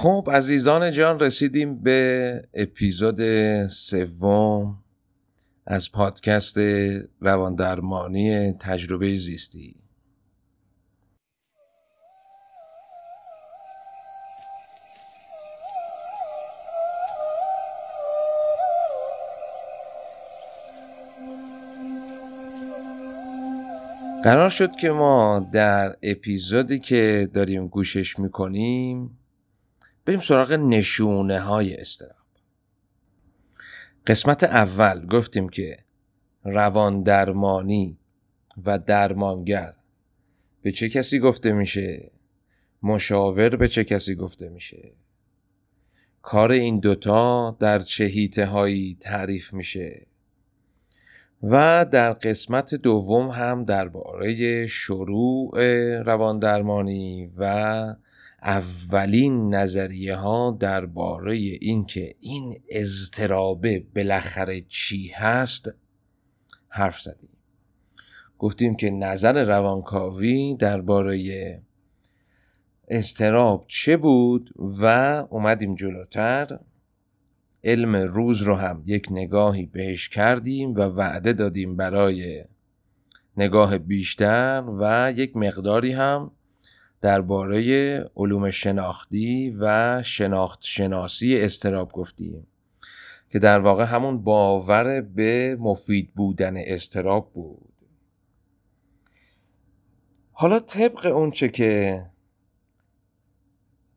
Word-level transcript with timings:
خب 0.00 0.28
عزیزان 0.32 0.92
جان 0.92 1.20
رسیدیم 1.20 1.82
به 1.82 2.42
اپیزود 2.54 3.20
سوم 3.66 4.78
از 5.66 5.92
پادکست 5.92 6.58
رواندرمانی 7.20 8.52
تجربه 8.52 9.16
زیستی. 9.16 9.76
قرار 24.24 24.50
شد 24.50 24.70
که 24.80 24.90
ما 24.90 25.48
در 25.52 25.96
اپیزودی 26.02 26.78
که 26.78 27.28
داریم 27.34 27.68
گوشش 27.68 28.18
می‌کنیم 28.18 29.17
بریم 30.08 30.20
سراغ 30.20 30.52
نشونه 30.52 31.40
های 31.40 31.76
استراب 31.76 32.26
قسمت 34.06 34.44
اول 34.44 35.06
گفتیم 35.06 35.48
که 35.48 35.78
روان 36.44 37.02
درمانی 37.02 37.98
و 38.64 38.78
درمانگر 38.78 39.74
به 40.62 40.72
چه 40.72 40.88
کسی 40.88 41.18
گفته 41.18 41.52
میشه؟ 41.52 42.10
مشاور 42.82 43.56
به 43.56 43.68
چه 43.68 43.84
کسی 43.84 44.14
گفته 44.14 44.48
میشه؟ 44.48 44.92
کار 46.22 46.50
این 46.50 46.80
دوتا 46.80 47.56
در 47.60 47.78
چه 47.78 48.04
هیته 48.04 48.46
هایی 48.46 48.96
تعریف 49.00 49.52
میشه؟ 49.52 50.06
و 51.42 51.86
در 51.90 52.12
قسمت 52.12 52.74
دوم 52.74 53.28
هم 53.28 53.64
درباره 53.64 54.66
شروع 54.66 55.52
رواندرمانی 56.02 57.32
و 57.38 57.94
اولین 58.42 59.54
نظریه 59.54 60.14
ها 60.14 60.56
درباره 60.60 61.34
اینکه 61.34 62.14
این 62.20 62.60
اضطرابه 62.68 63.86
بالاخره 63.96 64.60
چی 64.60 65.08
هست 65.08 65.70
حرف 66.68 67.00
زدیم. 67.00 67.30
گفتیم 68.38 68.76
که 68.76 68.90
نظر 68.90 69.44
روانکاوی 69.44 70.54
درباره 70.54 71.62
استراب 72.88 73.64
چه 73.68 73.96
بود 73.96 74.50
و 74.58 74.84
اومدیم 75.30 75.74
جلوتر. 75.74 76.58
علم 77.64 77.96
روز 77.96 78.42
رو 78.42 78.54
هم 78.54 78.82
یک 78.86 79.06
نگاهی 79.10 79.66
بهش 79.66 80.08
کردیم 80.08 80.74
و 80.74 80.80
وعده 80.80 81.32
دادیم 81.32 81.76
برای 81.76 82.44
نگاه 83.36 83.78
بیشتر 83.78 84.64
و 84.80 85.12
یک 85.16 85.36
مقداری 85.36 85.92
هم 85.92 86.30
درباره 87.00 88.10
علوم 88.16 88.50
شناختی 88.50 89.50
و 89.60 90.02
شناخت 90.02 90.58
شناسی 90.62 91.40
استراب 91.40 91.92
گفتیم 91.92 92.46
که 93.30 93.38
در 93.38 93.58
واقع 93.58 93.84
همون 93.84 94.22
باور 94.22 95.00
به 95.00 95.56
مفید 95.60 96.14
بودن 96.14 96.54
استراب 96.56 97.32
بود. 97.32 97.72
حالا 100.32 100.60
طبق 100.60 101.06
اونچه 101.06 101.48
که 101.48 102.02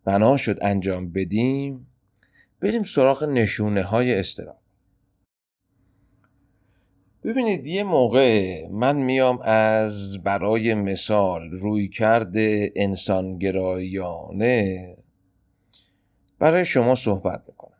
بنا 0.05 0.37
شد 0.37 0.57
انجام 0.61 1.11
بدیم 1.11 1.87
بریم 2.59 2.83
سراغ 2.83 3.23
نشونه 3.23 3.83
های 3.83 4.19
استراب 4.19 4.60
ببینید 7.23 7.67
یه 7.67 7.83
موقع 7.83 8.67
من 8.67 8.95
میام 8.95 9.41
از 9.41 10.23
برای 10.23 10.73
مثال 10.73 11.51
روی 11.51 11.87
کرده 11.87 12.73
انسانگرایانه 12.75 14.97
برای 16.39 16.65
شما 16.65 16.95
صحبت 16.95 17.43
می‌کنم. 17.47 17.77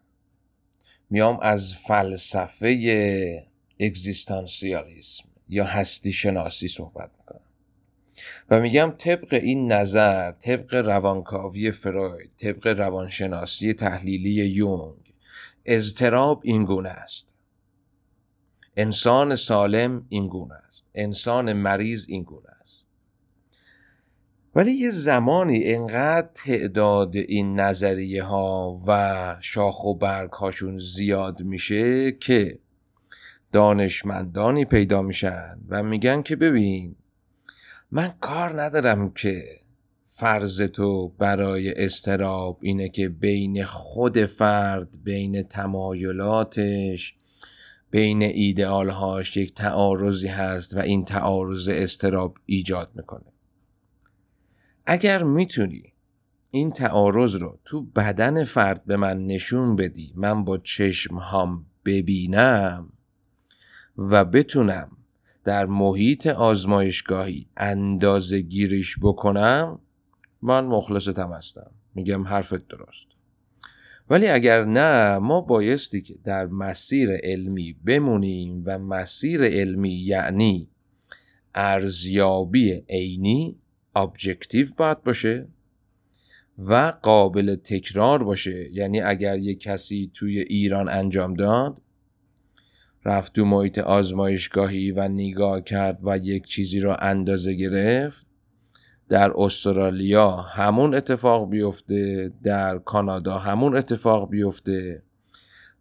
میام 1.09 1.39
از 1.42 1.75
فلسفه 1.75 3.47
اگزیستانسیالیسم 3.80 5.23
یا 5.50 5.66
هستی 5.66 6.13
شناسی 6.13 6.68
صحبت 6.68 7.09
می‌کنم. 7.19 7.41
و 8.50 8.59
میگم 8.59 8.94
طبق 8.97 9.34
این 9.34 9.72
نظر 9.72 10.31
طبق 10.31 10.75
روانکاوی 10.75 11.72
فروید 11.72 12.31
طبق 12.38 12.68
روانشناسی 12.68 13.73
تحلیلی 13.73 14.29
یونگ 14.29 15.13
اضطراب 15.66 16.41
این 16.44 16.66
گونه 16.66 16.90
است. 16.90 17.31
انسان 18.78 19.36
سالم 19.36 20.06
این 20.09 20.28
گونه 20.28 20.54
است. 20.54 20.86
انسان 20.96 21.54
مریض 21.54 22.06
این 22.09 22.24
گونه 22.24 22.50
است. 22.62 22.86
ولی 24.56 24.72
یه 24.72 24.90
زمانی 24.92 25.74
انقدر 25.74 26.30
تعداد 26.36 27.16
این 27.16 27.59
نظریه 27.59 28.24
ها 28.24 28.82
و 28.88 29.38
شاخ 29.42 29.86
و 29.86 29.96
برگ 29.96 30.32
هاشون 30.32 30.78
زیاد 30.78 31.42
میشه 31.42 32.12
که 32.12 32.59
دانشمندانی 33.52 34.66
پیدا 34.66 35.02
میشن 35.02 35.58
و 35.70 35.84
میگن 35.84 36.22
که 36.22 36.36
ببین 36.36 36.96
من 37.92 38.14
کار 38.20 38.62
ندارم 38.62 39.12
که 39.12 39.44
فرض 40.06 40.62
تو 40.62 41.08
برای 41.08 41.74
استراب 41.74 42.58
اینه 42.62 42.90
که 42.90 43.09
بین 43.09 43.64
خود 43.64 44.26
فرد 44.26 45.03
بین 45.03 45.44
تمایلاتش 45.44 47.16
بین 47.91 48.24
ایدئالهاش 48.24 49.38
یک 49.38 49.56
تعارضی 49.56 50.28
هست 50.28 50.78
و 50.78 50.79
این 50.79 51.06
تعارض 51.06 51.69
استراب 51.69 52.38
ایجاد 52.46 52.91
می‌کنه. 52.96 53.34
اگر 54.85 55.24
می‌تونی 55.24 55.84
این 56.52 56.72
تعارض 56.72 57.35
رو 57.35 57.59
تو 57.66 57.81
بدن 57.81 58.44
فرد 58.44 58.85
به 58.85 58.97
من 58.97 59.25
نشون 59.25 59.75
بدی 59.75 60.13
من 60.16 60.44
با 60.44 60.57
چشم 60.57 61.18
هم 61.18 61.66
ببینم 61.85 62.90
و 63.97 64.25
بتونم 64.25 64.97
در 65.44 65.66
محیط 65.66 66.28
آزمایشگاهی 66.28 67.47
اندازه 67.58 68.41
گیریش 68.41 68.97
بکنم 69.02 69.79
من 70.41 70.66
مخلصتم 70.66 71.34
هستم. 71.34 71.72
میگم 71.96 72.28
حرفت 72.28 72.68
درست. 72.68 73.10
ولی 74.11 74.27
اگر 74.27 74.63
نه 74.66 75.17
ما 75.17 75.41
بایستی 75.41 76.01
که 76.01 76.16
در 76.23 76.45
مسیر 76.45 77.11
علمی 77.11 77.73
بمونیم 77.85 78.63
و 78.66 78.79
مسیر 78.79 79.44
علمی 79.44 79.94
یعنی 79.94 80.69
ارزیابی 81.55 82.72
عینی 82.89 83.59
ابجکتیو 83.95 84.67
باید 84.77 85.03
باشه 85.03 85.47
و 86.57 86.94
قابل 87.01 87.55
تکرار 87.55 88.23
باشه. 88.23 88.69
یعنی 88.72 89.01
اگر 89.01 89.38
یک 89.38 89.59
کسی 89.59 90.11
توی 90.13 90.39
ایران 90.39 90.89
انجام 90.89 91.33
داد 91.33 91.81
رفت 93.05 93.33
تو 93.33 93.45
محیط 93.45 93.78
آزمایشگاهی 93.78 94.91
و 94.91 95.07
نگاه 95.07 95.61
کرد 95.61 95.99
و 96.03 96.17
یک 96.17 96.45
چیزی 96.45 96.79
را 96.79 96.95
اندازه 96.95 97.53
گرفت 97.53 98.31
در 99.11 99.31
استرالیا 99.35 100.31
همون 100.31 100.95
اتفاق 100.95 101.49
بیفته 101.49 102.31
در 102.44 102.77
کانادا 102.77 103.38
همون 103.38 103.77
اتفاق 103.77 104.29
بیفته 104.29 105.03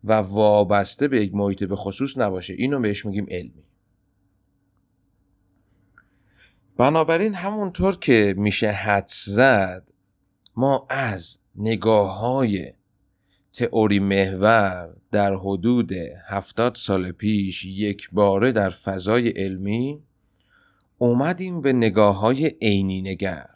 و 0.04 0.12
وابسته 0.12 1.08
به 1.08 1.22
یک 1.22 1.34
محیط 1.34 1.64
به 1.64 1.76
خصوص 1.76 2.18
نباشه. 2.18 2.54
اینو 2.54 2.80
بهش 2.80 3.06
میگیم 3.06 3.26
علمی. 3.30 3.64
بنابراین 6.76 7.34
همونطور 7.34 7.96
که 7.96 8.34
میشه 8.36 8.70
حدس 8.70 9.28
زد 9.28 9.90
ما 10.56 10.86
از 10.90 11.38
نگاه 11.56 12.18
های 12.18 12.72
تئوری 13.52 13.98
محور 13.98 14.96
در 15.12 15.34
حدود 15.34 15.92
هفتاد 16.26 16.74
سال 16.74 17.12
پیش 17.12 17.64
یک 17.64 18.08
باره 18.12 18.52
در 18.52 18.68
فضای 18.70 19.28
علمی 19.28 20.02
اومدیم 21.02 21.60
به 21.60 21.72
نگاه 21.72 22.18
های 22.18 22.46
عینی 22.46 23.02
نگر 23.02 23.50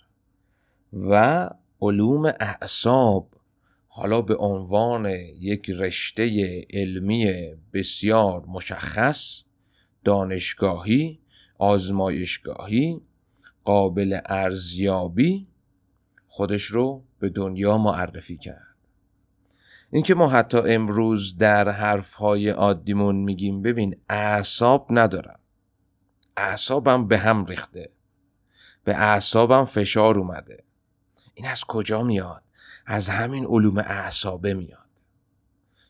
و 0.92 1.50
علوم 1.80 2.24
اعصاب 2.40 3.28
حالا 3.88 4.22
به 4.22 4.36
عنوان 4.36 5.06
یک 5.40 5.70
رشته 5.70 6.66
علمی 6.70 7.30
بسیار 7.72 8.44
مشخص 8.46 9.42
دانشگاهی 10.04 11.20
آزمایشگاهی 11.58 13.00
قابل 13.64 14.18
ارزیابی 14.26 15.46
خودش 16.26 16.64
رو 16.64 17.02
به 17.18 17.28
دنیا 17.28 17.78
معرفی 17.78 18.36
کرد. 18.36 18.76
اینکه 19.90 20.14
ما 20.14 20.28
حتی 20.28 20.58
امروز 20.58 21.36
در 21.36 21.68
حرفهای 21.68 22.48
عادیمون 22.48 23.16
میگیم 23.16 23.62
ببین 23.62 23.96
اعصاب 24.08 24.86
ندارم. 24.90 25.38
اعصابم 26.36 27.08
به 27.08 27.18
هم 27.18 27.46
ریخته. 27.46 27.90
به 28.84 28.96
اعصابم 28.96 29.64
فشار 29.64 30.18
اومده. 30.18 30.64
این 31.34 31.46
از 31.46 31.64
کجا 31.64 32.02
میاد؟ 32.02 32.42
از 32.86 33.08
همین 33.08 33.44
علوم 33.44 33.78
اعصابه 33.78 34.54
میاد. 34.54 34.78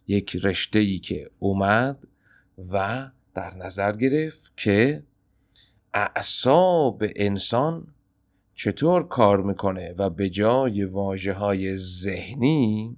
یک 0.06 0.37
رشته 0.37 0.79
ای 0.79 0.99
که 0.99 1.31
اومد 1.38 2.06
و 2.73 3.11
در 3.35 3.56
نظر 3.56 3.93
گرفت 3.96 4.52
که 4.56 5.02
اعصاب 5.94 7.02
انسان 7.17 7.94
چطور 8.55 9.08
کار 9.08 9.43
می‌کنه 9.43 9.94
و 9.99 10.11
به 10.11 10.31
جای 10.31 10.85
واجه 10.85 11.32
های 11.32 11.76
ذهنی 11.76 12.97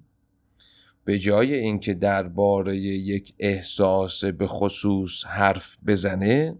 به 1.04 1.18
جای 1.18 1.54
اینکه 1.54 1.94
درباره 1.94 2.76
یک 2.76 3.34
احساس 3.38 4.24
به 4.24 4.46
خصوص 4.46 5.24
حرف 5.24 5.76
بزنه 5.86 6.58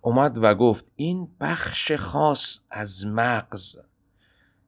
اومد 0.00 0.38
و 0.42 0.54
گفت 0.54 0.84
این 0.96 1.28
بخش 1.40 1.92
خاص 1.92 2.58
از 2.70 3.06
مغز 3.06 3.76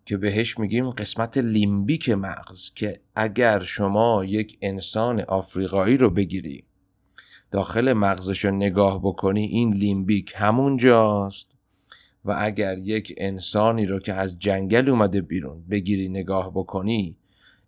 که 0.05 0.17
بهش 0.17 0.59
میگیم 0.59 0.91
قسمت 0.91 1.39
limbic 1.39 2.11
مغز 2.11 2.71
که 2.75 3.01
اگر 3.15 3.61
شما 3.61 4.25
یک 4.25 4.59
انسان 4.63 5.21
آفریقایی 5.21 5.97
رو 5.97 6.11
بگیری 6.11 6.65
داخل 7.53 7.93
مغزش 7.93 8.45
رو 8.45 8.51
نگاه 8.51 9.01
بکنی 9.03 9.45
این 9.45 9.73
limbic 9.73 10.33
همونجاست. 10.37 11.49
و 12.25 12.37
اگر 12.39 12.79
یک 12.79 13.15
انسانی 13.17 13.87
رو 13.87 13.99
که 13.99 14.13
از 14.13 14.39
جنگل 14.39 14.89
اومده 14.89 15.21
بیرون 15.21 15.65
بگیری 15.71 16.09
نگاه 16.09 16.51
بکنی 16.51 17.17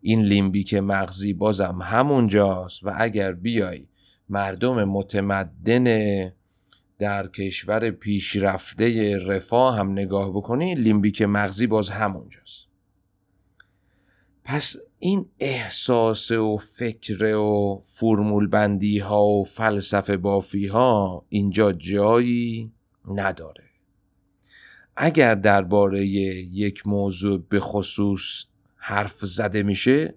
این 0.01 0.23
limbic 0.23 0.75
مغزی 0.75 1.33
بازم 1.33 1.79
همونجاست. 1.83 2.85
و 2.85 2.93
اگر 2.97 3.33
بیای 3.33 3.87
مردم 4.29 4.85
متمدن 4.85 5.87
در 6.99 7.29
کشور 7.29 7.91
پیشرفته 7.91 9.19
رفاه 9.19 9.79
هم 9.79 9.93
نگاه 9.93 10.31
بکنی 10.31 10.75
لیمبیک 10.75 11.23
مغزی 11.23 11.67
باز 11.67 11.91
همونجاست. 11.91 12.65
پس 14.45 14.77
این 14.99 15.27
احساس 15.41 16.31
و 16.31 16.57
فکر 16.57 17.37
و 17.37 17.83
فرمول 17.85 18.47
بندی 18.47 18.99
ها 18.99 19.27
و 19.27 19.45
فلسفه 19.45 20.17
بافی 20.17 20.67
ها 20.67 21.25
اینجا 21.29 21.73
جایی 21.73 22.73
نداره. 23.09 23.65
اگر 24.97 25.35
درباره 25.35 26.07
یک 26.07 26.87
موضوع 26.87 27.45
به 27.49 27.61
خصوص 27.61 28.45
حرف 28.77 29.17
زده 29.21 29.63
میشه 29.63 30.15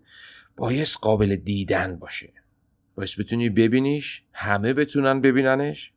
باید 0.56 0.88
قابل 1.02 1.36
دیدن 1.36 1.96
باشه. 1.96 2.34
باید 2.96 3.10
بتونی 3.20 3.50
ببینیش 3.50 4.24
همه 4.34 4.74
بتونن 4.74 5.22
ببیننش. 5.22 5.94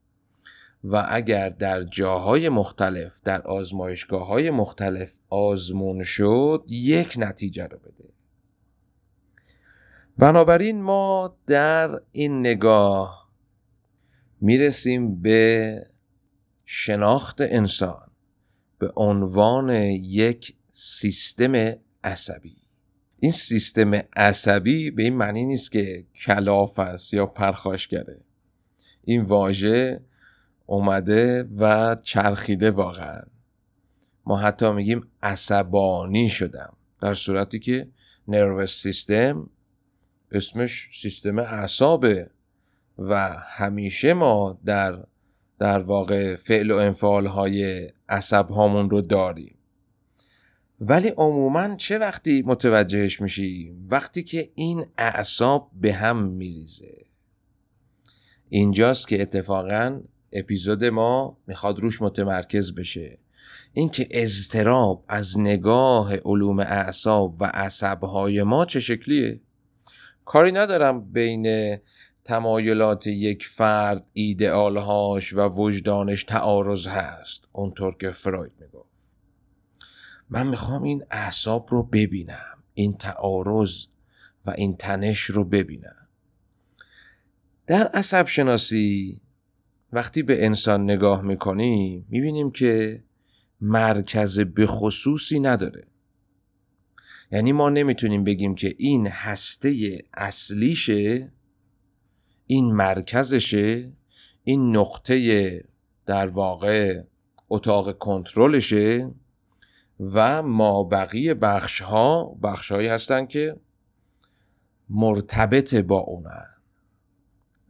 و 0.85 1.07
اگر 1.09 1.49
در 1.49 1.85
جاهای 1.85 2.49
مختلف 2.49 3.21
در 3.25 3.43
آزمایشگاه 3.43 4.27
های 4.27 4.51
مختلف 4.51 5.19
آزمون 5.29 6.03
شد 6.03 6.65
یک 6.69 7.15
نتیجه 7.19 7.67
رو 7.67 7.79
بده. 7.79 8.09
بنابراین 10.19 10.83
ما 10.83 11.37
در 11.47 12.01
این 12.13 12.41
نگاه 12.41 13.31
می‌رسیم 14.41 15.23
به 15.23 15.87
شناخت 16.65 17.41
انسان 17.41 18.11
به 18.79 18.93
عنوان 18.97 19.71
یک 19.91 20.57
سیستم 20.73 21.75
عصبی. 22.05 22.57
این 23.19 23.33
سیستم 23.33 23.91
عصبی 24.17 24.91
به 24.91 25.03
این 25.03 25.17
معنی 25.17 25.47
نیست 25.47 25.73
که 25.73 26.07
کلاف 26.15 26.79
است 26.79 27.15
یا 27.15 27.27
پرخاشگره. 27.27 28.21
این 29.05 29.23
واژه 29.23 30.01
اومده 30.71 31.49
و 31.59 31.97
چرخیده 32.03 32.71
واقعا. 32.71 33.23
ما 34.27 34.37
حتی 34.37 34.73
میگیم 34.73 35.07
عصبانی 35.23 36.29
شدم 36.29 36.73
در 37.03 37.15
صورتی 37.15 37.59
که 37.59 37.89
نروس 38.29 38.83
سیستم 38.83 39.51
اسمش 40.33 40.89
سیستم 40.93 41.39
اعصابه 41.39 42.31
و 42.99 43.37
همیشه 43.47 44.15
ما 44.15 44.59
در 44.65 45.05
در 45.59 45.79
واقع 45.79 46.37
فعل 46.37 46.71
و 46.71 46.77
انفعال 46.77 47.27
های 47.27 47.91
عصب 48.09 48.49
هامون 48.51 48.91
رو 48.91 49.01
داریم. 49.01 49.59
ولی 50.81 51.09
عموما 51.09 51.75
چه 51.77 51.99
وقتی 51.99 52.43
متوجهش 52.47 53.21
میشی 53.21 53.77
وقتی 53.89 54.23
که 54.23 54.51
این 54.55 54.87
اعصاب 54.99 55.71
به 55.75 55.93
هم 55.93 56.23
میریزه. 56.23 57.07
اینجاست 58.49 59.09
که 59.09 59.23
اتفاقا 59.23 60.01
اپیزود 60.33 60.85
ما 60.85 61.37
می‌خواد 61.47 61.79
روش 61.79 62.03
متمرکز 62.03 62.75
بشه. 62.75 63.19
اینکه 63.73 64.09
اضطراب 64.11 65.05
از 65.09 65.39
نگاه 65.39 66.17
علوم 66.17 66.59
اعصاب 66.59 67.37
و 67.41 67.45
عصبهای 67.45 68.43
ما 68.43 68.65
چه 68.65 68.81
شکلیه؟ 68.81 69.41
کاری 70.25 70.53
ندارم 70.53 71.13
بین 71.13 71.77
تمایلات 72.25 73.07
یک 73.07 73.47
فرد 73.47 74.07
ایدئالهاش 74.13 75.33
و 75.33 75.49
وجدانش 75.49 76.25
تعارض 76.25 76.87
هست. 76.87 77.45
اونطور 77.53 77.97
که 77.97 78.11
فروید 78.11 78.53
می‌گفت. 78.61 78.91
من 80.29 80.47
می‌خوام 80.47 80.83
این 80.83 81.05
اعصاب 81.11 81.69
رو 81.71 81.83
ببینم 81.83 82.59
این 82.75 82.97
تعارض 82.97 83.87
و 84.47 84.51
این 84.51 84.77
تنش 84.77 85.21
رو 85.21 85.45
ببینم. 85.45 86.09
در 87.67 87.87
عصب 87.87 88.27
شناسی 88.27 89.21
وقتی 89.93 90.23
به 90.23 90.45
انسان 90.45 90.85
نگاه 90.85 91.23
می‌کنیم 91.23 92.07
می‌بینیم 92.09 92.51
که 92.51 93.03
مرکز 93.61 94.39
به 94.39 94.67
خصوصی 94.67 95.41
نداره. 95.41 95.85
یعنی 97.33 97.53
ما 97.53 97.71
نمی‌تونیم 97.71 98.25
بگیم 98.25 98.55
که 98.55 98.75
این 98.79 99.07
هسته 99.07 99.99
اصلیشه 100.15 101.33
این 102.47 102.73
مرکزشه 102.73 103.93
این 104.45 104.77
نقطه 104.77 105.65
در 106.07 106.27
واقع 106.27 107.03
اتاق 107.49 107.99
کنترلشه 107.99 109.11
و 110.01 110.43
ما 110.43 110.83
بقیه 110.85 111.35
بخش 111.35 111.81
ها 111.81 112.39
بخش 112.43 112.73
هایی 112.73 112.89
هستن 112.89 113.27
که 113.27 113.57
مرتبط 114.91 115.75
با 115.75 115.99
اونن. 115.99 116.47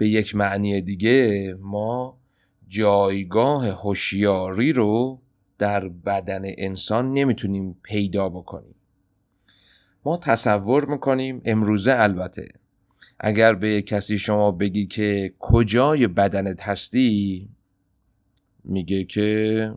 به 0.01 0.09
یک 0.09 0.35
معنی 0.37 0.81
دیگه 0.81 1.55
ما 1.61 2.19
جایگاه 2.69 3.69
هوشیاری 3.69 4.73
رو 4.73 5.21
در 5.59 5.89
بدن 5.89 6.43
انسان 6.45 7.13
نمی‌تونیم 7.13 7.77
پیدا 7.83 8.29
بکنیم. 8.29 8.75
ما 10.05 10.17
تصور 10.17 10.85
می‌کنیم 10.85 11.43
امروزه 11.45 11.95
البته 11.97 12.49
اگر 13.19 13.55
به 13.55 13.83
کسی 13.83 14.19
شما 14.19 14.51
بگی 14.51 14.87
که 14.87 15.35
کجای 15.39 16.07
بدنت 16.07 16.63
هستی 16.63 17.49
میگه 18.65 19.05
که 19.05 19.75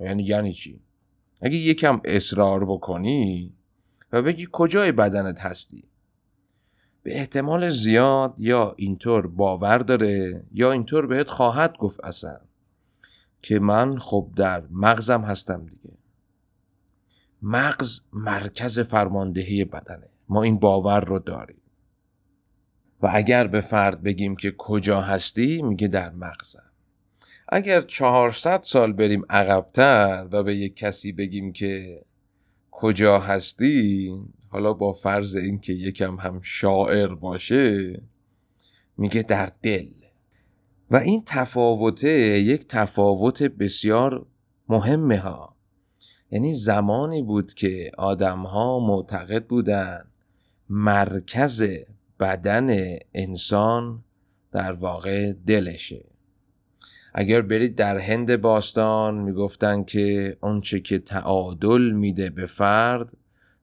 یعنی 0.00 0.22
یعنی 0.22 0.52
چی؟ 0.52 0.80
اگه 1.42 1.56
یکم 1.56 2.00
اصرار 2.04 2.64
بکنی 2.64 3.52
و 4.12 4.22
بگی 4.22 4.48
کجای 4.52 4.92
بدنت 4.92 5.40
هستی؟ 5.40 5.84
به 7.02 7.18
احتمال 7.18 7.68
زیاد 7.68 8.34
یا 8.38 8.74
اینطور 8.76 9.26
باور 9.26 9.78
داره 9.78 10.44
یا 10.52 10.72
اینطور 10.72 11.06
بهت 11.06 11.28
خواهد 11.28 11.76
گفت 11.76 12.04
اصلا. 12.04 12.40
که 13.42 13.58
من 13.58 13.98
خب 13.98 14.28
در 14.36 14.62
مغزم 14.70 15.20
هستم 15.20 15.66
دیگه. 15.66 15.94
مغز 17.42 18.00
مرکز 18.12 18.80
فرماندهی 18.80 19.64
بدنه. 19.64 20.08
ما 20.28 20.42
این 20.42 20.58
باور 20.58 21.00
رو 21.00 21.18
داریم. 21.18 21.56
و 23.02 23.10
اگر 23.12 23.46
به 23.46 23.60
فرد 23.60 24.02
بگیم 24.02 24.36
که 24.36 24.54
کجا 24.58 25.00
هستی 25.00 25.62
میگه 25.62 25.88
در 25.88 26.10
مغزم. 26.10 26.72
اگر 27.48 27.80
400 27.80 28.62
سال 28.62 28.92
بریم 28.92 29.24
عقبتر 29.30 30.26
و 30.32 30.42
به 30.42 30.56
یک 30.56 30.76
کسی 30.76 31.12
بگیم 31.12 31.52
که 31.52 32.02
کجا 32.70 33.18
هستی 33.18 34.12
حالا 34.52 34.72
با 34.72 34.92
فرض 34.92 35.36
اینکه 35.36 35.72
یکم 35.72 36.16
هم 36.16 36.40
شاعر 36.42 37.14
باشه 37.14 38.02
میگه 38.96 39.22
در 39.22 39.48
دل. 39.62 39.88
و 40.90 40.96
این 40.96 41.22
تفاوته 41.26 42.10
یک 42.38 42.68
تفاوت 42.68 43.42
بسیار 43.42 44.26
مهمه 44.68 45.18
ها. 45.18 45.56
یعنی 46.30 46.54
زمانی 46.54 47.22
بود 47.22 47.54
که 47.54 47.90
آدم 47.98 48.38
ها 48.38 48.80
معتقد 48.80 49.46
بودن 49.46 50.04
مرکز 50.68 51.68
بدن 52.20 52.98
انسان 53.14 54.04
در 54.52 54.72
واقع 54.72 55.32
دلشه. 55.32 56.04
اگر 57.14 57.42
برید 57.42 57.74
در 57.74 57.98
هند 57.98 58.36
باستان 58.36 59.14
می‌گفتن 59.18 59.84
که 59.84 60.36
آنچه 60.40 60.80
که 60.80 60.98
تعادل 60.98 61.90
میده 61.90 62.30
به 62.30 62.46
فرد 62.46 63.12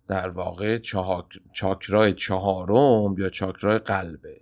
در 0.10 0.30
واقع 0.30 0.78
چاکرای 1.54 2.14
چهارم 2.14 3.16
یا 3.18 3.30
چاکرای 3.30 3.80
قلبه 3.80 4.42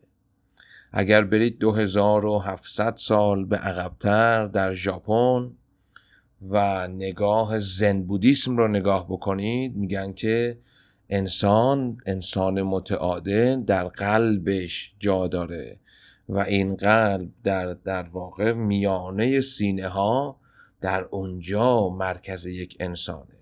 اگر 0.91 1.23
برید 1.23 1.59
2700 1.59 2.95
سال 2.95 3.45
به 3.45 3.57
عقبتر 3.57 4.47
در 4.47 4.71
ژاپن 4.71 5.51
و 6.49 6.87
نگاه 6.87 7.59
زن 7.59 8.01
بودیسم 8.01 8.57
رو 8.57 8.67
نگاه 8.67 9.05
بکنید 9.09 9.75
میگن 9.75 10.13
که 10.13 10.59
انسان 11.09 11.97
انسان 12.05 12.61
متعادل 12.61 13.63
در 13.63 13.83
قلبش 13.83 14.95
جا 14.99 15.27
داره 15.27 15.79
و 16.29 16.37
این 16.39 16.75
قلب 16.75 17.29
در, 17.43 17.73
در 17.73 18.03
واقع 18.03 18.51
میانه 18.51 19.41
سینه 19.41 19.87
ها 19.87 20.39
در 20.81 21.03
اونجا 21.03 21.89
مرکز 21.89 22.45
یک 22.45 22.77
انسانه. 22.79 23.36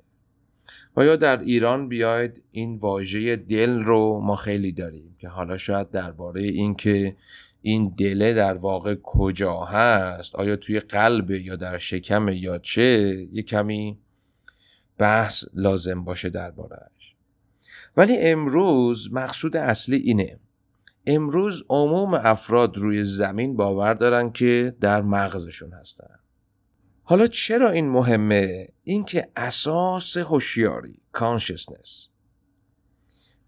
و 0.98 1.06
یا 1.06 1.16
در 1.16 1.40
ایران 1.40 1.90
بیاید 1.90 2.44
این 2.52 2.78
واژه 2.78 3.36
دل 3.36 3.80
رو 3.80 4.20
ما 4.24 4.36
خیلی 4.36 4.72
داریم 4.72 5.16
که 5.20 5.28
حالا 5.28 5.58
شاید 5.58 5.92
درباره 5.92 6.42
اینکه 6.42 7.16
این 7.62 7.94
دله 7.98 8.34
در 8.34 8.54
واقع 8.54 8.96
کجا 9.04 9.60
هست 9.60 10.36
آیا 10.36 10.56
توی 10.56 10.80
قلب 10.80 11.32
یا 11.32 11.56
در 11.56 11.78
شکم 11.78 12.28
یا 12.28 12.58
چه 12.58 12.82
یه 13.32 13.44
کمی 13.44 13.98
بحث 14.98 15.44
لازم 15.54 16.04
باشه 16.04 16.30
دربارهش 16.30 16.96
ولی 17.98 18.18
امروز 18.18 19.14
مقصود 19.14 19.58
اصلی 19.58 19.96
اینه. 19.96 20.40
امروز 21.08 21.64
عموم 21.70 22.14
افراد 22.14 22.78
روی 22.78 23.04
زمین 23.04 23.56
باور 23.56 23.94
دارن 23.94 24.32
که 24.32 24.76
در 24.82 25.02
مغزشون 25.02 25.74
هستن. 25.74 26.20
حالا 27.08 27.28
چرا 27.28 27.70
این 27.70 27.90
مهمه؟ 27.90 28.68
اینکه 28.84 29.28
اساس 29.36 30.18
هوشیاری 30.18 31.00
کانشسنس 31.12 32.08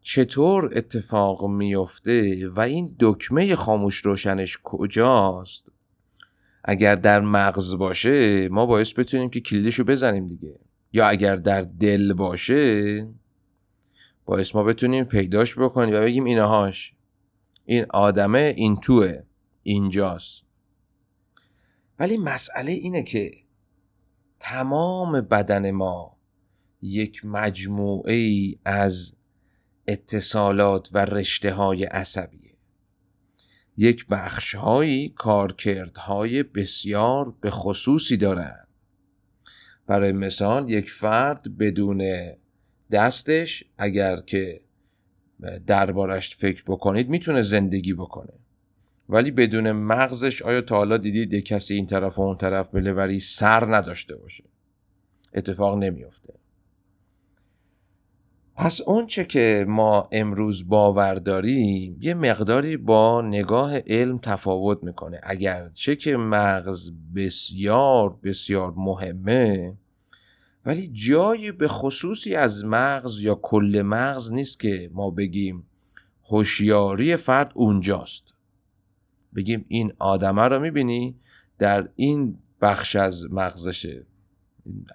چطور 0.02 0.72
اتفاق 0.76 1.46
میفته 1.46 2.48
و 2.50 2.60
این 2.60 2.96
دکمه 3.00 3.56
خاموش 3.56 4.06
روشنش 4.06 4.58
کجاست؟ 4.64 5.66
اگر 6.64 6.96
در 6.96 7.20
مغز 7.20 7.76
باشه 7.76 8.50
ما 8.50 8.66
باعث 8.66 8.94
بتونیم 9.00 9.30
که 9.30 9.40
کلیدشو 9.40 9.84
بزنیم 9.84 10.28
دیگه. 10.28 10.60
یا 10.94 11.08
اگر 11.08 11.36
در 11.36 11.62
دل 11.62 12.14
باشه 12.14 13.08
باعث 14.26 14.56
ما 14.56 14.64
بتونیم 14.64 15.04
پیداش 15.04 15.58
بکنیم 15.58 15.96
و 15.96 16.00
بگیم 16.00 16.24
اینهاش 16.24 16.94
این 17.66 17.86
آدمه 17.90 18.54
این 18.58 18.80
توه 18.80 19.22
اینجاست. 19.64 20.44
ولی 22.00 22.18
مسئله 22.18 22.72
اینه 22.72 23.04
که 23.04 23.32
تمام 24.39 25.22
بدن 25.22 25.72
ما 25.72 26.17
یک 26.82 27.25
مجموعه 27.25 28.13
ای 28.13 28.60
از 28.65 29.13
اتصالات 29.88 30.89
و 30.94 31.06
رشته 31.06 31.53
های 31.53 31.84
عصبیه. 31.84 32.53
یک 33.77 34.08
بخش 34.08 34.56
هایی 34.56 35.10
کارکردهای 35.10 36.44
بسیار 36.44 37.36
به 37.41 37.50
خصوصی 37.50 38.17
دارند. 38.17 38.67
برای 39.88 40.12
مثال 40.12 40.70
یک 40.70 40.91
فرد 40.91 41.58
بدون 41.58 42.03
دستش 42.91 43.63
اگر 43.77 44.22
که 44.22 44.62
دربارش 45.67 46.36
فکر 46.36 46.63
بکنید 46.67 47.10
می‌تونه 47.10 47.41
زندگی 47.41 47.94
بکنه. 47.94 48.34
ولی 49.10 49.32
بدون 49.32 49.72
مغزش 49.72 50.42
آیا 50.42 50.62
تا 50.62 50.76
حالا 50.78 50.98
دیدید 50.98 51.34
یک 51.34 51.46
کسی 51.46 51.76
این 51.76 51.86
طرف 51.86 52.20
و 52.20 52.22
اون 52.22 52.38
طرف 52.38 52.70
ولی 52.74 53.20
سر 53.20 53.76
نداشته 53.76 54.16
باشه؟ 54.16 54.44
اتفاق 55.34 55.78
نمیافته. 55.78 56.34
پس 58.56 58.82
اونچه 58.82 59.26
که 59.26 59.66
ما 59.68 60.10
امروز 60.12 60.68
باور 60.68 61.16
داریم 61.16 61.98
یه 62.02 62.14
مقداری 62.14 62.78
با 62.78 63.22
نگاه 63.22 63.80
علم 63.80 64.18
تفاوت 64.18 64.84
می‌کنه. 64.84 65.20
اگر 65.24 65.70
چه 65.74 65.96
که 65.96 66.18
مغز 66.18 66.92
بسیار 67.16 68.20
بسیار 68.24 68.74
مهمه 68.78 69.74
ولی 70.66 70.88
جایی 70.88 71.52
به 71.52 71.68
خصوصی 71.68 72.36
از 72.36 72.66
مغز 72.66 73.22
یا 73.22 73.36
کل 73.36 73.82
مغز 73.86 74.34
نیست 74.34 74.60
که 74.60 74.90
ما 74.94 75.10
بگیم 75.10 75.68
هوشیاری 76.30 77.16
فرد 77.16 77.52
اونجاست. 77.56 78.27
بگیم 79.36 79.66
این 79.68 79.94
آدمه 80.00 80.42
رو 80.42 80.60
می‌بینی 80.60 81.16
در 81.60 81.90
این 81.96 82.40
بخش 82.62 82.96
از 82.96 83.32
مغزشه. 83.32 84.06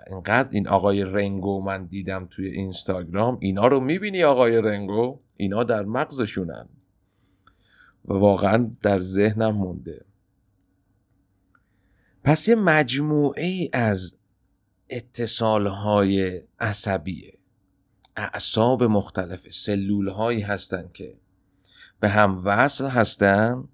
اینقدر 0.07 0.49
این 0.53 0.69
آقای 0.69 1.05
رنگو 1.05 1.63
من 1.63 1.85
دیدم 1.87 2.29
توی 2.31 2.47
اینستاگرام 2.47 3.39
اینا 3.41 3.67
رو 3.67 3.81
می‌بینی 3.81 4.25
آقای 4.25 4.63
رنگو؟ 4.63 5.21
اینا 5.37 5.65
در 5.65 5.83
مغزشونن. 5.83 6.69
و 8.05 8.13
واقعا 8.15 8.71
در 8.83 8.99
ذهنم 8.99 9.51
مونده. 9.51 10.05
پس 12.25 12.49
یه 12.49 12.55
مجموعه 12.55 13.45
ای 13.45 13.71
از 13.73 14.15
اتصال 14.91 15.67
های 15.67 16.43
عصبیه. 16.61 17.39
اعصاب 18.17 18.83
مختلف 18.83 19.53
سلول 19.53 20.09
هایی 20.09 20.41
هستن 20.41 20.91
که 20.95 21.17
به 22.01 22.09
هم 22.09 22.43
وصل 22.45 22.89
هستن. 22.89 23.69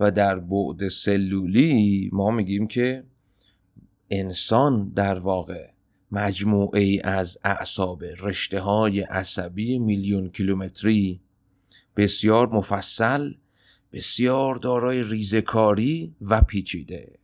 و 0.00 0.10
در 0.10 0.38
بعد 0.38 0.88
سلولی 0.88 2.10
ما 2.12 2.30
میگیم 2.30 2.66
که 2.66 3.04
انسان 4.10 4.88
در 4.88 5.18
واقع 5.18 5.70
مجموعه 6.12 6.80
ای 6.80 7.00
از 7.00 7.38
اعصاب 7.44 8.04
رشته 8.04 8.60
های 8.60 9.00
عصبی 9.00 9.78
میلیون 9.78 10.28
کیلومتری 10.28 11.20
بسیار 11.96 12.48
مفصل 12.48 13.34
بسیار 13.92 14.54
دارای 14.56 15.02
ریزکاری 15.02 16.14
و 16.20 16.40
پیچیده. 16.40 17.18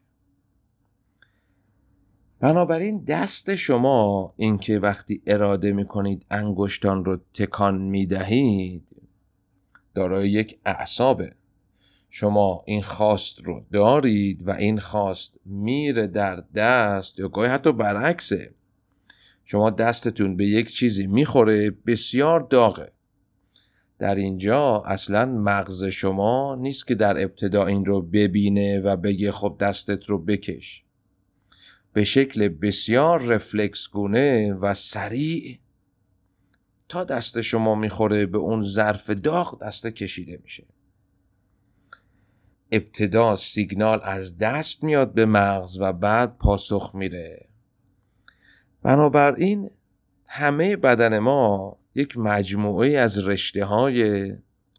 بنابراین 2.40 3.04
دست 3.04 3.54
شما 3.56 4.34
اینکه 4.36 4.78
وقتی 4.78 5.22
اراده 5.26 5.72
می‌کنید 5.72 6.26
انگشتان 6.30 7.04
رو 7.04 7.16
تکان 7.34 7.78
می‌دهید 7.78 8.96
دارای 9.94 10.30
یک 10.30 10.58
اعصابه. 10.64 11.32
شما 12.18 12.62
این 12.66 12.82
خواست 12.82 13.40
رو 13.44 13.64
دارید 13.72 14.48
و 14.48 14.50
این 14.50 14.78
خواست 14.78 15.34
میره 15.44 16.06
در 16.06 16.36
دست 16.54 17.18
یا 17.18 17.28
گاهی 17.28 17.50
حتی 17.50 17.72
برعکسه. 17.72 18.54
شما 19.44 19.70
دستتون 19.70 20.36
به 20.36 20.46
یک 20.46 20.70
چیزی 20.70 21.06
می‌خوره 21.06 21.70
بسیار 21.70 22.40
داغه. 22.40 22.92
در 23.98 24.14
اینجا 24.14 24.82
اصلا 24.86 25.24
مغز 25.26 25.84
شما 25.84 26.56
نیست 26.60 26.86
که 26.86 26.94
در 26.94 27.22
ابتدا 27.22 27.66
این 27.66 27.84
رو 27.84 28.02
ببینه 28.02 28.80
و 28.80 28.96
بگه 28.96 29.32
خب 29.32 29.56
دستت 29.60 30.04
رو 30.04 30.18
بکش. 30.18 30.84
به 31.92 32.04
شکل 32.04 32.48
بسیار 32.48 33.22
رفلکس 33.22 33.88
گونه 33.88 34.54
و 34.54 34.74
سریع 34.74 35.58
تا 36.88 37.04
دست 37.04 37.40
شما 37.40 37.74
می‌خوره 37.74 38.26
به 38.26 38.38
اون 38.38 38.62
ظرف 38.62 39.10
داغ 39.10 39.62
دست 39.62 39.86
کشیده 39.86 40.40
میشه. 40.42 40.64
ابتدا 42.70 43.36
سیگنال 43.36 44.00
از 44.02 44.38
دست 44.38 44.84
میاد 44.84 45.12
به 45.12 45.26
مغز 45.26 45.78
و 45.80 45.92
بعد 45.92 46.38
پاسخ 46.38 46.90
میره 46.94 47.48
بنابراین 48.82 49.70
همه 50.28 50.76
بدن 50.76 51.18
ما 51.18 51.78
یک 51.94 52.18
مجموعه 52.18 52.98
از 52.98 53.18
رشته 53.18 53.64
های 53.64 54.32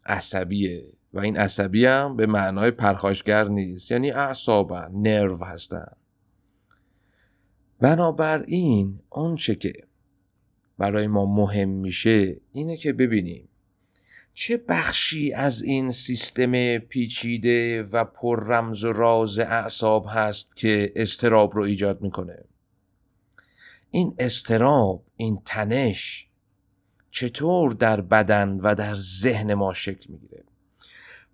عصبیه 0.06 0.92
و 1.12 1.20
این 1.20 1.36
عصبی 1.36 1.84
هم 1.84 2.16
به 2.16 2.26
معنای 2.26 2.70
پرخاشگر 2.70 3.44
نیست 3.44 3.90
یعنی 3.90 4.10
اعصابن 4.10 4.90
نرو 4.94 5.44
هستن. 5.44 5.92
بنابراین 7.80 9.00
چه 9.36 9.54
که 9.54 9.72
برای 10.78 11.06
ما 11.06 11.26
مهم 11.26 11.68
میشه 11.68 12.40
اینه 12.52 12.76
که 12.76 12.92
ببینیم 12.92 13.47
چه 14.40 14.56
بخشی 14.56 15.32
از 15.32 15.62
این 15.62 15.90
سیستم 15.90 16.78
پیچیده 16.78 17.82
و 17.82 18.04
پر 18.04 18.46
رمز 18.46 18.84
و 18.84 18.92
راز 18.92 19.38
اعصاب 19.38 20.06
هست 20.08 20.56
که 20.56 20.92
استراب 20.96 21.54
رو 21.56 21.62
ایجاد 21.62 22.02
می‌کنه؟ 22.02 22.44
این 23.90 24.14
استراب 24.18 25.04
این 25.16 25.42
تنش 25.44 26.28
چطور 27.10 27.72
در 27.72 28.00
بدن 28.00 28.48
و 28.48 28.74
در 28.74 28.94
ذهن 28.94 29.54
ما 29.54 29.74
شکل 29.74 30.12
می‌گیره؟ 30.12 30.44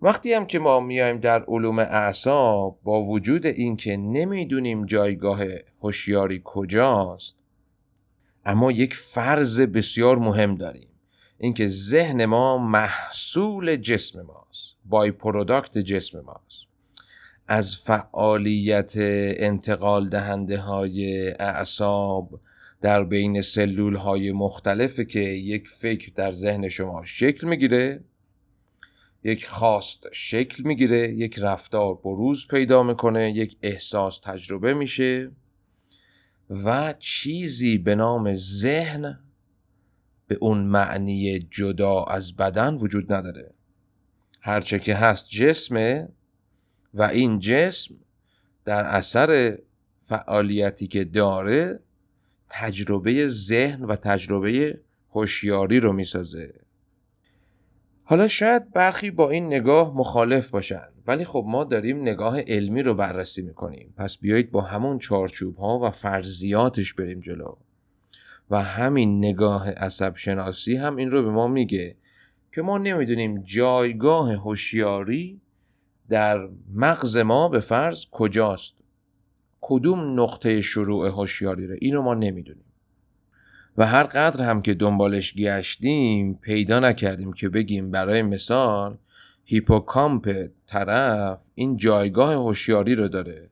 وقتی 0.01 0.33
هم 0.33 0.45
که 0.45 0.59
ما 0.59 0.79
میایم 0.79 1.17
در 1.17 1.43
علوم 1.47 1.79
اعصاب 1.79 2.79
با 2.83 3.03
وجود 3.03 3.45
اینکه 3.45 3.97
نمی‌دونیم 3.97 4.85
جایگاه 4.85 5.43
هوشیاری 5.81 6.41
کجاست 6.43 7.35
اما 8.45 8.71
یک 8.71 8.95
فرض 8.95 9.61
بسیار 9.61 10.17
مهم 10.17 10.55
داریم. 10.55 10.87
اینکه 11.37 11.67
ذهن 11.67 12.25
ما 12.25 12.57
محصول 12.57 13.75
جسم 13.75 14.21
ماست 14.21 14.75
بای 14.85 15.11
پروداکت 15.11 15.77
جسم 15.77 16.19
ماست. 16.19 16.65
از 17.47 17.77
فعالیت 17.77 18.93
انتقال 19.37 20.09
دهنده 20.09 20.57
های 20.57 21.29
اعصاب 21.29 22.39
در 22.81 23.03
بین 23.03 23.41
سلول 23.41 23.95
های 23.95 24.31
مختلفه 24.31 25.05
که 25.05 25.19
یک 25.19 25.67
فکر 25.67 26.11
در 26.15 26.31
ذهن 26.31 26.69
شما 26.69 27.05
شکل 27.05 27.47
می‌گیره 27.47 28.03
یک 29.23 29.47
خواست 29.47 30.03
شکل 30.11 30.63
می‌گیره 30.63 31.09
یک 31.09 31.39
رفتار 31.39 31.95
بروز 31.95 32.47
پیدا 32.47 32.83
می‌کنه 32.83 33.31
یک 33.31 33.57
احساس 33.61 34.19
تجربه 34.19 34.73
میشه 34.73 35.31
و 36.49 36.93
چیزی 36.99 37.77
به 37.77 37.95
نام 37.95 38.35
ذهن 38.35 39.19
به 40.27 40.37
اون 40.41 40.57
معنی 40.57 41.39
جدا 41.39 42.03
از 42.03 42.35
بدن 42.35 42.73
وجود 42.73 43.13
نداره. 43.13 43.51
هرچه 44.41 44.79
که 44.79 44.95
هست 44.95 45.29
جسمه 45.29 46.09
و 46.93 47.03
این 47.03 47.39
جسم 47.39 47.95
در 48.65 48.83
اثر 48.83 49.57
فعالیتی 49.97 50.87
که 50.87 51.03
داره 51.03 51.79
تجربه 52.49 53.27
ذهن 53.27 53.83
و 53.83 53.95
تجربه 53.95 54.79
هوشیاری 55.11 55.79
رو 55.79 55.93
می‌سازه. 55.93 56.53
حالا 58.03 58.27
شاید 58.27 58.71
برخی 58.71 59.11
با 59.11 59.29
این 59.29 59.45
نگاه 59.45 59.97
مخالف 59.97 60.49
باشن 60.49 60.87
ولی 61.07 61.25
خب 61.25 61.45
ما 61.47 61.63
داریم 61.63 62.01
نگاه 62.01 62.41
علمی 62.41 62.83
رو 62.83 62.93
بررسی 62.93 63.41
می‌کنیم. 63.41 63.93
پس 63.97 64.17
بیایید 64.17 64.51
با 64.51 64.61
همون 64.61 64.99
چارچوب 64.99 65.57
ها 65.57 65.79
و 65.79 65.89
فرضیاتش 65.89 66.93
بریم 66.93 67.19
جلو. 67.19 67.55
و 68.49 68.63
همین 68.63 69.17
نگاه 69.17 69.71
عصب 69.71 70.15
شناسی 70.15 70.75
هم 70.75 70.95
این 70.95 71.11
رو 71.11 71.23
به 71.23 71.29
ما 71.29 71.47
میگه 71.47 71.95
که 72.51 72.61
ما 72.61 72.77
نمی‌دونیم 72.77 73.43
جایگاه 73.43 74.33
هوشیاری 74.33 75.41
در 76.09 76.49
مغز 76.73 77.17
ما 77.17 77.49
به 77.49 77.59
فرض 77.59 78.05
کجاست. 78.11 78.73
کدوم 79.61 80.19
نقطه 80.19 80.61
شروع 80.61 81.07
هوشیاری 81.07 81.67
رو؟ 81.67 81.75
اینو 81.81 82.01
ما 82.01 82.13
نمی‌دونیم. 82.13 82.65
و 83.77 83.85
هر 83.85 84.03
قدر 84.03 84.49
هم 84.49 84.61
که 84.61 84.73
دنبالش 84.73 85.33
گشتیم 85.33 86.33
پیدا 86.33 86.79
نکردیم 86.79 87.33
که 87.33 87.49
بگیم 87.49 87.91
برای 87.91 88.21
مثال 88.21 88.97
هیپوکامپ 89.45 90.47
طرف 90.67 91.45
این 91.55 91.77
جایگاه 91.77 92.33
هوشیاری 92.33 92.95
رو 92.95 93.07
داره. 93.07 93.49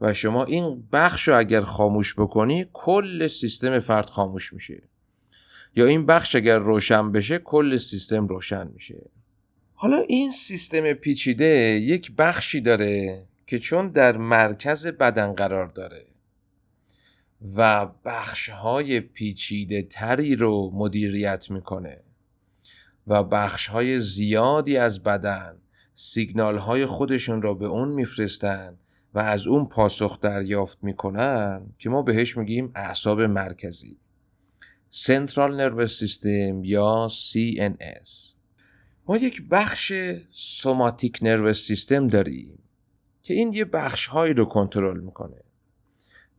و 0.00 0.14
شما 0.14 0.44
این 0.44 0.88
بخش 0.92 1.28
رو 1.28 1.38
اگر 1.38 1.60
خاموش 1.60 2.14
بکنی 2.14 2.66
کل 2.72 3.26
سیستم 3.26 3.78
فرد 3.78 4.06
خاموش 4.06 4.52
میشه. 4.52 4.82
یا 5.76 5.86
این 5.86 6.06
بخش 6.06 6.36
اگر 6.36 6.58
روشن 6.58 7.12
بشه 7.12 7.38
کل 7.38 7.78
سیستم 7.78 8.26
روشن 8.26 8.68
میشه. 8.74 9.10
حالا 9.74 9.96
این 10.08 10.30
سیستم 10.30 10.92
پیچیده 10.92 11.46
یک 11.82 12.12
بخشی 12.16 12.60
داره 12.60 13.24
که 13.46 13.58
چون 13.58 13.88
در 13.88 14.16
مرکز 14.16 14.86
بدن 14.86 15.32
قرار 15.32 15.66
داره 15.66 16.04
و 17.56 17.86
بخش 18.04 18.48
های 18.48 19.00
پیچیده 19.00 19.82
تری 19.82 20.36
رو 20.36 20.70
مدیریت 20.74 21.50
می‌کنه 21.50 22.00
و 23.06 23.24
بخش 23.24 23.66
های 23.66 24.00
زیادی 24.00 24.76
از 24.76 25.02
بدن 25.02 25.56
سیگنال 25.94 26.58
های 26.58 26.86
خودشون 26.86 27.42
رو 27.42 27.54
به 27.54 27.66
اون 27.66 27.88
میفرستن 27.88 28.76
و 29.14 29.18
از 29.18 29.46
اون 29.46 29.66
پاسخ 29.66 30.20
دریافت 30.20 30.78
می‌کنن 30.82 31.66
که 31.78 31.90
ما 31.90 32.02
بهش 32.02 32.36
میگیم 32.36 32.70
اعصاب 32.74 33.20
مرکزی. 33.20 33.96
Central 34.92 35.50
Nervous 35.58 35.92
System 36.00 36.60
یا 36.62 37.08
CNS 37.10 38.10
ما 39.06 39.16
یک 39.16 39.48
بخش 39.50 39.92
سوماتیک 40.30 41.18
نروس 41.22 41.66
سیستم 41.66 42.08
داریم 42.08 42.58
که 43.22 43.34
این 43.34 43.52
یه 43.52 43.64
بخش 43.64 44.06
هایی 44.06 44.34
رو 44.34 44.44
کنترل 44.44 45.00
می‌کنه. 45.00 45.42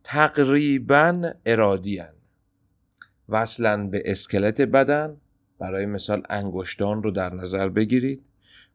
تقریبا 0.04 1.32
ارادی 1.46 1.98
هن. 1.98 2.14
وصلا 3.28 3.86
به 3.86 4.02
اسکلت 4.06 4.60
بدن. 4.60 5.16
برای 5.58 5.86
مثال 5.86 6.22
انگشتان 6.28 7.02
رو 7.02 7.10
در 7.10 7.34
نظر 7.34 7.68
بگیرید. 7.68 8.22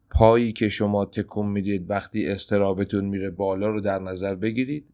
پایی 0.10 0.54
که 0.54 0.70
شما 0.70 1.06
تکون 1.06 1.48
می‌دید 1.48 1.90
وقتی 1.90 2.28
استرابتون 2.28 3.06
میره 3.06 3.30
بالا 3.30 3.70
رو 3.70 3.82
در 3.82 4.00
نظر 4.00 4.36
بگیرید. 4.36 4.86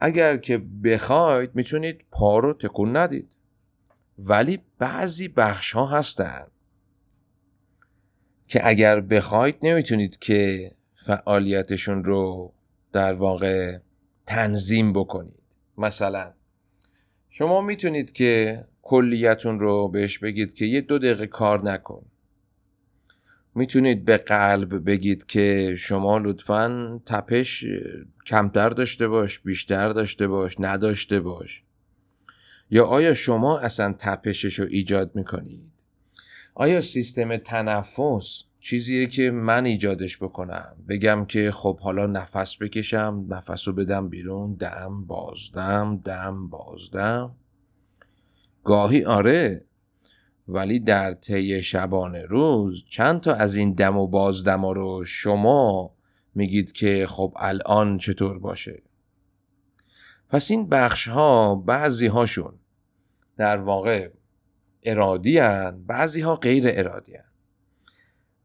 اگر 0.00 0.36
که 0.36 0.58
بخواید 0.84 1.50
می‌تونید 1.54 2.04
پا 2.10 2.38
رو 2.38 2.52
تکون 2.52 2.96
ندید. 2.96 3.30
ولی 4.18 4.58
بعضی 4.78 5.28
بخش 5.28 5.72
ها 5.72 5.86
هستن 5.86 6.46
که 8.48 8.68
اگر 8.68 9.00
بخواید 9.00 9.56
نمی‌تونید 9.62 10.18
که 10.18 10.70
فعالیتشون 10.94 12.04
رو 12.04 12.52
در 12.92 13.12
واقع 13.12 13.78
تنظیم 14.26 14.92
بکنید. 14.92 15.42
مثلا 15.78 16.32
شما 17.30 17.60
می‌تونید 17.60 18.12
که 18.12 18.64
کلیتون 18.82 19.60
رو 19.60 19.88
بهش 19.88 20.18
بگید 20.18 20.54
که 20.54 20.64
یه 20.64 20.80
دو 20.80 20.98
دقیقه 20.98 21.26
کار 21.26 21.62
نکن. 21.62 22.06
می‌تونید 23.56 24.04
به 24.04 24.16
قلب 24.16 24.90
بگید 24.90 25.26
که 25.26 25.74
شما 25.78 26.18
لطفا 26.18 27.00
تپش 27.06 27.64
کمتر 28.26 28.68
داشته 28.68 29.08
باش 29.08 29.38
بیشتر 29.38 29.88
داشته 29.88 30.26
باش 30.28 30.56
نداشته 30.58 31.20
باش. 31.20 31.62
یا 32.70 32.84
آیا 32.84 33.14
شما 33.14 33.58
اصلا 33.58 33.94
تپشش 33.98 34.58
رو 34.58 34.66
ایجاد 34.70 35.10
می‌کنید؟ 35.14 35.72
آیا 36.54 36.80
سیستم 36.80 37.36
تنفس 37.36 38.42
چیزیه 38.60 39.06
که 39.06 39.30
من 39.30 39.66
ایجادش 39.66 40.16
بکنم؟ 40.16 40.76
بگم 40.88 41.24
که 41.24 41.50
خب 41.50 41.80
حالا 41.80 42.06
نفس 42.06 42.56
بکشم 42.60 43.26
نفس 43.28 43.68
رو 43.68 43.74
بدم 43.74 44.08
بیرون 44.08 44.54
دم 44.54 45.04
بازدم 45.06 46.00
دم 46.04 46.48
بازدم. 46.48 47.36
گاهی 48.64 49.04
آره 49.04 49.64
ولی 50.48 50.80
در 50.80 51.12
طی 51.12 51.62
شبانه 51.62 52.22
روز 52.22 52.84
چند 52.90 53.20
تا 53.20 53.34
از 53.34 53.56
این 53.56 53.72
دم 53.72 53.96
و 53.96 54.06
بازدم 54.06 54.66
رو 54.66 55.04
شما 55.04 55.94
میگید 56.34 56.72
که 56.72 57.06
خب 57.06 57.34
الان 57.36 57.98
چطور 57.98 58.38
باشه 58.38 58.82
پس 60.28 60.50
این 60.50 60.68
بخش 60.68 61.08
ها 61.08 61.54
بعضی 61.54 62.06
هاشون 62.06 62.58
در 63.36 63.56
واقع 63.56 64.10
ارادی 64.82 65.38
هن 65.38 65.84
بعضی 65.86 66.20
ها 66.20 66.36
غیر 66.36 66.64
ارادی 66.66 67.14
هن. 67.14 67.24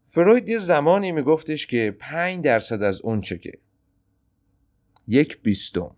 فروید 0.04 0.50
یه 0.50 0.60
زمانی 0.60 1.12
میگفتش 1.12 1.68
که 1.68 1.96
پنج 2.00 2.44
درصد 2.44 2.84
از 2.84 3.02
اون 3.02 3.22
چه 3.22 3.38
که 3.38 3.52
یک 5.08 5.42
بیستم 5.42 5.96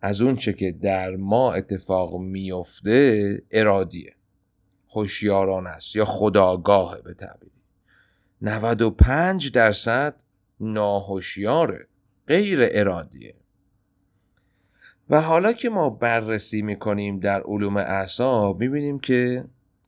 از 0.00 0.20
اون 0.20 0.36
چه 0.36 0.52
که 0.52 0.72
در 0.72 1.16
ما 1.16 1.52
اتفاق 1.52 2.20
میفته 2.20 3.42
ارادیه 3.50 4.14
هوشیاران 4.94 5.66
است 5.66 5.96
یا 5.96 6.04
خداگاهه 6.04 7.00
به 7.02 7.14
تعبیری. 7.14 7.52
95 8.42 9.50
درصد 9.52 10.14
ناهوشیاره 10.60 11.88
غیر 12.26 12.58
ارادیه. 12.62 13.34
و 15.10 15.20
حالا 15.20 15.52
که 15.52 15.68
ما 15.68 15.90
بررسی 15.90 16.62
می‌کنیم 16.62 17.20
در 17.20 17.42
علوم 17.42 17.76
اعصاب 17.76 18.60
می‌بینیم 18.60 18.98
که 18.98 19.44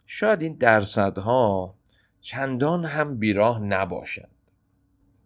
شاید 0.06 0.42
این 0.42 0.54
درصدها 0.54 1.74
چندان 2.20 2.84
هم 2.84 3.18
بیراه 3.18 3.62
نباشند. 3.62 4.30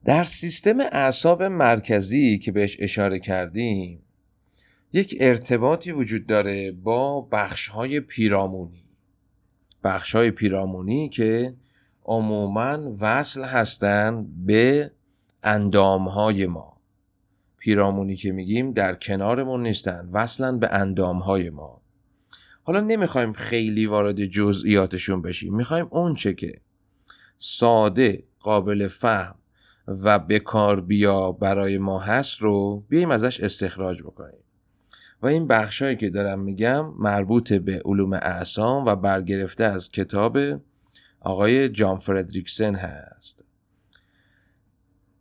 در 0.05 0.25
سیستم 0.25 0.81
اعصاب 0.81 1.43
مرکزی 1.43 2.39
که 2.39 2.53
بهش 2.53 2.77
اشاره 2.81 3.19
کردیم 3.19 4.03
یک 4.93 5.17
ارتباطی 5.21 5.93
وجود 5.93 6.27
داره 6.27 6.73
با 6.73 7.21
بخشهای 7.21 8.01
پیرامونی. 8.01 8.80
بخشهای 9.85 10.31
پیرامونی 10.31 11.09
که 11.09 11.55
عموما 12.05 12.79
وصل 13.01 13.45
هستند 13.45 14.47
به 14.47 14.91
اندامهای 15.43 16.47
ما. 16.47 16.77
پیرامونی 17.59 18.17
که 18.17 18.33
میگیم 18.33 18.73
در 18.73 18.95
کنارمون 18.95 19.63
نیستن 19.63 20.09
وصلن 20.13 20.59
به 20.59 20.69
اندامهای 20.73 21.51
ما. 21.51 21.81
حالا 22.63 22.81
نمی‌خوایم 22.81 23.33
خیلی 23.33 23.87
وارد 23.87 24.25
جزئیاتشون 24.25 25.23
بشیم 25.23 25.57
می‌خوایم 25.57 25.87
اون 25.91 26.15
چه 26.15 26.35
که 26.35 26.61
ساده 27.37 28.25
قابل 28.41 28.89
فهم 28.89 29.35
و 29.89 30.19
بکار 30.19 30.81
بیا 30.81 31.33
برای 31.33 31.79
ما 31.79 31.99
هست 31.99 32.43
رو 32.43 32.85
بیایم 32.89 33.11
ازش 33.11 33.41
استخراج 33.41 34.03
بکنیم. 34.03 34.40
و 35.23 35.27
این 35.27 35.47
بخشهایی 35.47 35.97
که 35.97 36.11
دارم 36.11 36.41
میگم 36.41 36.95
مربوط 36.99 37.53
به 37.53 37.83
علوم 37.85 38.13
اعصام 38.13 38.85
و 38.85 38.97
برگرفته 38.97 39.65
از 39.65 39.91
کتاب 39.91 40.39
آقای 41.21 41.69
جان 41.69 41.99
فردریکسن 41.99 42.75
هست. 42.75 43.45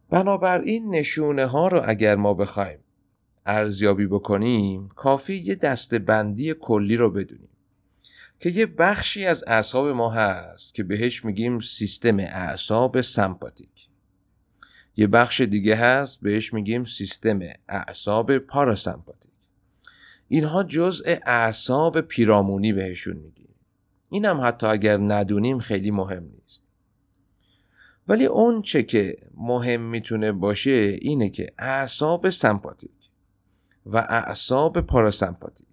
بنابراین 0.10 0.96
نشونه 0.96 1.46
ها 1.46 1.68
رو 1.68 1.82
اگر 1.86 2.16
ما 2.16 2.34
بخوایم 2.34 2.80
ارزیابی 3.46 4.08
بکنیم 4.08 4.88
کافی 4.88 5.36
یه 5.36 5.56
دسته 5.56 6.00
بندی 6.00 6.54
کلی 6.54 6.96
رو 6.96 7.12
بدونیم 7.12 7.50
که 8.40 8.50
یه 8.50 8.66
بخشی 8.66 9.26
از 9.26 9.44
اعصاب 9.48 9.88
ما 9.88 10.10
هست 10.10 10.74
که 10.74 10.84
بهش 10.84 11.26
میگیم 11.26 11.60
سیستم 11.60 12.20
اعصاب 12.20 13.02
سمپاتیک. 13.02 13.70
یه 14.96 15.08
بخش 15.08 15.42
دیگه 15.42 15.76
هست 15.76 16.22
بهش 16.22 16.54
میگیم 16.54 16.84
سیستم 16.84 17.40
اعصاب 17.70 18.38
پاراسمپاتیک. 18.38 19.19
اینها 20.32 20.64
جزء 20.64 21.16
اعصاب 21.26 22.02
پیرامونی 22.02 22.74
بهشون 22.74 23.18
میگیم. 23.18 23.56
این 24.10 24.26
هم 24.26 24.42
حتی 24.42 24.68
اگر 24.68 24.98
ندونیم 24.98 25.60
خیلی 25.60 25.92
مهم 25.92 26.24
نیست. 26.24 26.64
ولی 28.08 28.26
اون 28.26 28.62
چه 28.62 28.84
که 28.84 29.18
مهم 29.38 29.82
می‌تونه 29.82 30.32
باشه 30.32 30.98
اینه 31.02 31.30
که 31.30 31.54
اعصاب 31.58 32.30
سمپاتیک 32.30 32.92
و 33.86 33.98
اعصاب 33.98 34.82
پاراسمپاتیک 34.82 35.68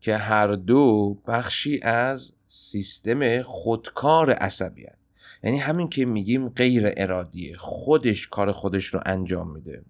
که 0.00 0.16
هر 0.16 0.52
دو 0.52 1.14
بخشی 1.26 1.80
از 1.82 2.32
سیستم 2.46 3.42
خودکار 3.42 4.30
عصبی 4.30 4.86
هست. 4.86 4.98
یعنی 5.42 5.58
همین 5.58 5.88
که 5.88 6.04
میگیم 6.04 6.48
غیر 6.48 6.92
ارادیه 6.96 7.56
خودش 7.56 8.28
کار 8.28 8.52
خودش 8.52 8.86
رو 8.86 9.00
انجام 9.06 9.50
میده. 9.50 9.84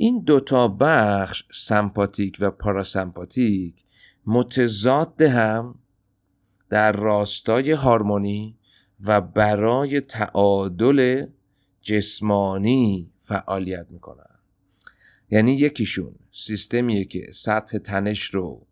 این 0.00 0.20
دوتا 0.20 0.68
بخش 0.68 1.44
سمپاتیک 1.52 2.36
و 2.40 2.50
پاراسمپاتیک 2.50 3.74
متضاد 4.26 5.22
هم 5.22 5.74
در 6.70 6.92
راستای 6.92 7.70
هارمونی 7.70 8.56
و 9.00 9.20
برای 9.20 10.00
تعادل 10.00 11.26
جسمانی 11.82 13.10
فعالیت 13.20 13.86
می‌کنن. 13.90 14.38
یعنی 15.30 15.52
یکیشون 15.52 16.14
سیستمیه 16.32 17.04
که 17.04 17.30
سطح 17.32 17.78
تنش 17.78 18.24
رو 18.24 18.66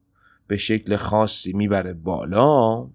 به 0.46 0.56
شکل 0.56 0.96
خاصی 0.96 1.52
می‌بره 1.52 1.92
بالا 1.92 2.88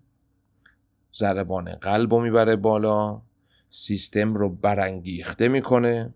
ضربان 1.15 1.72
قلب 1.76 2.13
رو 2.13 2.22
می‌بره 2.22 2.56
بالا 2.56 3.22
سیستم 3.70 4.34
رو 4.34 4.50
برانگیخته 4.50 5.48
می‌کنه. 5.48 6.13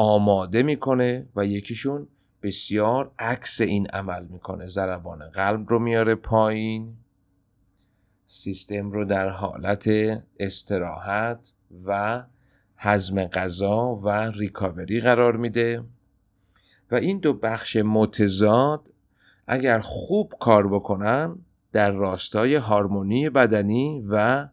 آماده 0.00 0.62
می‌کنه 0.62 1.26
و 1.36 1.44
یکیشون 1.44 2.08
بسیار 2.42 3.10
عکس 3.18 3.60
این 3.60 3.86
عمل 3.86 4.24
می‌کنه. 4.24 4.68
ضربان 4.68 5.28
قلب 5.28 5.68
رو 5.68 5.78
میاره 5.78 6.14
پایین. 6.14 6.96
سیستم 8.26 8.90
رو 8.90 9.04
در 9.04 9.28
حالت 9.28 9.88
استراحت 10.40 11.52
و 11.86 12.22
هضم 12.76 13.24
غذا 13.24 13.94
و 13.94 14.08
ریکاوری 14.30 15.00
قرار 15.00 15.36
میده. 15.36 15.84
و 16.90 16.94
این 16.94 17.18
دو 17.18 17.32
بخش 17.32 17.76
متضاد 17.76 18.90
اگر 19.46 19.78
خوب 19.78 20.32
کار 20.40 20.68
بکنن 20.68 21.36
در 21.72 21.90
راستای 21.90 22.54
هارمونی 22.54 23.30
بدنی 23.30 24.04
و 24.08 24.48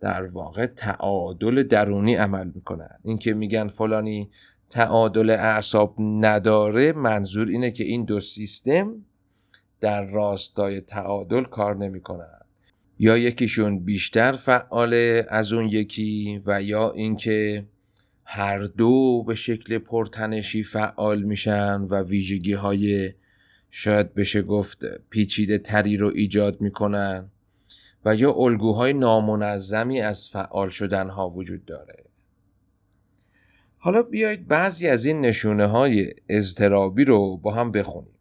در 0.00 0.26
واقع 0.26 0.66
تعادل 0.66 1.62
درونی 1.62 2.14
عمل 2.14 2.50
می‌کنن. 2.54 2.98
اینکه 3.02 3.34
میگن 3.34 3.68
فلانی 3.68 4.30
تعادل 4.70 5.30
اعصاب 5.30 5.94
نداره 5.98 6.92
منظور 6.92 7.48
اینه 7.48 7.70
که 7.70 7.84
این 7.84 8.04
دو 8.04 8.20
سیستم 8.20 9.04
در 9.80 10.04
راستای 10.04 10.80
تعادل 10.80 11.44
کار 11.44 11.76
نمی‌کنن 11.76 12.40
یا 12.98 13.16
یکیشون 13.16 13.78
بیشتر 13.78 14.32
فعاله 14.32 15.26
از 15.28 15.52
اون 15.52 15.68
یکی 15.68 16.42
و 16.46 16.62
یا 16.62 16.90
اینکه 16.90 17.66
هر 18.24 18.58
دو 18.58 19.22
به 19.22 19.34
شکل 19.34 19.78
پرتنشی 19.78 20.62
فعال 20.62 21.22
میشن 21.22 21.80
و 21.80 22.02
ویژگی 22.02 22.52
های 22.52 23.12
شاید 23.70 24.14
بشه 24.14 24.42
گفت 24.42 24.84
پیچیده 25.10 25.58
تری 25.58 25.96
رو 25.96 26.12
ایجاد 26.14 26.60
می‌کنن 26.60 27.30
و 28.04 28.14
یا 28.14 28.32
الگوهای 28.32 28.92
نامنظمی 28.92 30.00
از 30.00 30.28
فعال 30.28 30.68
شدن 30.68 31.08
ها 31.08 31.30
وجود 31.30 31.64
داره. 31.64 32.03
حالا 33.84 34.02
بیایید 34.02 34.48
بعضی 34.48 34.88
از 34.88 35.04
این 35.04 35.20
نشونه 35.20 35.66
های 35.66 36.10
اضطرابی 36.28 37.04
رو 37.04 37.36
با 37.36 37.54
هم 37.54 37.72
بخونیم. 37.72 38.14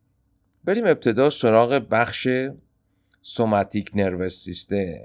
بریم 0.63 0.85
ابتدا 0.85 1.29
سراغ 1.29 1.87
بخش 1.91 2.27
سوماتیک 3.21 3.91
نروس 3.95 4.43
سیستم. 4.43 4.99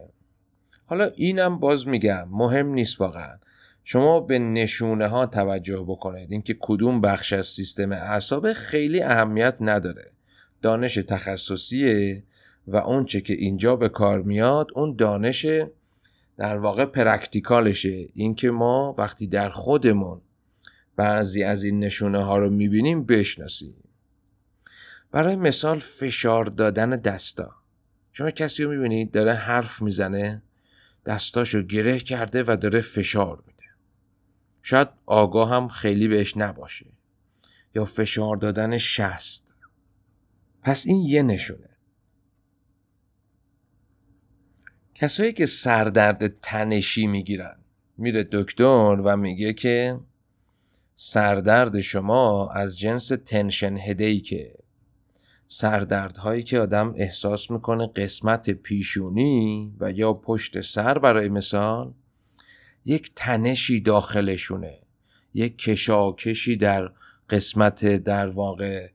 حالا 0.87 1.11
اینم 1.14 1.59
باز 1.59 1.88
میگم 1.88 2.29
مهم 2.31 2.66
نیست 2.66 3.01
واقعا. 3.01 3.38
شما 3.85 4.21
به 4.21 4.38
نشونه 4.38 5.07
ها 5.07 5.27
توجه 5.27 5.85
بکنید. 5.88 6.33
اینکه 6.33 6.57
کدوم 6.61 7.01
بخش 7.01 7.33
از 7.33 7.47
سیستم 7.47 7.92
اعصاب 7.92 8.53
خیلی 8.53 9.03
اهمیت 9.03 9.57
نداره. 9.61 10.11
دانش 10.62 10.94
تخصصیه 10.94 12.23
و 12.66 12.77
اونچه 12.77 13.21
که 13.21 13.35
اینجا 13.35 13.77
به 13.77 13.88
کار 13.88 14.23
میاد 14.23 14.66
اون 14.75 14.97
دانش 14.97 15.47
در 16.37 16.59
واقع 16.59 16.85
پرکتیکالشه. 16.85 18.07
اینکه 18.14 18.51
ما 18.51 18.94
وقتی 18.99 19.27
در 19.27 19.51
خودمون 19.51 20.21
بعضی 20.98 21.42
از 21.42 21.64
این 21.64 21.78
نشونه 21.78 22.22
ها 22.22 22.38
رو 22.38 22.50
می‌بینیم 22.50 23.04
بشناسیم. 23.04 23.74
برای 25.11 25.37
مثال 25.37 25.78
فشار 25.78 26.44
دادن 26.44 26.90
دستا. 26.90 27.54
شما 28.12 28.30
کسی 28.30 28.64
رو 28.64 28.70
می‌بینید 28.70 29.11
داره 29.11 29.34
حرف 29.34 29.82
می‌زنه 29.82 30.42
دستاشو 31.06 31.62
گره 31.62 31.98
کرده 31.98 32.44
و 32.46 32.56
داره 32.61 32.80
فشار 32.80 33.42
میده. 33.46 33.64
شاید 34.62 34.88
آگاه 35.06 35.50
هم 35.50 35.68
خیلی 35.68 36.08
بهش 36.08 36.37
نباشه. 36.37 36.87
یا 37.74 37.84
فشار 37.84 38.37
دادن 38.37 38.78
شست. 38.78 39.54
پس 40.62 40.87
این 40.87 41.02
یه 41.06 41.22
نشونه. 41.22 41.68
کسایی 44.94 45.32
که 45.32 45.46
سردرد 45.46 46.26
تنشی 46.26 47.06
می‌گیرن 47.06 47.56
میره 47.98 48.28
دکتر 48.32 48.96
و 49.04 49.16
میگه 49.16 49.52
که 49.52 50.00
سردرد 51.00 51.80
شما 51.80 52.48
از 52.50 52.78
جنس 52.78 53.08
تنشن 53.08 53.76
هدی 53.76 54.20
که 54.20 54.54
سردردهایی 55.46 56.42
که 56.42 56.61
آدم 56.61 56.94
احساس 56.96 57.50
می‌کنه 57.50 57.87
قسمت 57.87 58.50
پیشونی 58.50 59.72
و 59.80 59.92
یا 59.92 60.12
پشت 60.12 60.61
سر 60.61 60.98
برای 60.98 61.28
مثال 61.28 61.92
یک 62.84 63.12
تنشی 63.16 63.80
داخلشونه. 63.80 64.78
یک 65.34 65.58
کشاکشی 65.58 66.56
در 66.56 66.90
قسمت 67.30 67.84
در 67.96 68.28
واقع 68.28 68.88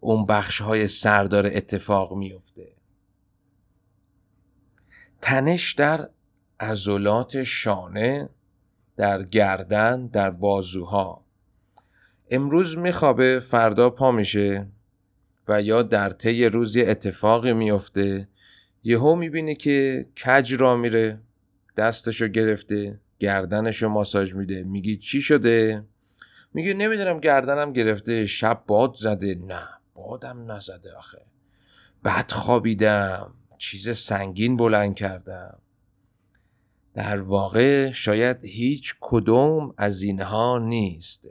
اون 0.00 0.26
بخش 0.26 0.60
های 0.60 0.88
سر 0.88 1.24
داره 1.24 1.50
اتفاق 1.54 2.14
میفته 2.14 2.68
تنش 5.22 5.72
در 5.72 6.08
عضلات 6.60 7.42
شانه 7.42 8.28
در 9.00 9.22
گردن 9.22 10.06
در 10.06 10.30
بازوها. 10.30 11.24
امروز 12.30 12.78
میخوابه 12.78 13.40
فردا 13.40 13.90
پا 13.90 14.12
میشه 14.12 14.66
و 15.48 15.62
یا 15.62 15.82
در 15.82 16.10
طی 16.10 16.44
روزی 16.44 16.82
اتفاقی 16.82 17.52
میفته 17.52 18.28
یهو 18.82 19.14
می‌بینه 19.14 19.54
که 19.54 20.06
کج 20.24 20.54
را 20.54 20.76
میره 20.76 21.20
دستشو 21.76 22.28
گرفته 22.28 23.00
گردنشو 23.18 23.88
ماساژ 23.88 24.34
میده. 24.34 24.62
میگی 24.62 24.96
چی 24.96 25.22
شده؟ 25.22 25.84
میگه 26.54 26.74
نمی‌دونم 26.74 27.20
گردنم 27.20 27.72
گرفته 27.72 28.26
شب 28.26 28.62
باد 28.66 28.94
زده. 28.94 29.34
نه 29.34 29.68
بادم 29.94 30.52
نزده 30.52 30.92
آخه. 30.92 31.22
بعد 32.02 32.32
خوابیدم 32.32 33.34
چیز 33.58 33.98
سنگین 33.98 34.56
بلند 34.56 34.94
کردم. 34.94 35.58
در 37.00 37.20
واقع 37.20 37.90
شاید 37.90 38.44
هیچ 38.44 38.94
کدوم 39.00 39.74
از 39.76 40.02
اینها 40.02 40.58
نیست. 40.58 41.28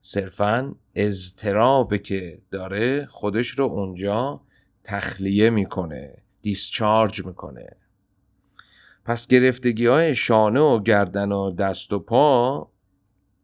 صرفا 0.00 0.74
اضطرابه 0.94 1.98
که 1.98 2.42
داره 2.50 3.06
خودش 3.06 3.48
رو 3.48 3.64
اونجا 3.64 4.40
تخلیه 4.84 5.50
می‌کنه 5.50 6.22
دیسچارج 6.42 7.24
می‌کنه. 7.24 7.76
پس 9.04 9.26
گرفتگی 9.26 9.86
های 9.86 10.14
شانه 10.14 10.60
و 10.60 10.82
گردن 10.82 11.32
و 11.32 11.50
دست 11.50 11.92
و 11.92 11.98
پا 11.98 12.70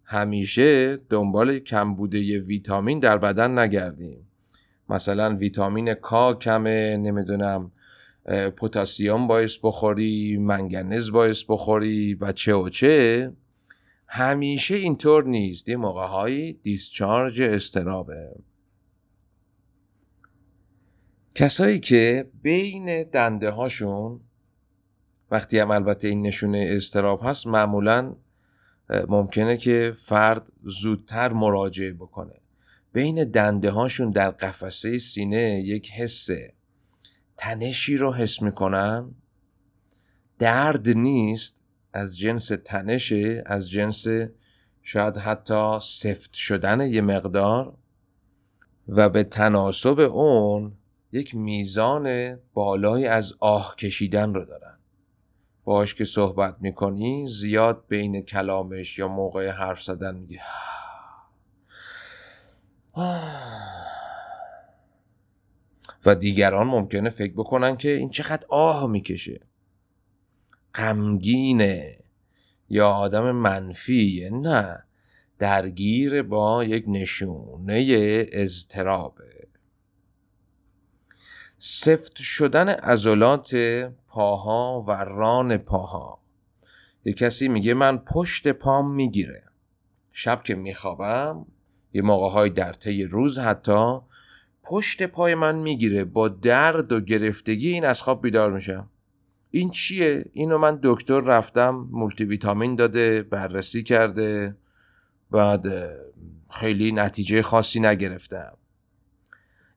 همیشه 0.04 0.96
دنبال 0.96 1.58
کمبوده 1.58 2.38
ویتامین 2.38 3.00
در 3.00 3.18
بدن 3.18 3.58
نگردیم. 3.58 4.28
مثلا 4.88 5.36
ویتامین 5.36 5.94
کا 5.94 6.34
کمه 6.34 6.96
نمی‌دونم 6.96 7.72
پوتاسیوم 8.56 9.26
باعث 9.26 9.58
بخوری 9.62 10.36
منگنز 10.36 11.10
باعث 11.10 11.44
بخوری 11.48 12.14
و 12.14 12.32
چه 12.32 12.54
و 12.54 12.68
چه 12.68 13.32
همیشه 14.06 14.74
اینطور 14.74 15.24
نیست. 15.24 15.68
یه 15.68 15.76
موقع 15.76 16.06
های 16.06 16.52
دیسچارج 16.52 17.42
استرابه. 17.42 18.32
کسایی 21.34 21.80
که 21.80 22.30
بین 22.42 23.02
دنده 23.02 23.50
هاشون 23.50 24.20
وقتی 25.30 25.58
هم 25.58 25.70
البته 25.70 26.08
این 26.08 26.22
نشونه 26.22 26.66
استراب 26.70 27.20
هست 27.24 27.46
معمولا 27.46 28.16
ممکنه 29.08 29.56
که 29.56 29.92
فرد 29.96 30.52
زودتر 30.62 31.32
مراجعه 31.32 31.92
بکنه. 31.92 32.34
بین 32.92 33.24
دنده 33.24 33.70
هاشون 33.70 34.10
در 34.10 34.30
قفسه 34.30 34.98
سینه 34.98 35.62
یک 35.64 35.90
حس 35.90 36.28
تنشی 37.36 37.96
رو 37.96 38.12
حس 38.12 38.42
می‌کنن 38.42 39.14
درد 40.38 40.88
نیست 40.88 41.56
از 41.92 42.18
جنس 42.18 42.52
تنشه 42.64 43.42
از 43.46 43.70
جنس 43.70 44.06
شاید 44.82 45.16
حتی 45.16 45.78
سفت 45.82 46.32
شدن 46.32 46.80
یه 46.80 47.00
مقدار. 47.00 47.74
و 48.88 49.08
به 49.08 49.24
تناسب 49.24 50.00
اون 50.00 50.72
یک 51.12 51.34
میزان 51.34 52.36
بالایی 52.54 53.06
از 53.06 53.32
آه 53.40 53.76
کشیدن 53.76 54.34
رو 54.34 54.44
دارن. 54.44 54.78
باش 55.64 55.94
که 55.94 56.04
صحبت 56.04 56.56
می‌کنی 56.60 57.28
زیاد 57.28 57.84
بین 57.88 58.22
کلامش 58.22 58.98
یا 58.98 59.08
موقع 59.08 59.50
حرف 59.50 59.82
زدن 59.82 60.14
میگه 60.14 60.40
و 66.06 66.14
دیگران 66.14 66.66
ممکنه 66.66 67.10
فکر 67.10 67.32
بکنن 67.32 67.76
که 67.76 67.92
این 67.92 68.10
چقدر 68.10 68.46
آه 68.48 68.86
می‌کشه. 68.86 69.40
غمگینه. 70.74 71.98
یا 72.68 72.90
آدم 72.90 73.30
منفیه. 73.30 74.30
نه. 74.30 74.84
درگیر 75.38 76.22
با 76.22 76.64
یک 76.64 76.84
نشونه 76.88 77.86
اضطرابه. 78.32 79.48
سفت 81.58 82.16
شدن 82.16 82.68
عضلات 82.68 83.54
پاها 84.08 84.84
و 84.88 84.90
ران 84.90 85.56
پاها. 85.56 86.20
یه 87.04 87.12
کسی 87.12 87.48
میگه 87.48 87.74
من 87.74 87.98
پشت 87.98 88.48
پام 88.48 88.94
می‌گیره. 88.94 89.42
شب 90.12 90.42
که 90.42 90.54
میخوابم 90.54 91.46
یه 91.92 92.02
موقع 92.02 92.30
های 92.30 92.50
در 92.50 92.72
طی 92.72 93.04
روز 93.04 93.38
حتی 93.38 94.00
پشت 94.66 95.02
پای 95.02 95.34
من 95.34 95.56
می‌گیره. 95.56 96.04
با 96.04 96.28
درد 96.28 96.92
و 96.92 97.00
گرفتگی 97.00 97.68
این 97.68 97.84
از 97.84 98.02
خواب 98.02 98.22
بیدار 98.22 98.52
میشم. 98.52 98.90
این 99.50 99.70
چیه؟ 99.70 100.24
اینو 100.32 100.58
من 100.58 100.80
دکتر 100.82 101.20
رفتم 101.20 101.70
مولتی 101.90 102.24
ویتامین 102.24 102.76
داده 102.76 103.22
بررسی 103.22 103.82
کرده. 103.82 104.56
بعد 105.30 105.66
خیلی 106.50 106.92
نتیجه 106.92 107.42
خاصی 107.42 107.80
نگرفتم. 107.80 108.56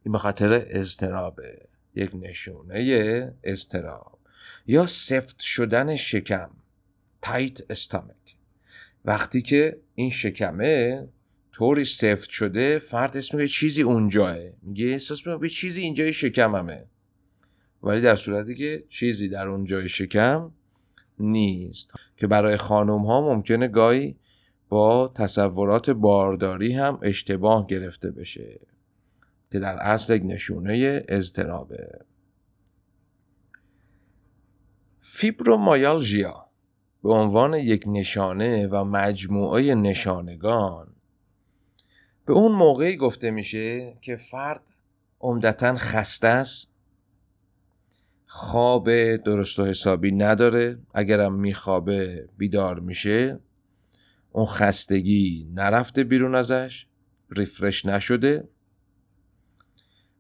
این 0.03 0.11
به 0.11 0.17
خاطر 0.17 0.65
اضطرابه 0.69 1.67
یک 1.95 2.11
نشونه 2.13 3.33
اضطراب. 3.43 4.19
یا 4.67 4.85
سفت 4.85 5.39
شدن 5.39 5.95
شکم. 5.95 6.49
تایت 7.21 7.71
استامک. 7.71 8.35
وقتی 9.05 9.41
که 9.41 9.79
این 9.95 10.09
شکمه 10.09 11.07
طوری 11.59 11.85
سفت 11.85 12.29
شده 12.29 12.79
فرد 12.79 13.17
اسم 13.17 13.37
میگه 13.37 13.47
چیزی 13.47 13.81
اونجاه 13.81 14.37
میگه 14.61 14.85
احساس 14.85 15.27
به 15.27 15.49
چیزی 15.49 15.81
اینجای 15.81 16.13
شکممه. 16.13 16.85
ولی 17.83 18.01
در 18.01 18.15
صورتی 18.15 18.55
که 18.55 18.83
چیزی 18.89 19.29
در 19.29 19.47
اونجای 19.47 19.89
شکم 19.89 20.51
نیست. 21.19 21.93
که 22.17 22.27
برای 22.27 22.57
خانم 22.57 23.05
ها 23.05 23.21
ممکنه 23.21 23.67
گاهی 23.67 24.15
با 24.69 25.11
تصورات 25.15 25.89
بارداری 25.89 26.73
هم 26.73 26.99
اشتباه 27.01 27.67
گرفته 27.67 28.11
بشه. 28.11 28.59
که 29.51 29.59
در 29.59 29.75
اصل 29.75 30.15
یک 30.15 30.23
نشونه 30.25 31.03
اضطرابه. 31.07 31.99
فیبرومایالژیا 34.99 36.45
به 37.03 37.13
عنوان 37.13 37.53
یک 37.53 37.83
نشانه 37.87 38.67
و 38.67 38.83
مجموعه 38.83 39.75
نشانگان 39.75 40.95
به 42.29 42.35
اون 42.35 42.51
موقعی 42.51 42.97
گفته 42.97 43.31
میشه 43.31 43.97
که 44.01 44.17
فرد 44.17 44.61
عمدتا 45.19 45.75
خسته 45.75 46.27
است. 46.27 46.67
خواب 48.25 49.15
درست 49.15 49.59
و 49.59 49.65
حسابی 49.65 50.11
نداره. 50.11 50.79
اگرم 50.93 51.33
میخوابه 51.33 52.29
بیدار 52.37 52.79
میشه 52.79 53.39
اون 54.31 54.45
خستگی 54.45 55.47
نرفته 55.53 56.03
بیرون 56.03 56.35
ازش 56.35 56.85
ریفرش 57.29 57.85
نشده. 57.85 58.47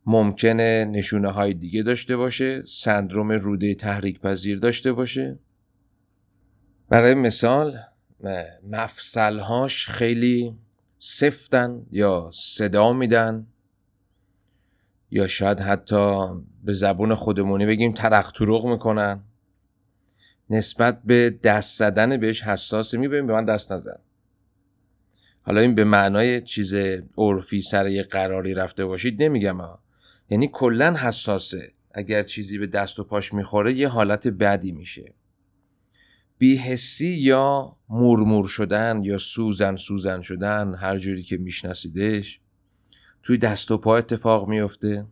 ممکنه 0.05 0.85
نشونه 0.85 1.29
های 1.29 1.53
دیگه 1.53 1.83
داشته 1.83 2.17
باشه 2.17 2.63
سندروم 2.65 3.31
روده 3.31 3.75
تحریک 3.75 4.19
پذیر 4.19 4.59
داشته 4.59 4.93
باشه. 4.93 5.39
برای 6.89 7.15
مثال 7.15 7.79
مفصلهاش 8.69 9.87
خیلی 9.87 10.57
سفتن 10.99 11.85
یا 11.91 12.31
صدا 12.33 12.93
میدن 12.93 13.47
یا 15.11 15.27
شاید 15.27 15.59
حتی 15.59 16.27
به 16.63 16.73
زبون 16.73 17.15
خودمونی 17.15 17.65
بگیم 17.65 17.93
ترق 17.93 18.31
می‌کنن. 18.65 19.23
نسبت 20.49 21.01
به 21.03 21.29
دست 21.29 21.79
زدن 21.79 22.17
بهش 22.17 22.43
حساسه 22.43 22.97
می‌بینیم 22.97 23.27
به 23.27 23.33
من 23.33 23.45
دست 23.45 23.71
نزن. 23.71 23.99
حالا 25.41 25.61
این 25.61 25.75
به 25.75 25.83
معنای 25.83 26.41
چیز 26.41 26.73
عرفی 27.17 27.61
سر 27.61 27.87
یه 27.87 28.03
قراری 28.03 28.53
رفته 28.53 28.85
باشید 28.85 29.23
نمیگم 29.23 29.61
ها. 29.61 29.79
یعنی 30.29 30.49
کلا 30.53 30.95
حساسه. 30.95 31.71
اگر 31.91 32.23
چیزی 32.23 32.57
به 32.57 32.67
دست 32.67 32.99
و 32.99 33.03
پاش 33.03 33.33
می‌خوره 33.33 33.73
یه 33.73 33.87
حالت 33.87 34.27
بدی 34.27 34.71
میشه. 34.71 35.13
بیهسی 36.39 37.13
یا 37.13 37.75
مورمور 37.89 38.47
شدن 38.47 39.03
یا 39.03 39.17
سوزن 39.17 39.75
سوزن 39.75 40.21
شدن 40.21 40.75
هر 40.75 40.97
جوری 40.97 41.23
که 41.23 41.37
میشناسیدش 41.37 42.39
توی 43.23 43.37
دست 43.37 43.71
و 43.71 43.77
پا 43.77 43.97
اتفاق 43.97 44.47
میفته 44.47 45.05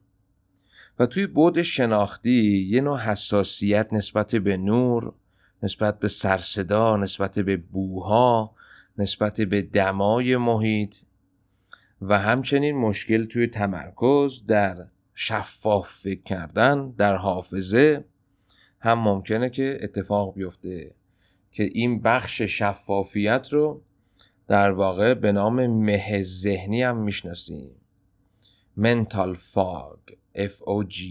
و 0.99 1.05
توی 1.05 1.27
بود 1.27 1.61
شناختی 1.61 2.67
یه 2.69 2.81
نوع 2.81 2.99
حساسیت 2.99 3.93
نسبت 3.93 4.35
به 4.35 4.57
نور 4.57 5.13
نسبت 5.63 5.99
به 5.99 6.07
سرصدا 6.07 6.97
نسبت 6.97 7.39
به 7.39 7.57
بوها 7.57 8.55
نسبت 8.97 9.41
به 9.41 9.61
دمای 9.61 10.37
محیط 10.37 10.95
و 12.01 12.19
همچنین 12.19 12.77
مشکل 12.77 13.25
توی 13.25 13.47
تمرکز 13.47 14.45
در 14.47 14.87
شفاف 15.13 15.89
فکر 15.89 16.23
کردن 16.23 16.91
در 16.91 17.15
حافظه 17.15 18.05
هم 18.79 18.99
ممکنه 18.99 19.49
که 19.49 19.77
اتفاق 19.81 20.33
بیفته. 20.33 20.96
که 21.57 21.69
این 21.73 22.01
بخش 22.01 22.41
شفافیت 22.41 23.47
رو 23.51 23.81
در 24.47 24.71
واقع 24.71 25.13
به 25.13 25.31
نام 25.31 25.67
مه 25.67 26.21
ذهنی 26.21 26.83
هم 26.83 26.97
می‌شناسیم. 26.97 27.71
منتال 28.75 29.33
فاگ 29.33 29.99
F-O-G 30.35 31.01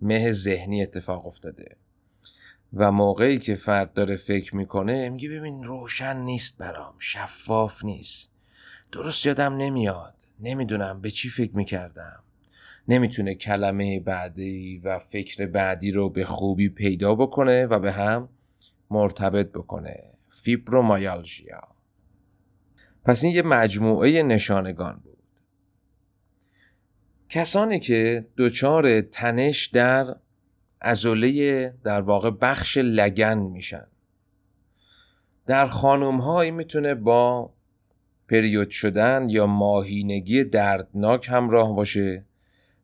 مه 0.00 0.32
ذهنی 0.32 0.82
اتفاق 0.82 1.26
افتاده. 1.26 1.76
و 2.74 2.92
موقعی 2.92 3.38
که 3.38 3.54
فرد 3.54 3.92
داره 3.92 4.16
فکر 4.16 4.56
می‌کنه 4.56 5.08
میگه 5.08 5.28
ببین 5.28 5.64
روشن 5.64 6.16
نیست 6.16 6.58
برام 6.58 6.94
شفاف 6.98 7.84
نیست. 7.84 8.30
درست 8.92 9.26
یادم 9.26 9.56
نمیاد. 9.56 10.14
نمی‌دونم 10.40 11.00
به 11.00 11.10
چی 11.10 11.28
فکر 11.28 11.56
می‌کردم. 11.56 12.22
نمی‌تونه 12.88 13.34
کلمه 13.34 14.00
بعدی 14.00 14.78
و 14.84 14.98
فکر 14.98 15.46
بعدی 15.46 15.92
رو 15.92 16.10
به 16.10 16.24
خوبی 16.24 16.68
پیدا 16.68 17.14
بکنه 17.14 17.66
و 17.66 17.78
به 17.78 17.92
هم 17.92 18.28
مرتبط 18.90 19.52
بکنه. 19.52 20.02
فیبرومایالژیا. 20.30 21.68
پس 23.04 23.24
این 23.24 23.34
یه 23.34 23.42
مجموعه 23.42 24.22
نشانگان 24.22 25.00
بود. 25.04 25.18
کسانی 27.28 27.80
که 27.80 28.26
دچار 28.36 29.00
تنش 29.00 29.66
در 29.66 30.16
ازوله 30.80 31.68
در 31.84 32.00
واقع 32.00 32.30
بخش 32.30 32.78
لگن 32.78 33.38
میشن. 33.38 33.86
در 35.46 35.66
خانم 35.66 36.20
هایی 36.20 36.50
می‌تونه 36.50 36.94
با 36.94 37.52
پریود 38.28 38.70
شدن 38.70 39.28
یا 39.28 39.46
ماهینگی 39.46 40.44
دردناک 40.44 41.28
همراه 41.28 41.76
باشه. 41.76 42.24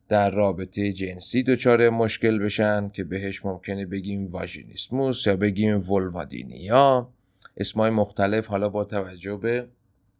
در 0.09 0.31
رابطه 0.31 0.93
جنسی 0.93 1.43
دچار 1.43 1.89
مشکل 1.89 2.39
بشن 2.39 2.89
که 2.89 3.03
بهش 3.03 3.45
ممکنه 3.45 3.85
بگیم 3.85 4.25
واژینیسموس 4.25 5.27
یا 5.27 5.35
بگیم 5.35 5.91
ولوادینیا. 5.91 7.09
اسمای 7.57 7.89
مختلف 7.89 8.47
حالا 8.47 8.69
با 8.69 8.83
توجه 8.83 9.37
به 9.37 9.67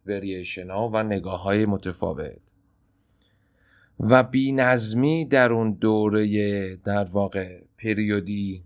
وریشن 0.05 0.69
و 0.69 1.03
نگاه 1.03 1.43
های 1.43 1.65
متفاوت. 1.65 2.39
و 3.99 4.23
بینظمی 4.23 5.25
در 5.25 5.51
اون 5.51 5.71
دوره 5.71 6.75
در 6.75 7.03
واقع 7.03 7.61
پریودی 7.77 8.63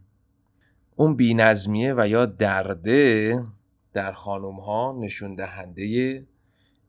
اون 0.96 1.16
بینظمیه 1.16 1.94
و 1.98 2.08
یا 2.08 2.26
درده 2.26 3.44
در 3.94 4.12
خانم 4.12 4.60
ها 4.60 4.98
نشون 5.02 5.36
دهنده 5.36 6.24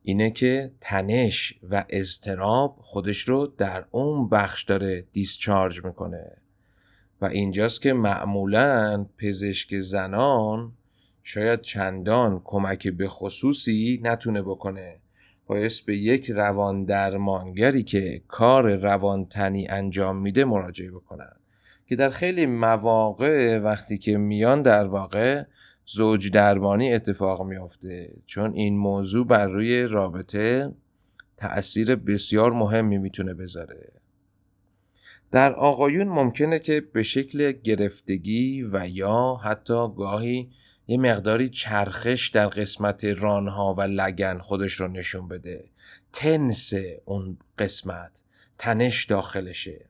اینه 0.02 0.30
که 0.30 0.72
تنش 0.80 1.54
و 1.70 1.84
اضطراب 1.88 2.76
خودش 2.80 3.28
رو 3.28 3.46
در 3.46 3.84
اون 3.90 4.28
بخش 4.28 4.64
داره 4.64 5.04
دیسچارج 5.12 5.84
می‌کنه. 5.84 6.36
و 7.20 7.24
اینجاست 7.24 7.82
که 7.82 7.92
معمولا 7.92 9.06
پزشک 9.18 9.80
زنان 9.80 10.72
شاید 11.22 11.60
چندان 11.60 12.40
کمک 12.44 12.88
به 12.88 13.08
خصوصی 13.08 14.00
نتونه 14.02 14.42
بکنه. 14.42 14.98
باعث 15.46 15.80
به 15.80 15.96
یک 15.96 16.30
روان 16.30 16.84
درمانگری 16.84 17.82
که 17.82 18.22
کار 18.28 18.74
روانتنی 18.76 19.68
انجام 19.68 20.16
میده 20.16 20.44
مراجعه 20.44 20.90
بکنن. 20.90 21.32
که 21.86 21.96
در 21.96 22.10
خیلی 22.10 22.46
مواقع 22.46 23.58
وقتی 23.58 23.98
که 23.98 24.18
میان 24.18 24.62
در 24.62 24.86
واقع 24.86 25.44
زوج 25.86 26.30
درمانی 26.30 26.92
اتفاق 26.92 27.42
میافته. 27.42 28.12
چون 28.26 28.52
این 28.52 28.78
موضوع 28.78 29.26
بر 29.26 29.46
روی 29.46 29.82
رابطه 29.82 30.72
تأثیر 31.36 31.96
بسیار 31.96 32.52
مهمی 32.52 32.98
می‌تونه 32.98 33.34
بذاره. 33.34 33.92
در 35.30 35.52
آقایون 35.52 36.08
ممکنه 36.08 36.58
که 36.58 36.80
به 36.80 37.02
شکل 37.02 37.52
گرفتگی 37.52 38.62
و 38.62 38.88
یا 38.88 39.40
حتی 39.44 39.88
گاهی 39.96 40.50
یه 40.86 40.98
مقداری 40.98 41.48
چرخش 41.48 42.28
در 42.28 42.46
قسمت 42.46 43.04
رانها 43.04 43.74
و 43.74 43.80
لگن 43.80 44.38
خودش 44.38 44.72
رو 44.72 44.88
نشون 44.88 45.28
بده. 45.28 45.64
تنس 46.12 46.72
اون 47.04 47.38
قسمت 47.58 48.22
تنش 48.58 49.04
داخلشه. 49.04 49.86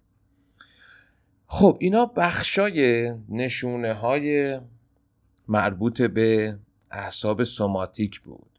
خب 1.46 1.76
اینا 1.80 2.06
بخشای 2.06 3.12
نشونه 3.28 3.92
های 3.92 4.60
مربوط 5.48 6.02
به 6.02 6.58
اعصاب 6.90 7.44
سوماتیک 7.44 8.20
بود. 8.20 8.58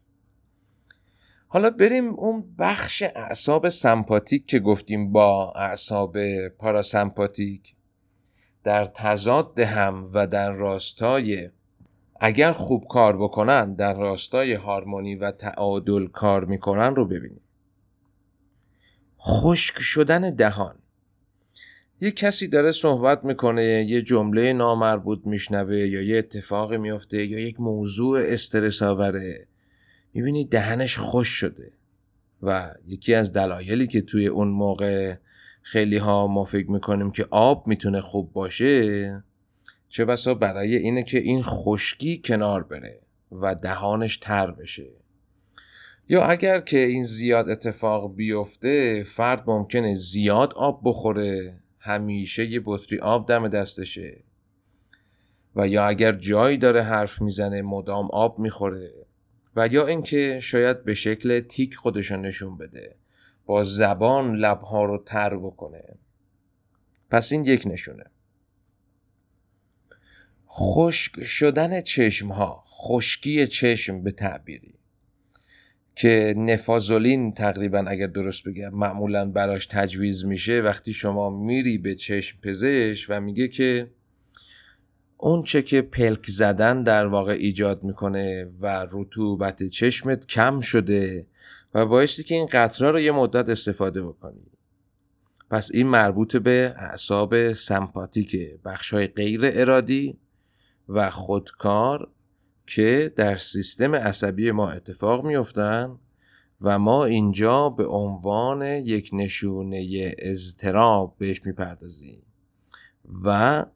حالا 1.48 1.70
بریم 1.70 2.08
اون 2.08 2.54
بخش 2.58 3.02
اعصاب 3.02 3.68
سمپاتیک 3.68 4.46
که 4.46 4.58
گفتیم 4.58 5.12
با 5.12 5.52
اعصاب 5.52 6.16
پاراسمپاتیک. 6.48 7.74
در 8.64 8.84
تضاد 8.84 9.58
هم 9.58 10.10
و 10.12 10.26
در 10.26 10.52
راستای 10.52 11.50
اگر 12.20 12.52
خوب 12.52 12.84
کار 12.88 13.16
بکنن 13.16 13.74
در 13.74 13.94
راستای 13.94 14.52
هارمونی 14.52 15.14
و 15.14 15.30
تعادل 15.30 16.06
کار 16.06 16.44
می‌کنن 16.44 16.94
رو 16.94 17.06
ببینیم. 17.06 17.40
خشک 19.20 19.80
شدن 19.80 20.30
دهان. 20.30 20.78
یه 22.04 22.10
کسی 22.10 22.48
داره 22.48 22.72
صحبت 22.72 23.24
می‌کنه 23.24 23.64
یه 23.64 24.02
جمله 24.02 24.52
نامربوط 24.52 25.26
میشنوه 25.26 25.76
یا 25.76 26.02
یه 26.02 26.18
اتفاقی 26.18 26.78
میفته 26.78 27.26
یا 27.26 27.38
یک 27.38 27.60
موضوع 27.60 28.20
استرس 28.20 28.82
آوره. 28.82 29.46
می‌بینی 30.14 30.44
دهنش 30.44 30.98
خوش 30.98 31.28
شده 31.28 31.72
و 32.42 32.74
یکی 32.86 33.14
از 33.14 33.32
دلایلی 33.32 33.86
که 33.86 34.00
توی 34.00 34.26
اون 34.26 34.48
موقع 34.48 35.14
خیلی 35.62 35.96
ها 35.96 36.26
ما 36.26 36.44
فکر 36.44 36.70
می‌کنیم 36.70 37.10
که 37.10 37.26
آب 37.30 37.66
می‌تونه 37.66 38.00
خوب 38.00 38.32
باشه 38.32 39.24
چه 39.88 40.04
بسا 40.04 40.34
برای 40.34 40.76
اینه 40.76 41.02
که 41.02 41.18
این 41.18 41.42
خشکی 41.42 42.20
کنار 42.24 42.62
بره 42.62 43.00
و 43.32 43.54
دهانش 43.54 44.16
تر 44.16 44.50
بشه. 44.50 44.88
یا 46.08 46.24
اگر 46.24 46.60
که 46.60 46.78
این 46.78 47.04
زیاد 47.04 47.50
اتفاق 47.50 48.14
بیفته 48.16 49.04
فرد 49.06 49.44
ممکنه 49.46 49.94
زیاد 49.94 50.52
آب 50.54 50.80
بخوره 50.84 51.63
همیشه 51.84 52.44
یه 52.44 52.60
بطری 52.64 52.98
آب 52.98 53.28
دم 53.28 53.48
دستشه. 53.48 54.20
و 55.56 55.68
یا 55.68 55.86
اگر 55.86 56.12
جایی 56.12 56.56
داره 56.56 56.82
حرف 56.82 57.22
می‌زنه 57.22 57.62
مدام 57.62 58.08
آب 58.10 58.38
می‌خوره. 58.38 58.92
و 59.56 59.68
یا 59.68 59.86
اینکه 59.86 60.40
شاید 60.40 60.84
به 60.84 60.94
شکل 60.94 61.40
تیک 61.40 61.74
خودشون 61.74 62.20
نشون 62.20 62.56
بده. 62.58 62.96
با 63.46 63.64
زبان 63.64 64.36
لبها 64.36 64.84
رو 64.84 65.02
تر 65.06 65.36
بکنه. 65.36 65.84
پس 67.10 67.32
این 67.32 67.44
یک 67.44 67.62
نشونه. 67.66 68.04
خشک 70.48 71.24
شدن 71.24 71.80
چشم 71.80 72.32
ها 72.32 72.64
خشکی 72.66 73.46
چشم 73.46 74.02
به 74.02 74.10
تعبیری. 74.10 74.74
که 75.96 76.34
نفازولین 76.36 77.32
تقریبا 77.34 77.84
اگر 77.88 78.06
درست 78.06 78.44
بگم 78.44 78.74
معمولا 78.74 79.30
براش 79.30 79.66
تجویز 79.66 80.24
میشه 80.24 80.60
وقتی 80.60 80.92
شما 80.92 81.30
میری 81.30 81.78
به 81.78 81.94
چشم 81.94 82.38
پزشک 82.42 83.06
و 83.08 83.20
میگه 83.20 83.48
که 83.48 83.90
اون 85.18 85.42
چه 85.42 85.62
که 85.62 85.82
پلک 85.82 86.30
زدن 86.30 86.82
در 86.82 87.06
واقع 87.06 87.32
ایجاد 87.32 87.82
می‌کنه 87.82 88.50
و 88.60 88.86
رطوبت 88.90 89.62
چشمت 89.62 90.26
کم 90.26 90.60
شده 90.60 91.26
و 91.74 91.86
بایستی 91.86 92.22
که 92.22 92.34
این 92.34 92.46
قطره 92.46 92.90
رو 92.90 93.00
یه 93.00 93.12
مدت 93.12 93.48
استفاده 93.48 94.02
بکنی. 94.02 94.42
پس 95.50 95.70
این 95.74 95.86
مربوط 95.86 96.36
به 96.36 96.74
اعصاب 96.78 97.52
سمپاتیک 97.52 98.36
بخشای 98.64 99.06
غیر 99.06 99.40
ارادی 99.44 100.18
و 100.88 101.10
خودکار 101.10 102.08
که 102.66 103.12
در 103.16 103.36
سیستم 103.36 103.94
عصبی 103.94 104.50
ما 104.50 104.70
اتفاق 104.70 105.24
میفتن 105.24 105.98
و 106.60 106.78
ما 106.78 107.04
اینجا 107.04 107.68
به 107.68 107.86
عنوان 107.86 108.62
یک 108.62 109.10
نشونه 109.12 110.14
اضطراب 110.18 111.14
بهش 111.18 111.40
می‌پردازیم. 111.44 112.22
و 113.24 113.66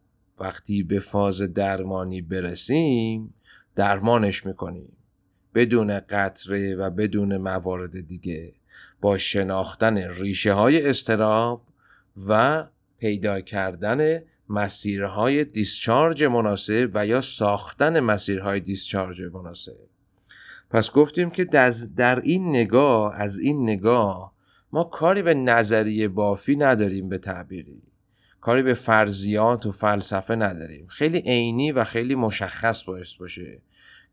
وقتی 0.41 0.83
به 0.83 1.01
فاز 1.01 1.43
درمانی 1.43 2.23
برسیم 2.23 3.35
درمانش 3.75 4.47
می‌کنیم. 4.47 4.93
بدون 5.55 6.01
قطره 6.01 6.77
و 6.77 6.91
بدون 6.91 7.37
موارد 7.37 8.07
دیگه. 8.07 8.55
با 9.01 9.19
شناختن 9.19 9.99
ریشه 9.99 10.53
های 10.53 10.89
استراب 10.89 11.63
و 12.29 12.65
پیدا 12.99 13.41
کردن 13.41 14.23
مسیرهای 14.49 15.45
دیسچارج 15.45 16.25
مناسب 16.25 16.91
و 16.95 17.07
یا 17.07 17.21
ساختن 17.21 18.01
مسیرهای 18.01 18.61
دیسچارج 18.61 19.23
مناسب. 19.23 19.77
پس 20.71 20.93
گفتیم 20.93 21.31
که 21.31 21.45
در 21.97 22.21
این 22.21 22.49
نگاه 22.49 23.15
از 23.17 23.39
این 23.39 23.63
نگاه 23.63 24.33
ما 24.73 24.85
کاری 24.85 25.23
به 25.23 25.35
نظریه 25.35 26.09
بافی 26.09 26.57
نداریم 26.57 27.09
به 27.09 27.19
تعبیری. 27.19 27.83
کاری 28.41 28.63
به 28.63 28.75
فرضیات 28.75 29.67
و 29.67 29.73
فلسفه 29.73 30.37
نداریم. 30.37 30.87
خیلی 30.87 31.19
عینی 31.19 31.73
و 31.73 31.85
خیلی 31.85 32.15
مشخص 32.15 32.85
باعث 32.85 33.15
باشه 33.15 33.63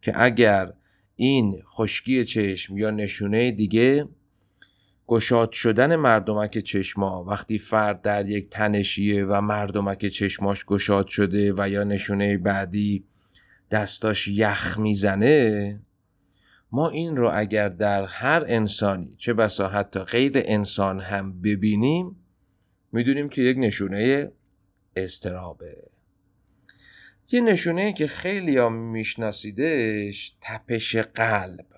که 0.02 0.13
اگر 0.15 0.74
این 1.15 1.62
خشکی 1.65 2.26
چشم 2.26 2.78
یا 2.78 2.91
نشونه 2.91 3.52
دیگه 3.52 4.08
گشاد 5.08 5.52
شدن 5.52 5.96
مردمک 5.96 6.58
چشما. 6.58 7.24
وقتی 7.24 7.60
فرد 7.60 8.02
در 8.02 8.30
یک 8.30 8.50
تنشیه 8.50 9.26
و 9.26 9.41
مردمک 9.41 10.06
چشماش 10.06 10.65
گشاد 10.65 11.08
شده 11.08 11.54
و 11.58 11.70
یا 11.70 11.84
نشونه 11.84 12.38
بعدی 12.38 13.06
دستاش 13.72 14.28
یخ 14.28 14.78
می‌زنه 14.80 15.80
ما 16.72 16.89
این 16.89 17.18
رو 17.18 17.32
اگر 17.34 17.70
در 17.70 18.04
هر 18.04 18.44
انسانی 18.48 19.15
چه 19.15 19.34
بسا 19.34 19.68
حتی 19.68 20.00
غیر 20.00 20.32
انسان 20.36 21.00
هم 21.00 21.41
ببینیم 21.41 22.15
می‌دونیم 22.91 23.30
که 23.30 23.41
یک 23.41 23.58
نشونه 23.58 24.32
استرابه 24.96 25.84
یه 27.32 27.41
نشونه 27.41 27.94
که 27.94 28.08
خیلی 28.08 28.58
هم 28.58 28.74
میشناسیدش 28.74 30.36
تپش 30.41 30.96
قلب. 30.96 31.75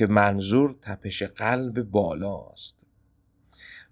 که 0.00 0.06
منظور 0.06 0.76
تپش 0.82 1.22
قلب 1.22 1.82
بالاست 1.82 2.86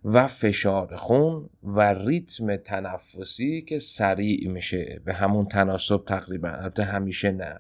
و 0.05 0.27
فشار 0.27 0.97
خون 0.97 1.51
و 1.63 1.95
ریتم 1.95 2.57
تنفسی 2.57 3.63
که 3.63 3.79
سریع 3.79 4.49
میشه. 4.49 5.01
به 5.05 5.15
همون 5.15 5.47
تناسب 5.47 6.05
تقریبا 6.05 6.49
البته 6.49 6.85
همیشه 6.85 7.33
نه. 7.33 7.59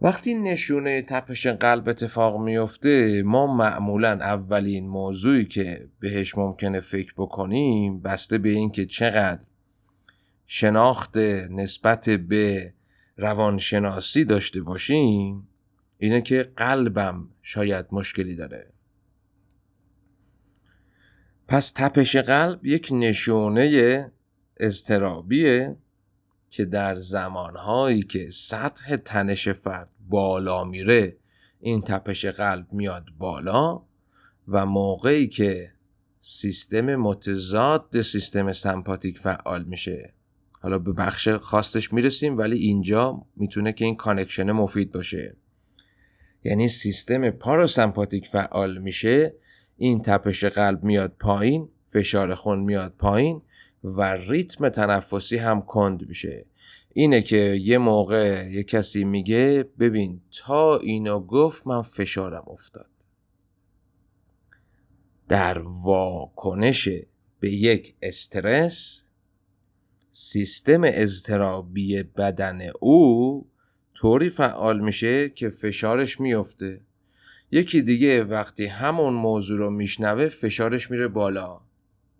وقتی 0.00 0.34
نشونه 0.34 1.02
تپش 1.02 1.46
قلب 1.46 1.88
اتفاق 1.88 2.40
میفته 2.40 3.22
ما 3.22 3.56
معمولا 3.56 4.12
اولین 4.12 4.88
موضوعی 4.88 5.44
که 5.44 5.88
بهش 6.00 6.38
ممکنه 6.38 6.80
فکر 6.80 7.14
بکنیم 7.16 8.00
بسته 8.00 8.38
به 8.38 8.48
اینکه 8.48 8.86
چقدر 8.86 9.44
شناخت 10.46 11.16
نسبت 11.50 12.10
به 12.10 12.74
روانشناسی 13.16 14.24
داشته 14.24 14.60
باشیم 14.60 15.48
اینه 15.98 16.20
که 16.20 16.52
قلبم 16.56 17.28
شاید 17.42 17.86
مشکلی 17.92 18.36
داره. 18.36 18.72
پس 21.48 21.70
تپش 21.70 22.16
قلب 22.16 22.66
یک 22.66 22.88
نشونه 22.92 24.12
اضطرابیه 24.56 25.76
که 26.50 26.64
در 26.64 26.94
زمانهایی 26.94 28.02
که 28.02 28.30
سطح 28.30 28.96
تنش 28.96 29.48
فرد 29.48 29.88
بالا 30.08 30.64
میره 30.64 31.16
این 31.60 31.82
تپش 31.82 32.24
قلب 32.24 32.72
میاد 32.72 33.04
بالا 33.18 33.82
و 34.48 34.66
موقعی 34.66 35.28
که 35.28 35.72
سیستم 36.20 36.96
متضاد 36.96 38.02
سیستم 38.02 38.52
سمپاتیک 38.52 39.18
فعال 39.18 39.64
میشه. 39.64 40.12
حالا 40.60 40.78
به 40.78 40.92
بخش 40.92 41.28
خاصش 41.28 41.92
می‌رسیم 41.92 42.38
ولی 42.38 42.56
اینجا 42.56 43.26
می‌تونه 43.36 43.72
که 43.72 43.84
این 43.84 43.96
connection 43.96 44.52
مفید 44.52 44.92
باشه. 44.92 45.36
یعنی 46.48 46.68
سیستم 46.68 47.30
پاراسمپاتیک 47.30 48.26
فعال 48.26 48.78
میشه 48.78 49.34
این 49.76 50.02
تپش 50.02 50.44
قلب 50.44 50.84
میاد 50.84 51.12
پایین 51.20 51.68
فشار 51.82 52.34
خون 52.34 52.60
میاد 52.60 52.94
پایین 52.98 53.42
و 53.84 54.02
ریتم 54.02 54.68
تنفسی 54.68 55.36
هم 55.36 55.62
کند 55.62 56.08
میشه. 56.08 56.44
اینه 56.92 57.22
که 57.22 57.36
یه 57.36 57.78
موقع 57.78 58.48
یه 58.50 58.62
کسی 58.62 59.04
میگه 59.04 59.64
ببین 59.78 60.20
تا 60.30 60.78
اینو 60.78 61.20
گفت 61.20 61.66
من 61.66 61.82
فشارم 61.82 62.44
افتاد. 62.46 62.90
در 65.28 65.58
واکنش 65.58 66.88
به 67.40 67.50
یک 67.50 67.94
استرس 68.02 69.04
سیستم 70.10 70.80
اضطرابی 70.84 72.02
بدن 72.02 72.60
او 72.80 73.46
طوری 74.00 74.28
فعال 74.28 74.80
میشه 74.80 75.28
که 75.28 75.48
فشارش 75.48 76.20
میفته. 76.20 76.80
یکی 77.50 77.82
دیگه 77.82 78.24
وقتی 78.24 78.66
همون 78.66 79.14
موضوع 79.14 79.58
رو 79.58 79.70
میشنوه 79.70 80.28
فشارش 80.28 80.90
میره 80.90 81.08
بالا. 81.08 81.60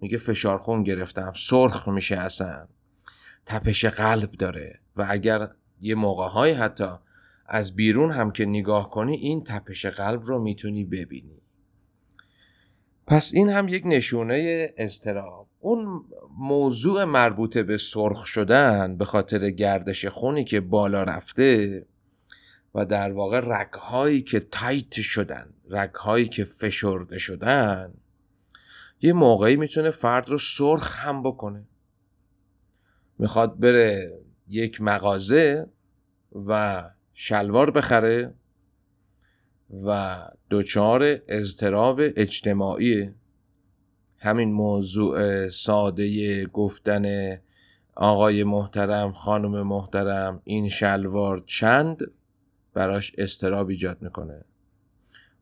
میگه 0.00 0.18
فشار 0.18 0.58
خون 0.58 0.82
گرفتم 0.82 1.32
سرخ 1.36 1.88
میشه 1.88 2.16
اصلا. 2.16 2.68
تپش 3.46 3.84
قلب 3.84 4.32
داره 4.32 4.80
و 4.96 5.06
اگر 5.08 5.48
یه 5.80 5.94
موقع 5.94 6.28
های 6.28 6.52
حتی 6.52 6.88
از 7.46 7.76
بیرون 7.76 8.10
هم 8.10 8.30
که 8.30 8.46
نگاه 8.46 8.90
کنی 8.90 9.16
این 9.16 9.44
تپش 9.44 9.86
قلب 9.86 10.22
رو 10.22 10.38
می‌تونی 10.38 10.84
ببینی. 10.84 11.42
پس 13.06 13.30
این 13.34 13.48
هم 13.48 13.68
یک 13.68 13.82
نشونه 13.86 14.68
استراب. 14.76 15.47
اون 15.60 16.04
موضوع 16.38 17.04
مربوط 17.04 17.58
به 17.58 17.78
سرخ 17.78 18.26
شدن 18.26 18.96
به 18.96 19.04
خاطر 19.04 19.50
گردش 19.50 20.06
خونی 20.06 20.44
که 20.44 20.60
بالا 20.60 21.02
رفته 21.02 21.86
و 22.74 22.84
در 22.84 23.12
واقع 23.12 23.40
رگهایی 23.44 24.22
که 24.22 24.40
تایت 24.40 24.92
شدن 24.92 25.48
رگهایی 25.70 26.28
که 26.28 26.44
فشرده 26.44 27.18
شدن 27.18 27.94
یه 29.00 29.12
موقعی 29.12 29.56
می‌تونه 29.56 29.90
فرد 29.90 30.28
رو 30.28 30.38
سرخ 30.38 30.96
هم 31.06 31.22
بکنه. 31.22 31.68
می‌خواد 33.18 33.60
بره 33.60 34.18
یک 34.48 34.80
مغازه 34.80 35.66
و 36.46 36.82
شلوار 37.14 37.70
بخره 37.70 38.34
و 39.84 40.18
دچار 40.50 41.18
اضطراب 41.28 42.00
اجتماعی 42.00 43.10
همین 44.18 44.52
موضوع 44.52 45.48
ساده 45.48 46.46
گفتن 46.46 47.36
آقای 47.94 48.44
محترم 48.44 49.12
خانم 49.12 49.62
محترم 49.62 50.40
این 50.44 50.68
شلوار 50.68 51.42
چند؟ 51.46 52.00
براش 52.74 53.12
استراب 53.18 53.68
ایجاد 53.68 54.02
می‌کنه. 54.02 54.44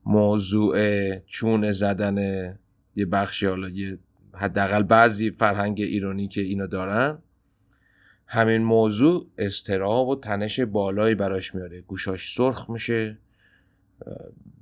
موضوع 0.07 0.79
چون 1.19 1.73
زدن 1.73 2.19
یه 2.97 3.07
بخشی 3.07 3.47
حالا 3.47 3.69
یه 3.69 3.99
حداقل 4.35 4.83
بعضی 4.83 5.31
فرهنگ 5.31 5.81
ایرانی 5.81 6.29
که 6.29 6.41
اینو 6.41 6.67
دارن 6.67 7.19
همین 8.27 8.63
موضوع 8.63 9.27
استراب 9.39 10.09
و 10.09 10.17
تنش 10.17 10.61
بالایی 10.61 11.15
براش 11.15 11.55
میاره. 11.55 11.81
گوشاش 11.81 12.35
سرخ 12.35 12.71
میشه 12.71 13.19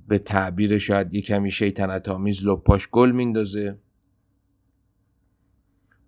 به 0.07 0.17
تعبیر 0.17 0.77
شاید 0.77 1.13
یه 1.13 1.21
کمی 1.21 1.51
شیطنت 1.51 2.09
آمیز 2.09 2.47
لپاش 2.47 2.89
گل 2.91 3.11
میندازه. 3.11 3.77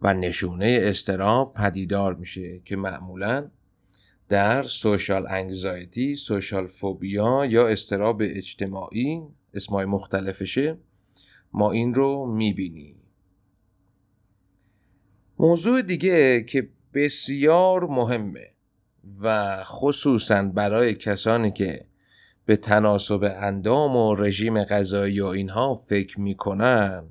و 0.01 0.13
نشونه 0.13 0.79
استراب 0.81 1.53
پدیدار 1.53 2.15
میشه 2.15 2.59
که 2.65 2.75
معمولا 2.75 3.49
در 4.29 4.63
سوشال 4.63 5.27
انگزایتی 5.29 6.15
سوشال 6.15 6.67
فوبیا 6.67 7.45
یا 7.45 7.67
استراب 7.67 8.21
اجتماعی 8.21 9.21
اسمای 9.53 9.85
مختلفشه. 9.85 10.77
ما 11.53 11.71
این 11.71 11.93
رو 11.93 12.25
می‌بینیم. 12.25 12.95
موضوع 15.39 15.81
دیگه 15.81 16.43
که 16.43 16.69
بسیار 16.93 17.87
مهمه 17.87 18.53
و 19.21 19.57
خصوصا 19.63 20.43
برای 20.43 20.95
کسانی 20.95 21.51
که 21.51 21.85
به 22.45 22.55
تناسب 22.55 23.23
اندام 23.23 23.95
و 23.95 24.15
رژیم 24.15 24.63
غذایی 24.63 25.19
و 25.19 25.25
اینها 25.25 25.75
فکر 25.75 26.19
می‌کنن 26.19 27.03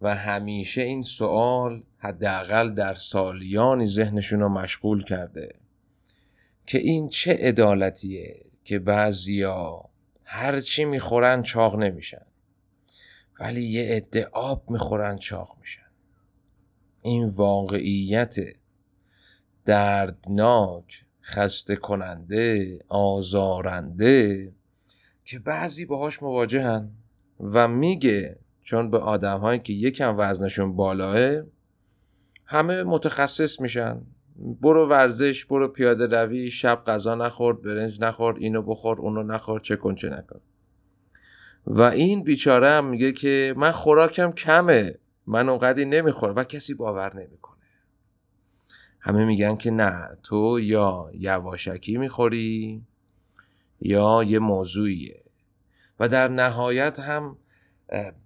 و 0.00 0.14
همیشه 0.14 0.82
این 0.82 1.02
سوال 1.02 1.82
حداقل 2.02 2.74
در 2.74 2.94
سالیانی 2.94 3.86
ذهنشون 3.86 4.40
رو 4.40 4.48
مشغول 4.48 5.04
کرده 5.04 5.54
که 6.66 6.78
این 6.78 7.08
چه 7.08 7.34
عدالتیه 7.40 8.44
که 8.64 8.78
بعضیا 8.78 9.84
هرچی 10.24 10.84
می‌خورن 10.84 11.42
چاق 11.42 11.76
نمیشن 11.76 12.26
ولی 13.40 13.62
یه 13.62 13.82
عده 13.82 14.28
آب 14.32 14.70
می‌خورن 14.70 15.18
چاق 15.18 15.56
میشن. 15.60 15.90
این 17.02 17.28
واقعیت 17.28 18.36
دردناک 19.64 21.04
خسته 21.22 21.76
کننده 21.76 22.78
آزارنده 22.88 24.52
که 25.24 25.38
بعضی 25.38 25.86
باهاش 25.86 26.22
مواجهن 26.22 26.90
و 27.40 27.68
میگه 27.68 28.38
چون 28.62 28.90
به 28.90 28.98
آدم 28.98 29.40
هایی 29.40 29.58
که 29.58 29.72
یکم 29.72 30.14
وزنشون 30.18 30.76
بالاه 30.76 31.42
همه 32.50 32.82
متخصص 32.82 33.60
میشن. 33.60 34.00
برو 34.60 34.88
ورزش 34.88 35.44
برو 35.44 35.68
پیاده 35.68 36.06
روی 36.06 36.50
شب 36.50 36.82
غذا 36.86 37.14
نخور 37.14 37.52
برنج 37.52 38.00
نخور 38.00 38.36
اینو 38.38 38.62
بخور 38.62 39.00
اونو 39.00 39.22
نخور 39.22 39.60
چه 39.60 39.76
کن 39.76 39.94
چه 39.94 40.08
نکن. 40.08 40.40
و 41.66 41.80
این 41.80 42.22
بیچاره 42.24 42.70
هم 42.70 42.84
میگه 42.84 43.12
که 43.12 43.54
من 43.56 43.70
خوراکم 43.70 44.32
کمه 44.32 44.98
من 45.26 45.48
اونقدی 45.48 45.84
نمی‌خورم 45.84 46.36
و 46.36 46.44
کسی 46.44 46.74
باور 46.74 47.16
نمی‌کنه. 47.16 47.56
همه 49.00 49.24
میگن 49.24 49.56
که 49.56 49.70
نه 49.70 50.08
تو 50.22 50.60
یا 50.60 51.10
یواشکی 51.14 51.96
می‌خوری 51.96 52.82
یا 53.80 54.22
یه 54.22 54.38
موضوعیه. 54.38 55.22
و 56.00 56.08
در 56.08 56.28
نهایت 56.28 57.00
هم 57.00 57.36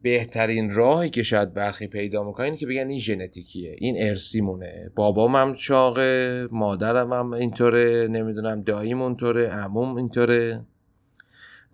بهترین 0.02 0.70
راهی 0.70 1.10
که 1.10 1.22
شاید 1.22 1.54
برخی 1.54 1.86
پیدا 1.86 2.24
می‌کنن 2.24 2.56
که 2.56 2.66
بگن 2.66 2.88
این 2.88 2.98
ژنتیکیه 2.98 3.76
این 3.78 3.96
ارسی 3.98 4.40
مونه 4.40 4.90
بابام 4.94 5.36
هم 5.36 5.54
چاقه 5.54 6.46
مادرم 6.50 7.12
هم 7.12 7.32
اینطوره 7.32 8.08
نمی‌دونم 8.08 8.62
داییم 8.62 9.02
اونطوره 9.02 9.48
عموم 9.48 9.96
اینطوره. 9.96 10.66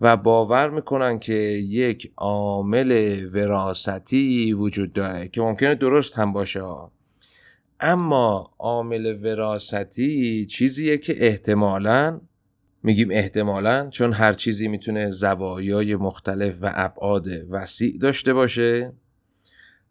و 0.01 0.17
باور 0.17 0.69
می‌کنن 0.69 1.19
که 1.19 1.33
یک 1.33 2.11
عامل 2.17 3.19
وراثتی 3.33 4.53
وجود 4.53 4.93
داره 4.93 5.27
که 5.27 5.41
ممکنه 5.41 5.75
درست 5.75 6.19
هم 6.19 6.33
باشه 6.33 6.63
اما 7.79 8.51
عامل 8.59 9.25
وراثتی 9.25 10.45
چیزیه 10.45 10.97
که 10.97 11.25
احتمالاً 11.25 12.21
میگیم 12.83 13.11
احتمالا 13.11 13.89
چون 13.89 14.13
هر 14.13 14.33
چیزی 14.33 14.67
می‌تونه 14.67 15.09
زوایای 15.09 15.95
مختلف 15.95 16.57
و 16.61 16.71
ابعاد 16.73 17.27
وسیع 17.49 17.97
داشته 17.97 18.33
باشه. 18.33 18.93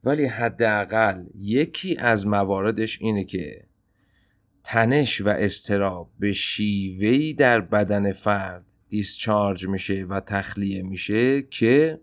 ولی 0.04 0.24
حداقل 0.24 1.24
یکی 1.38 1.96
از 1.96 2.26
مواردش 2.26 2.98
اینه 3.00 3.24
که 3.24 3.64
تنش 4.64 5.20
و 5.20 5.28
استراب 5.28 6.10
به 6.18 6.32
شیوهی 6.32 7.34
در 7.34 7.60
بدن 7.60 8.12
فرد 8.12 8.64
دیسچارج 8.88 9.68
میشه 9.68 10.04
و 10.04 10.20
تخلیه 10.20 10.82
میشه 10.82 11.42
که 11.42 12.00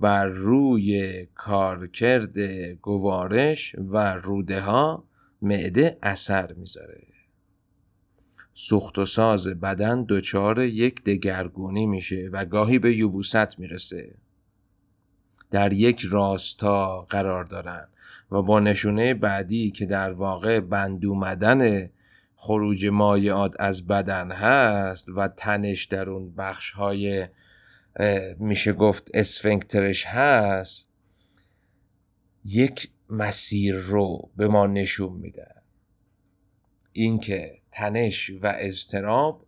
بر 0.00 0.26
روی 0.26 1.26
کارکرد 1.34 2.38
گوارش 2.82 3.76
و 3.78 4.14
روده 4.14 4.60
ها 4.60 5.04
معده 5.42 5.98
اثر 6.02 6.52
می‌ذاره. 6.52 7.13
سوخت 8.56 8.98
و 8.98 9.06
ساز 9.06 9.48
بدن 9.48 10.06
دچار 10.08 10.62
یک 10.62 11.04
دگرگونی 11.04 11.86
میشه 11.86 12.28
و 12.32 12.44
گاهی 12.44 12.78
به 12.78 12.96
یوبوست 12.96 13.58
می‌رسه. 13.58 14.14
در 15.50 15.72
یک 15.72 16.00
راستا 16.10 17.06
قرار 17.10 17.44
دارن 17.44 17.88
و 18.30 18.42
با 18.42 18.60
نشونه 18.60 19.14
بعدی 19.14 19.70
که 19.70 19.86
در 19.86 20.12
واقع 20.12 20.60
بند 20.60 21.06
اومدن 21.06 21.90
خروج 22.36 22.86
مایعات 22.86 23.54
از 23.58 23.86
بدن 23.86 24.30
هست 24.30 25.08
و 25.16 25.28
تنش 25.28 25.84
در 25.84 26.10
اون 26.10 26.34
بخش 26.34 26.70
های 26.70 27.28
میشه 28.38 28.72
گفت 28.72 29.10
اسفنکترش 29.14 30.06
هست 30.06 30.88
یک 32.44 32.90
مسیر 33.10 33.74
رو 33.74 34.30
به 34.36 34.48
ما 34.48 34.66
نشون 34.66 35.12
میده. 35.12 35.63
اینکه 36.96 37.58
تنش 37.72 38.30
و 38.42 38.54
اضطراب 38.58 39.46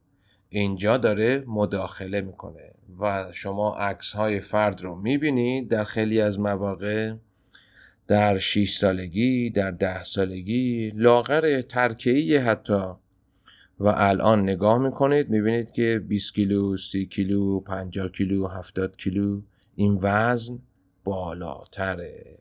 اینجا 0.49 0.97
داره 0.97 1.45
مداخله 1.47 2.21
می‌کنه 2.21 2.73
و 3.01 3.33
شما 3.33 3.77
عکس 3.77 4.13
های 4.13 4.41
فرد 4.41 4.81
رو 4.81 4.95
می‌بینید 4.95 5.69
در 5.69 5.85
خیلی 5.85 6.21
از 6.21 6.39
مواقع 6.39 7.15
در 8.07 8.39
6 8.39 8.77
سالگی 8.79 9.51
در 9.51 9.71
ده 9.71 10.03
سالگی 10.03 10.93
لاغر 10.95 11.61
ترکیه 11.61 12.41
حتی. 12.41 12.83
و 13.79 13.89
الان 13.97 14.43
نگاه 14.43 14.79
می‌کنید 14.79 15.31
می‌بینید 15.31 15.71
که 15.71 16.03
20 16.09 16.35
کیلو 16.35 16.77
30 16.77 17.07
کیلو 17.07 17.61
50 17.61 18.09
کیلو 18.09 18.47
70 18.47 18.97
کیلو 18.97 19.43
این 19.75 19.99
وزن 20.03 20.59
بالاتره. 21.05 22.39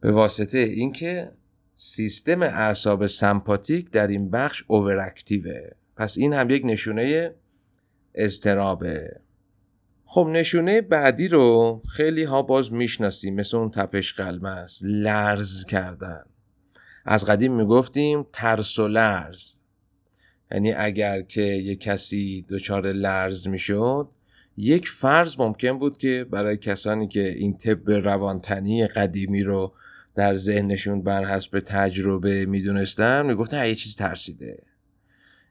به 0.00 0.12
واسطه 0.12 0.58
اینکه 0.58 1.32
سیستم 1.80 2.42
اعصاب 2.42 3.06
سمپاتیک 3.06 3.90
در 3.90 4.06
این 4.06 4.30
بخش 4.30 4.64
اووراکتیوه 4.66 5.70
پس 5.96 6.18
این 6.18 6.32
هم 6.32 6.50
یک 6.50 6.62
نشونه 6.64 7.34
استرابه 8.14 9.20
خب 10.04 10.28
نشونه 10.32 10.80
بعدی 10.80 11.28
رو 11.28 11.82
خیلی 11.88 12.22
ها 12.22 12.42
باز 12.42 12.72
می‌شناسیم 12.72 13.34
مثل 13.34 13.56
اون 13.56 13.70
تپش 13.70 14.14
قلمه 14.14 14.48
است 14.48 14.80
لرز 14.84 15.64
کردن. 15.64 16.22
از 17.04 17.24
قدیم 17.24 17.52
می‌گفتیم 17.52 18.26
ترس 18.32 18.78
و 18.78 18.88
لرز. 18.88 19.54
یعنی 20.52 20.72
اگر 20.72 21.22
که 21.22 21.42
یک 21.42 21.80
کسی 21.80 22.46
دچار 22.48 22.92
لرز 22.92 23.48
می‌شد 23.48 24.08
یک 24.56 24.88
فرض 24.88 25.38
ممکن 25.38 25.78
بود 25.78 25.98
که 25.98 26.26
برای 26.30 26.56
کسانی 26.56 27.08
که 27.08 27.28
این 27.28 27.56
طب 27.56 27.90
روانتنی 27.90 28.86
قدیمی 28.86 29.42
رو 29.42 29.74
در 30.18 30.34
ذهنشون 30.34 31.02
بر 31.02 31.24
حسب 31.24 31.60
تجربه 31.60 32.46
می‌دونستن 32.46 33.26
می‌گفتن 33.26 33.66
یه 33.66 33.74
چیز 33.74 33.96
ترسیده. 33.96 34.62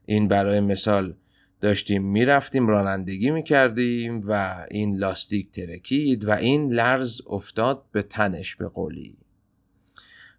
این 0.06 0.28
برای 0.28 0.60
مثال 0.60 1.14
داشتیم 1.60 2.04
می‌رفتیم 2.04 2.66
رانندگی 2.66 3.30
می‌کردیم 3.30 4.20
و 4.28 4.66
این 4.70 4.96
لاستیک 4.96 5.50
ترکید 5.50 6.24
و 6.24 6.30
این 6.30 6.72
لرز 6.72 7.20
افتاد 7.26 7.84
به 7.92 8.02
تنش 8.02 8.56
به 8.56 8.68
قولی. 8.68 9.18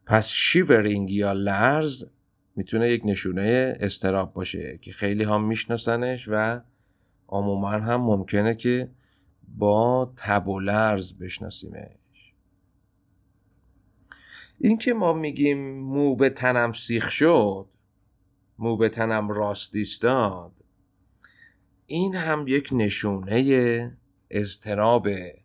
پس 0.06 0.32
شیورینگ 0.32 1.12
یا 1.12 1.34
لرز 1.34 2.06
می‌تونه 2.56 2.90
یک 2.90 3.02
نشونه 3.06 3.78
استراب 3.80 4.34
باشه 4.34 4.80
که 4.82 4.92
خیلی 4.92 5.24
هم 5.24 5.48
میشناسنش 5.48 6.28
و 6.32 6.62
عموما 7.30 7.70
هم 7.70 8.02
ممکنه 8.02 8.56
که 8.56 8.92
با 9.58 10.14
تب 10.18 10.48
و 10.48 10.60
لرز 10.60 11.14
بشناسیمش. 11.14 11.99
این 14.62 14.78
که 14.78 14.93
ما 14.93 15.14
میگیم 15.14 15.80
مو 15.80 16.16
به 16.16 16.30
تنم 16.30 16.74
سیخ 16.74 17.12
شد 17.12 17.66
مو 18.60 18.78
به 18.78 18.89
تنم 18.89 19.30
راست 19.30 19.76
ایستاد 19.76 20.51
این 21.86 22.16
هم 22.16 22.45
یک 22.47 22.70
نشونه 22.72 23.97
اضطرابه 24.30 25.36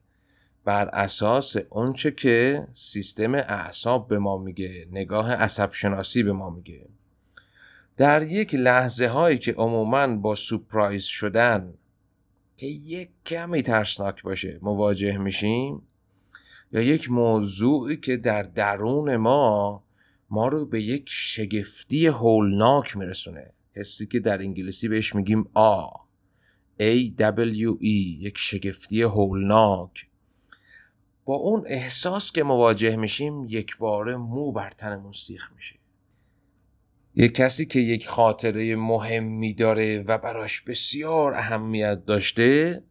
بر 0.64 0.88
اساس 0.88 1.56
اونچه 1.70 2.10
که 2.10 2.66
سیستم 2.72 3.34
اعصاب 3.34 4.08
به 4.08 4.18
ما 4.18 4.38
میگه 4.38 4.88
نگاه 4.90 5.32
عصب 5.32 5.72
شناسی 5.72 6.22
به 6.22 6.32
ما 6.32 6.50
میگه. 6.50 6.88
در 7.96 8.22
یک 8.22 8.54
لحظه 8.54 9.08
هایی 9.08 9.38
که 9.38 9.52
عموما 9.52 10.16
با 10.16 10.34
سپرایز 10.34 11.04
شدن 11.04 11.74
که 12.56 12.66
یک 12.66 13.08
کمی 13.26 13.62
ترسناک 13.62 14.22
باشه 14.22 14.58
مواجه 14.62 15.18
میشیم 15.18 15.82
یا 16.74 16.82
یک 16.82 17.10
موضوعی 17.10 17.96
که 17.96 18.16
در 18.16 18.42
درون 18.42 19.16
ما 19.16 19.84
ما 20.30 20.48
رو 20.48 20.66
به 20.66 20.82
یک 20.82 21.04
شگفتی 21.08 22.06
هولناک 22.06 22.96
میرسونه. 22.96 23.52
حسی 23.72 24.06
که 24.06 24.20
در 24.20 24.38
انگلیسی 24.38 24.88
بهش 24.88 25.14
میگیم 25.14 25.48
آ. 25.54 25.86
A 26.80 27.10
W 27.18 27.78
E 27.80 27.96
یک 28.20 28.38
شگفتی 28.38 29.02
هولناک. 29.02 30.06
با 31.24 31.34
اون 31.34 31.64
احساس 31.66 32.32
که 32.32 32.42
مواجه 32.42 32.96
میشیم 32.96 33.44
یک 33.44 33.76
بار 33.76 34.16
مو 34.16 34.52
بر 34.52 34.70
تنمون 34.70 35.12
سیخ 35.12 35.52
میشه. 35.56 35.76
یک 37.14 37.34
کسی 37.34 37.66
که 37.66 37.80
یک 37.80 38.08
خاطره 38.08 38.76
مهمی 38.76 39.54
داره 39.54 40.02
و 40.02 40.18
براش 40.18 40.60
بسیار 40.60 41.34
اهمیت 41.34 42.04
داشته 42.04 42.82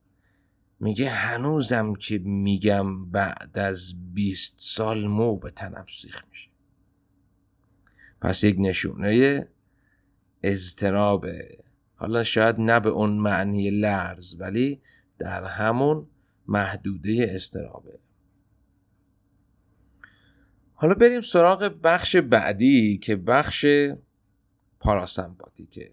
میگه 0.83 1.09
هنوزم 1.09 1.93
که 1.93 2.17
میگم 2.17 3.05
بعد 3.05 3.59
از 3.59 3.93
20 4.13 4.55
سال 4.57 5.07
مو 5.07 5.37
به 5.37 5.51
تنم 5.51 5.85
سیخ 5.89 6.23
میشه. 6.29 6.49
پس 8.21 8.43
یک 8.43 8.55
نشونه 8.59 9.47
اضطرابه 10.43 11.57
حالا 11.95 12.23
شاید 12.23 12.59
نه 12.59 12.79
به 12.79 12.89
اون 12.89 13.09
معنی 13.09 13.69
لرز 13.69 14.35
ولی 14.39 14.81
در 15.17 15.43
همون 15.43 16.07
محدوده 16.47 17.27
استرابه 17.29 17.99
حالا 20.73 20.93
بریم 20.93 21.21
سراغ 21.21 21.79
بخش 21.83 22.15
بعدی 22.15 22.97
که 22.97 23.15
بخش 23.15 23.65
پاراسمپاتیکه. 24.79 25.91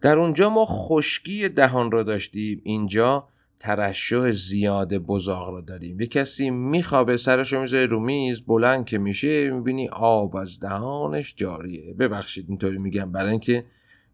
در 0.00 0.18
اونجا 0.18 0.50
ما 0.50 0.64
خشکی 0.66 1.48
دهان 1.48 1.90
رو 1.90 2.02
داشتیم. 2.02 2.60
اینجا 2.64 3.28
ترشح 3.58 4.30
زیاد 4.30 4.94
بزاق 4.94 5.48
رو 5.48 5.60
داریم. 5.60 6.00
یه 6.00 6.06
کسی 6.06 6.50
میخوابه 6.50 7.16
سرش 7.16 7.52
رو 7.52 7.60
می‌ذاره 7.60 7.86
رو 7.86 8.00
میز 8.00 8.42
بلند 8.42 8.84
که 8.84 8.98
میشه 8.98 9.50
می‌بینی 9.50 9.88
آب 9.88 10.36
از 10.36 10.60
دهانش 10.60 11.34
جاریه. 11.36 11.94
ببخشید 11.94 12.46
اینطوری 12.48 12.78
میگم 12.78 13.12
برای 13.12 13.30
اینکه 13.30 13.64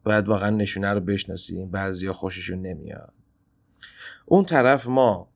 باید 0.04 0.28
واقعا 0.28 0.50
نشونه 0.50 0.92
رو 0.92 1.00
بشناسیم. 1.00 1.70
بعضیا 1.70 2.12
خوششون 2.12 2.62
نمیاد. 2.62 3.12
اون 4.26 4.44
طرف 4.44 4.86
ما 4.86 5.28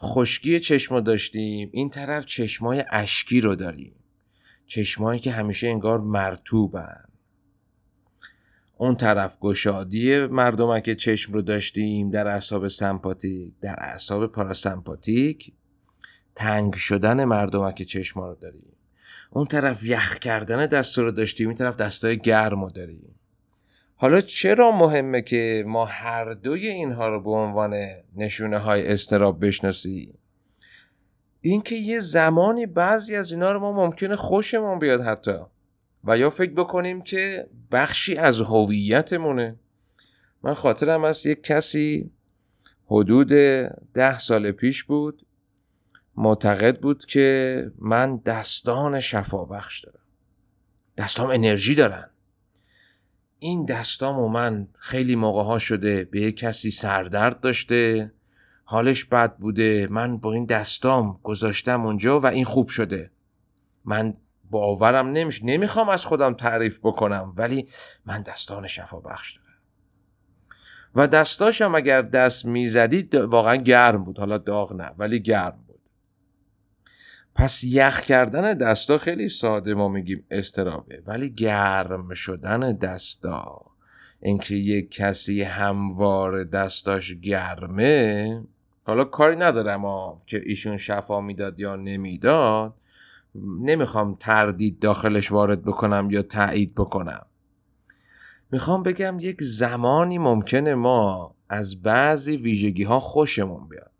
خشکی 0.00 0.60
چشم 0.60 1.00
داشتیم. 1.00 1.70
این 1.72 1.90
طرف 1.90 2.26
چشمای 2.26 2.84
اشکی 2.90 3.40
رو 3.40 3.54
داریم. 3.54 3.94
چشمایی 4.66 5.20
که 5.20 5.30
همیشه 5.30 5.68
انگار 5.68 6.00
مرتوبن 6.00 7.04
اون 8.76 8.96
طرف 8.96 9.38
گشادی 9.38 10.26
مردمک 10.26 10.90
چشم 10.90 11.32
رو 11.32 11.42
داشتیم 11.42 12.10
در 12.10 12.26
اعصاب 12.26 12.68
سمپاتیک. 12.68 13.52
در 13.60 13.74
اعصاب 13.78 14.26
پاراسمپاتیک 14.26 15.52
تنگ 16.34 16.74
شدن 16.74 17.24
مردمک 17.24 17.82
چشم 17.82 18.20
رو 18.20 18.34
داریم. 18.40 18.72
اون 19.30 19.46
طرف 19.46 19.82
یخ 19.82 20.18
کردن 20.18 20.66
دست 20.66 20.98
رو 20.98 21.10
داشتیم 21.10 21.48
این 21.48 21.56
طرف 21.56 21.76
دستای 21.76 22.18
گرم 22.18 22.64
رو 22.64 22.70
داریم. 22.70 23.14
حالا 23.96 24.20
چرا 24.20 24.70
مهمه 24.70 25.22
که 25.22 25.64
ما 25.66 25.84
هر 25.84 26.34
دوی 26.34 26.68
اینها 26.68 27.08
رو 27.08 27.20
به 27.20 27.30
عنوان 27.30 27.74
نشونه 28.16 28.58
های 28.58 28.92
استراب 28.92 29.46
بشناسیم؟ 29.46 30.18
اینکه 31.40 31.74
یه 31.74 32.00
زمانی 32.00 32.66
بعضی 32.66 33.16
از 33.16 33.32
اینا 33.32 33.52
رو 33.52 33.60
ما 33.60 33.72
ممکنه 33.72 34.16
خوشمون 34.16 34.78
بیاد 34.78 35.02
حتی. 35.02 35.38
و 36.04 36.18
یا 36.18 36.30
فکر 36.30 36.52
بکنیم 36.52 37.02
که 37.02 37.48
بخشی 37.72 38.16
از 38.16 38.40
هویتمونه. 38.40 39.56
من 40.42 40.54
خاطرم 40.54 41.04
از 41.04 41.26
یک 41.26 41.42
کسی 41.42 42.10
حدود 42.86 43.28
ده 43.94 44.18
سال 44.18 44.50
پیش 44.50 44.84
بود 44.84 45.26
معتقد 46.16 46.80
بود 46.80 47.06
که 47.06 47.70
من 47.78 48.16
دستان 48.16 49.00
شفا 49.00 49.44
بخش 49.44 49.80
دارم. 49.80 49.98
دستام 50.96 51.30
انرژی 51.30 51.74
دارن. 51.74 52.10
این 53.38 53.64
دستام 53.64 54.18
و 54.18 54.28
من 54.28 54.68
خیلی 54.78 55.16
موقع 55.16 55.42
ها 55.42 55.58
شده 55.58 56.04
به 56.04 56.20
یک 56.20 56.36
کسی 56.36 56.70
سردرد 56.70 57.40
داشته 57.40 58.12
حالش 58.64 59.04
بد 59.04 59.36
بوده 59.36 59.88
من 59.90 60.16
با 60.16 60.32
این 60.32 60.44
دستام 60.44 61.20
گذاشتم 61.22 61.86
اونجا 61.86 62.20
و 62.20 62.26
این 62.26 62.44
خوب 62.44 62.68
شده. 62.68 63.10
من 63.84 64.14
باورم 64.52 65.08
نمیشه 65.08 65.44
نمی‌خوام 65.44 65.88
از 65.88 66.04
خودم 66.04 66.34
تعریف 66.34 66.78
بکنم 66.82 67.32
ولی 67.36 67.68
من 68.06 68.22
دستان 68.22 68.66
شفا 68.66 69.00
بخش 69.00 69.32
دارم. 69.32 69.42
و 70.94 71.06
دستاشم 71.06 71.74
اگر 71.74 72.02
دست 72.02 72.44
می‌زدید 72.44 73.14
واقعا 73.14 73.56
گرم 73.56 74.04
بود 74.04 74.18
حالا 74.18 74.38
داغ 74.38 74.72
نه 74.72 74.90
ولی 74.98 75.20
گرم 75.20 75.64
بود. 75.66 75.80
پس 77.34 77.64
یخ 77.64 78.00
کردن 78.00 78.54
دستا 78.54 78.98
خیلی 78.98 79.28
ساده 79.28 79.74
ما 79.74 79.88
میگیم 79.88 80.24
استرابه 80.30 81.02
ولی 81.06 81.30
گرم 81.30 82.14
شدن 82.14 82.72
دستا 82.72 83.66
اینکه 84.22 84.54
یک 84.54 84.90
کسی 84.90 85.42
هموار 85.42 86.44
دستاش 86.44 87.12
گرمه 87.12 88.42
حالا 88.84 89.04
کاری 89.04 89.36
ندارم 89.36 89.82
که 90.26 90.42
ایشون 90.46 90.76
شفا 90.76 91.20
می‌داد 91.20 91.60
یا 91.60 91.76
نمی‌داد. 91.76 92.74
نمی‌خوام 93.34 94.16
تردید 94.20 94.78
داخلش 94.78 95.32
وارد 95.32 95.62
بکنم 95.62 96.08
یا 96.10 96.22
تایید 96.22 96.74
بکنم. 96.74 97.26
می‌خوام 98.50 98.82
بگم 98.82 99.16
یک 99.20 99.42
زمانی 99.42 100.18
ممکنه 100.18 100.74
ما 100.74 101.34
از 101.48 101.82
بعضی 101.82 102.36
ویژگی 102.36 102.82
ها 102.82 103.00
خوشمون 103.00 103.68
بیاد 103.68 103.90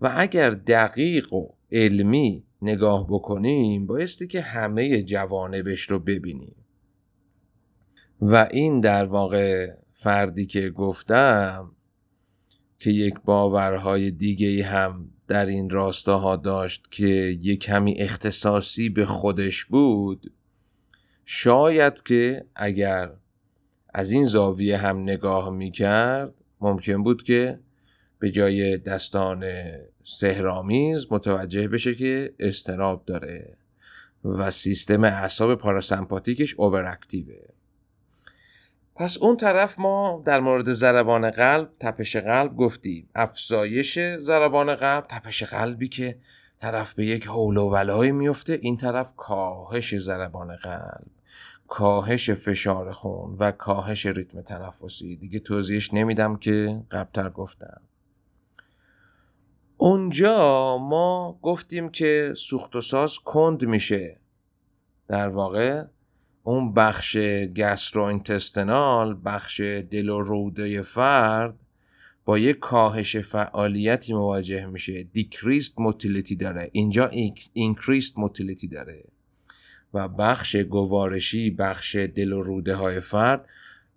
و 0.00 0.12
اگر 0.16 0.50
دقیق 0.50 1.32
و 1.32 1.48
علمی 1.72 2.44
نگاه 2.62 3.06
بکنیم 3.06 3.86
بایستی 3.86 4.26
که 4.26 4.40
همه 4.40 5.02
جوانبش 5.02 5.90
رو 5.90 5.98
ببینیم. 5.98 6.56
و 8.20 8.48
این 8.50 8.80
در 8.80 9.04
واقع 9.04 9.74
فردی 9.94 10.46
که 10.46 10.70
گفتم 10.70 11.72
که 12.78 12.90
یک 12.90 13.14
باورهای 13.24 14.10
دیگه 14.10 14.64
هم 14.64 15.10
در 15.28 15.46
این 15.46 15.70
راستاها 15.70 16.36
داشت 16.36 16.88
که 16.90 17.06
یک 17.42 17.60
کمی 17.60 17.94
اختصاصی 17.94 18.88
به 18.88 19.06
خودش 19.06 19.64
بود 19.64 20.32
شاید 21.24 22.02
که 22.02 22.44
اگر 22.54 23.10
از 23.94 24.10
این 24.10 24.24
زاویه 24.24 24.76
هم 24.76 25.02
نگاه 25.02 25.50
می 25.50 25.70
کرد 25.70 26.34
ممکن 26.60 27.02
بود 27.02 27.22
که 27.22 27.58
به 28.18 28.30
جای 28.30 28.78
دستان 28.78 29.44
سهرامیز 30.04 31.06
متوجه 31.10 31.68
بشه 31.68 31.94
که 31.94 32.34
استراب 32.38 33.04
داره 33.06 33.56
و 34.24 34.50
سیستم 34.50 35.04
اعصاب 35.04 35.54
پاراسمپاتیکش 35.54 36.54
اووراکتیوه 36.58 37.47
پس 38.98 39.18
اون 39.18 39.36
طرف 39.36 39.78
ما 39.78 40.22
در 40.24 40.40
مورد 40.40 40.72
ضربان 40.72 41.30
قلب 41.30 41.70
تپش 41.80 42.16
قلب 42.16 42.56
گفتیم. 42.56 43.08
افزایش 43.14 43.98
ضربان 44.18 44.74
قلب 44.74 45.04
تپش 45.08 45.42
قلبی 45.42 45.88
که 45.88 46.18
طرف 46.60 46.94
به 46.94 47.06
یک 47.06 47.26
حول 47.26 47.56
و 47.56 47.68
ولایی 47.68 48.12
میفته 48.12 48.58
این 48.62 48.76
طرف 48.76 49.12
کاهش 49.16 49.96
ضربان 49.96 50.56
قلب 50.56 51.06
کاهش 51.68 52.30
فشار 52.30 52.92
خون 52.92 53.36
و 53.38 53.50
کاهش 53.50 54.06
ریتم 54.06 54.42
تنفسی. 54.42 55.16
دیگه 55.16 55.38
توضیحش 55.38 55.94
نمیدم 55.94 56.36
که 56.36 56.82
قبلتر 56.90 57.30
گفتم. 57.30 57.80
اونجا 59.76 60.78
ما 60.78 61.38
گفتیم 61.42 61.88
که 61.88 62.32
سوخت 62.36 62.76
و 62.76 62.80
ساز 62.80 63.18
کند 63.18 63.64
میشه. 63.64 64.20
در 65.08 65.28
واقع 65.28 65.84
اون 66.48 66.72
بخش 66.72 67.16
گستروانتستنال 67.56 69.16
بخش 69.24 69.60
دل 69.60 70.08
و 70.08 70.20
روده 70.20 70.82
فرد 70.82 71.54
با 72.24 72.38
یک 72.38 72.58
کاهش 72.58 73.16
فعالیتی 73.16 74.14
مواجه 74.14 74.66
میشه. 74.66 75.02
دیکریست 75.02 75.80
موتیلیتی 75.80 76.36
داره. 76.36 76.70
اینجا 76.72 77.10
اینکریست 77.52 78.18
موتیلیتی 78.18 78.68
داره. 78.68 79.04
و 79.94 80.08
بخش 80.08 80.56
گوارشی 80.56 81.50
بخش 81.50 81.96
دل 81.96 82.32
و 82.32 82.42
روده 82.42 82.74
های 82.74 83.00
فرد 83.00 83.44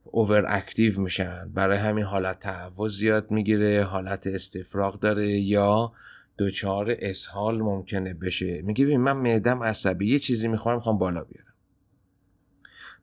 اوور 0.03 0.45
اکتیو 0.47 1.01
میشن. 1.01 1.49
برای 1.53 1.77
همین 1.77 2.03
حالت 2.03 2.39
تهوع 2.39 2.89
زیاد 2.89 3.31
می‌گیره 3.31 3.83
حالت 3.83 4.27
استفراغ 4.27 4.99
داره 4.99 5.27
یا 5.27 5.91
دچار 6.37 6.95
اسهال 6.99 7.61
ممکنه 7.61 8.13
بشه. 8.13 8.61
میگه 8.61 8.85
ببین 8.85 9.01
من 9.01 9.17
معدم 9.17 9.63
عصبی 9.63 10.09
یه 10.09 10.19
چیزی 10.19 10.47
می‌خورم 10.47 10.75
می‌خوام 10.75 10.97
بالا 10.97 11.23
بیارم. 11.23 11.50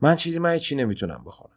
من 0.00 0.16
چیزی 0.16 0.38
من 0.38 0.58
چی 0.58 0.76
نمی‌تونم 0.76 1.22
بخورم. 1.26 1.54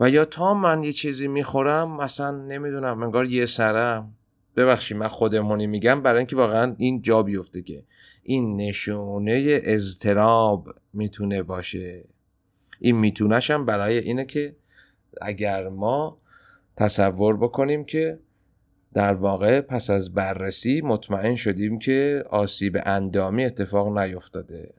و 0.00 0.10
یا 0.10 0.24
تا 0.24 0.54
من 0.54 0.82
یه 0.82 0.92
چیزی 0.92 1.28
می‌خورم 1.28 1.96
مثلا 1.96 2.30
نمی‌دونم 2.30 3.02
انگار 3.02 3.26
یه 3.26 3.46
سرم. 3.46 4.14
ببخشید 4.56 4.96
من 4.96 5.08
خودمونی 5.08 5.66
میگم 5.66 6.02
برای 6.02 6.18
اینکه 6.18 6.36
واقعا 6.36 6.74
این 6.78 7.02
جا 7.02 7.22
بیفته 7.22 7.62
که 7.62 7.84
این 8.22 8.56
نشونه 8.56 9.60
اضطراب 9.64 10.68
می‌تونه 10.92 11.42
باشه. 11.42 12.04
این 12.78 12.96
میتونش 12.96 13.50
هم 13.50 13.66
برای 13.66 13.98
اینه 13.98 14.24
که 14.24 14.56
اگر 15.22 15.68
ما 15.68 16.18
تصور 16.76 17.36
بکنیم 17.36 17.84
که 17.84 18.18
در 18.94 19.14
واقع 19.14 19.60
پس 19.60 19.90
از 19.90 20.14
بررسی 20.14 20.80
مطمئن 20.80 21.36
شدیم 21.36 21.78
که 21.78 22.24
آسیب 22.30 22.78
اندامی 22.84 23.44
اتفاق 23.44 23.98
نیفتاده. 23.98 24.74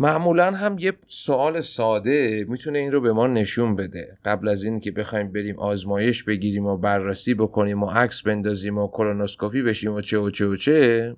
معمولا 0.00 0.50
هم 0.50 0.78
یه 0.78 0.92
سوال 1.08 1.60
ساده 1.60 2.44
می‌تونه 2.48 2.78
این 2.78 2.92
رو 2.92 3.00
به 3.00 3.12
ما 3.12 3.26
نشون 3.26 3.76
بده. 3.76 4.18
قبل 4.24 4.48
از 4.48 4.64
این 4.64 4.80
که 4.80 4.90
بخوایم 4.90 5.32
بریم 5.32 5.58
آزمایش 5.58 6.24
بگیریم 6.24 6.66
و 6.66 6.76
بررسی 6.76 7.34
بکنیم 7.34 7.82
و 7.82 7.86
عکس 7.86 8.22
بندازیم 8.22 8.78
و 8.78 8.88
کلونوسکوپی 8.88 9.62
بشیم 9.62 9.92
و 9.92 10.00
چه 10.00 10.18
و 10.18 10.30
چه 10.30 10.46
و 10.46 10.56
چه 10.56 11.16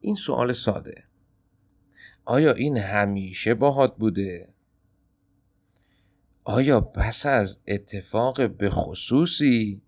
این 0.00 0.14
سوال 0.14 0.52
ساده. 0.52 1.04
آیا 2.24 2.52
این 2.52 2.76
همیشه 2.76 3.54
باهات 3.54 3.96
بوده؟ 3.96 4.48
آیا 6.44 6.80
پس 6.80 7.26
از 7.26 7.58
اتفاق 7.66 8.50
به 8.50 8.70
خصوصی 8.70 9.82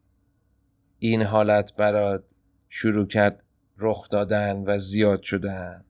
این 0.99 1.23
حالت 1.23 1.77
برات 1.77 2.25
شروع 2.69 3.07
کرد 3.07 3.45
رخ 3.79 4.09
دادن 4.09 4.65
و 4.67 4.79
زیاد 4.79 5.23
شدن؟ 5.23 5.85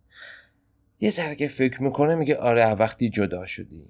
یه 1.00 1.10
ذره 1.10 1.34
که 1.34 1.48
فکر 1.48 1.82
می‌کنه 1.82 2.14
میگه 2.14 2.36
آره 2.36 2.70
وقتی 2.70 3.08
جدا 3.08 3.46
شدی. 3.46 3.86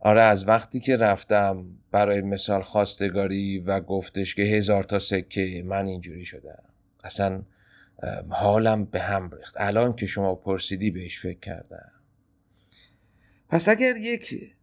آره 0.00 0.20
از 0.20 0.48
وقتی 0.48 0.80
که 0.80 0.96
رفتم 0.96 1.66
برای 1.90 2.22
مثال 2.22 2.62
خواستگاری 2.62 3.58
و 3.58 3.80
گفتش 3.80 4.34
که 4.34 4.42
هزار 4.42 4.84
تا 4.84 4.98
سکه 4.98 5.62
من 5.66 5.86
اینجوری 5.86 6.24
شدم. 6.24 6.62
اصلا 7.04 7.42
حالم 8.28 8.84
به 8.84 9.00
هم 9.00 9.30
ریخت. 9.30 9.54
الان 9.56 9.96
که 9.96 10.06
شما 10.06 10.34
پرسیدی 10.34 10.90
بهش 10.90 11.20
فکر 11.20 11.40
کردم. 11.40 11.92
پس 13.48 13.68
اگر 13.68 13.96
یک 13.96 14.54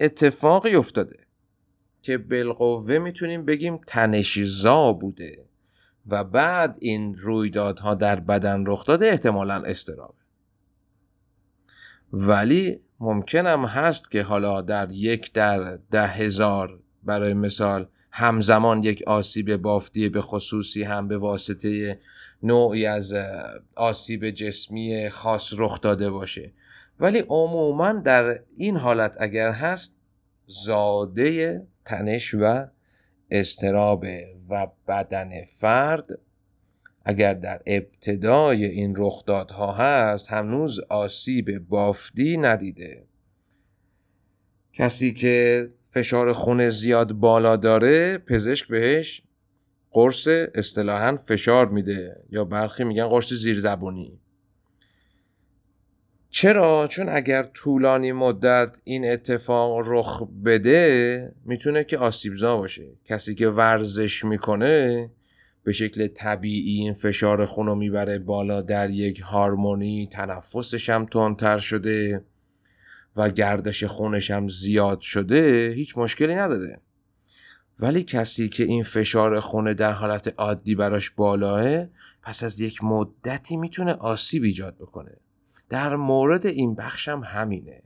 اتفاقی 0.00 0.74
افتاده 0.74 1.16
که 2.02 2.18
بالقوه 2.18 2.98
می‌تونیم 2.98 3.44
بگیم 3.44 3.80
تنشزا 3.86 4.92
بوده 4.92 5.44
و 6.06 6.24
بعد 6.24 6.78
این 6.80 7.14
رویدادها 7.14 7.94
در 7.94 8.20
بدن 8.20 8.64
رخ 8.66 8.86
داده 8.86 9.06
احتمالا 9.06 9.62
استرابه 9.62 10.21
ولی 12.12 12.80
ممکنم 13.00 13.64
هست 13.64 14.10
که 14.10 14.22
حالا 14.22 14.60
در 14.60 14.90
یک 14.90 15.32
در 15.32 15.78
ده 15.90 16.06
هزار 16.06 16.80
برای 17.02 17.34
مثال 17.34 17.88
همزمان 18.10 18.84
یک 18.84 19.02
آسیب 19.06 19.56
بافتی 19.56 20.08
به 20.08 20.20
خصوصی 20.20 20.82
هم 20.82 21.08
به 21.08 21.18
واسطه 21.18 21.98
نوعی 22.42 22.86
از 22.86 23.14
آسیب 23.74 24.30
جسمی 24.30 25.08
خاص 25.08 25.52
رخ 25.56 25.80
داده 25.80 26.10
باشه. 26.10 26.52
ولی 27.00 27.18
عموما 27.18 27.92
در 27.92 28.40
این 28.56 28.76
حالت 28.76 29.16
اگر 29.20 29.50
هست 29.50 29.96
زاده 30.46 31.62
تنش 31.84 32.34
و 32.34 32.66
استراب 33.30 34.04
و 34.48 34.66
بدن 34.88 35.30
فرد 35.44 36.06
اگر 37.04 37.34
در 37.34 37.62
ابتدای 37.66 38.64
این 38.64 38.94
رخدادها 38.96 39.72
هست 39.72 40.30
هنوز 40.30 40.80
آسیب 40.80 41.58
بافتی 41.68 42.36
ندیده. 42.36 43.04
کسی 44.72 45.12
که 45.12 45.68
فشار 45.90 46.32
خون 46.32 46.70
زیاد 46.70 47.12
بالا 47.12 47.56
داره 47.56 48.18
پزشک 48.18 48.68
بهش 48.68 49.22
قرص 49.90 50.28
اصطلاحا 50.54 51.16
فشار 51.16 51.68
میده 51.68 52.24
یا 52.30 52.44
برخی 52.44 52.84
میگن 52.84 53.08
قرص 53.08 53.32
زیرزبونی. 53.32 54.18
چرا؟ 56.30 56.86
چون 56.90 57.08
اگر 57.08 57.42
طولانی 57.42 58.12
مدت 58.12 58.78
این 58.84 59.10
اتفاق 59.10 59.82
رخ 59.84 60.22
بده 60.44 61.34
می‌تونه 61.44 61.84
که 61.84 61.98
آسیبزا 61.98 62.56
باشه. 62.56 62.86
کسی 63.04 63.34
که 63.34 63.48
ورزش 63.48 64.24
می‌کنه 64.24 65.10
به 65.64 65.72
شکل 65.72 66.06
طبیعی 66.06 66.80
این 66.80 66.94
فشار 66.94 67.46
خون 67.46 67.66
رو 67.66 67.74
می‌بره 67.74 68.18
بالا 68.18 68.62
در 68.62 68.90
یک 68.90 69.20
هارمونی 69.20 70.08
تنفسش 70.12 70.90
هم 70.90 71.06
تندتر 71.06 71.58
شده 71.58 72.24
و 73.16 73.30
گردش 73.30 73.84
خونش 73.84 74.30
هم 74.30 74.48
زیاد 74.48 75.00
شده 75.00 75.72
هیچ 75.76 75.98
مشکلی 75.98 76.34
نداره. 76.34 76.80
ولی 77.80 78.02
کسی 78.02 78.48
که 78.48 78.64
این 78.64 78.82
فشار 78.82 79.40
خونه 79.40 79.74
در 79.74 79.92
حالت 79.92 80.34
عادی 80.38 80.74
براش 80.74 81.10
بالاه 81.10 81.86
پس 82.22 82.44
از 82.44 82.60
یک 82.60 82.84
مدتی 82.84 83.56
می‌تونه 83.56 83.92
آسیب 83.92 84.42
ایجاد 84.42 84.76
بکنه. 84.76 85.16
در 85.68 85.96
مورد 85.96 86.46
این 86.46 86.74
بخشم 86.74 87.22
همینه. 87.24 87.82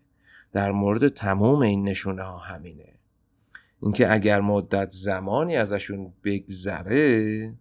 در 0.53 0.73
مورد 0.73 1.09
تمام 1.09 1.61
این 1.61 1.89
نشونه 1.89 2.23
ها 2.23 2.39
همینه. 2.39 2.93
اینکه 3.83 4.13
اگر 4.13 4.41
مدت 4.41 4.91
زمانی 4.91 5.57
ازشون 5.57 6.13
بگذره 6.25 7.55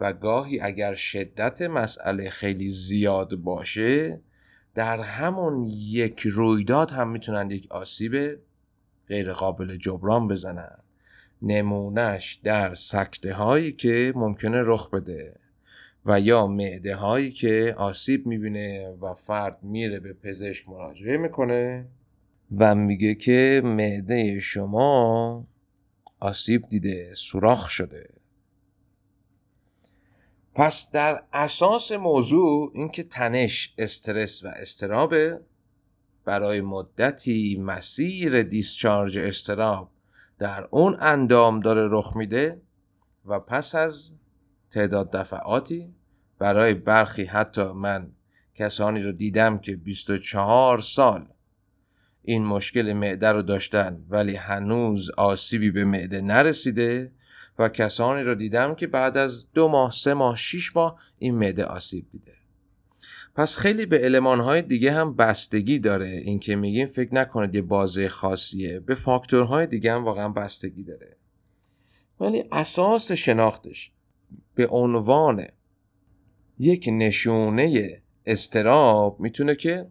و 0.00 0.12
گاهی 0.12 0.60
اگر 0.60 0.94
شدت 0.94 1.62
مسئله 1.62 2.30
خیلی 2.30 2.70
زیاد 2.70 3.34
باشه 3.34 4.20
در 4.74 5.00
همون 5.00 5.64
یک 5.68 6.20
رویداد 6.20 6.90
هم 6.90 7.10
می‌تونن 7.10 7.50
یک 7.50 7.72
آسیب 7.72 8.38
غیر 9.08 9.32
قابل 9.32 9.76
جبران 9.76 10.28
بزنن. 10.28 10.78
نمونهش 11.42 12.40
در 12.44 12.74
سکته 12.74 13.34
هایی 13.34 13.72
که 13.72 14.12
ممکنه 14.16 14.62
رخ 14.64 14.90
بده 14.90 15.36
و 16.06 16.20
یا 16.20 16.46
معده 16.46 16.96
هایی 16.96 17.30
که 17.30 17.74
آسیب 17.78 18.26
می‌بینه 18.26 18.88
و 18.90 19.14
فرد 19.14 19.58
میره 19.62 20.00
به 20.00 20.12
پزشک 20.12 20.68
مراجعه 20.68 21.16
می‌کنه 21.16 21.86
و 22.58 22.74
میگه 22.74 23.14
که 23.14 23.62
معده 23.64 24.40
شما 24.40 25.46
آسیب 26.20 26.68
دیده 26.68 27.14
سوراخ 27.14 27.68
شده. 27.70 28.13
پس 30.54 30.90
در 30.90 31.22
اساس 31.32 31.92
موضوع 31.92 32.72
اینکه 32.74 33.02
تنش 33.02 33.74
استرس 33.78 34.44
و 34.44 34.48
استرابه 34.48 35.40
برای 36.24 36.60
مدتی 36.60 37.58
مسیر 37.60 38.42
دیسچارج 38.42 39.18
استراب 39.18 39.90
در 40.38 40.68
اون 40.70 40.96
اندام 41.00 41.60
داره 41.60 41.88
رخ 41.90 42.16
میده 42.16 42.62
و 43.24 43.40
پس 43.40 43.74
از 43.74 44.10
تعداد 44.70 45.10
دفعاتی 45.10 45.94
برای 46.38 46.74
برخی 46.74 47.24
حتی 47.24 47.72
من 47.72 48.12
کسانی 48.54 49.02
رو 49.02 49.12
دیدم 49.12 49.58
که 49.58 49.76
24 49.76 50.80
سال 50.80 51.28
این 52.22 52.44
مشکل 52.44 52.92
معده 52.92 53.28
رو 53.28 53.42
داشتن 53.42 54.04
ولی 54.08 54.36
هنوز 54.36 55.10
آسیبی 55.10 55.70
به 55.70 55.84
معده 55.84 56.20
نرسیده 56.20 57.12
و 57.58 57.68
کسانی 57.68 58.22
رو 58.22 58.34
دیدم 58.34 58.74
که 58.74 58.86
بعد 58.86 59.16
از 59.16 59.52
دو 59.52 59.68
ماه 59.68 59.90
سه 59.90 60.14
ماه 60.14 60.36
شیش 60.36 60.76
ماه 60.76 60.98
این 61.18 61.34
معده 61.34 61.64
آسیب 61.64 62.06
دیده. 62.10 62.34
پس 63.34 63.56
خیلی 63.56 63.86
به 63.86 63.98
علمانهای 63.98 64.62
دیگه 64.62 64.92
هم 64.92 65.16
بستگی 65.16 65.78
داره. 65.78 66.06
این 66.06 66.38
که 66.38 66.56
میگیم 66.56 66.86
فکر 66.86 67.14
نکنید 67.14 67.54
یه 67.54 67.62
بازه 67.62 68.08
خاصیه. 68.08 68.80
به 68.80 68.94
فاکتورهای 68.94 69.66
دیگه 69.66 69.92
هم 69.92 70.04
واقعا 70.04 70.28
بستگی 70.28 70.82
داره. 70.82 71.16
ولی 72.20 72.44
اساس 72.52 73.12
شناختش 73.12 73.92
به 74.54 74.66
عنوان 74.66 75.46
یک 76.58 76.88
نشونه 76.92 78.02
استراب 78.26 79.20
می‌تونه 79.20 79.54
که 79.54 79.86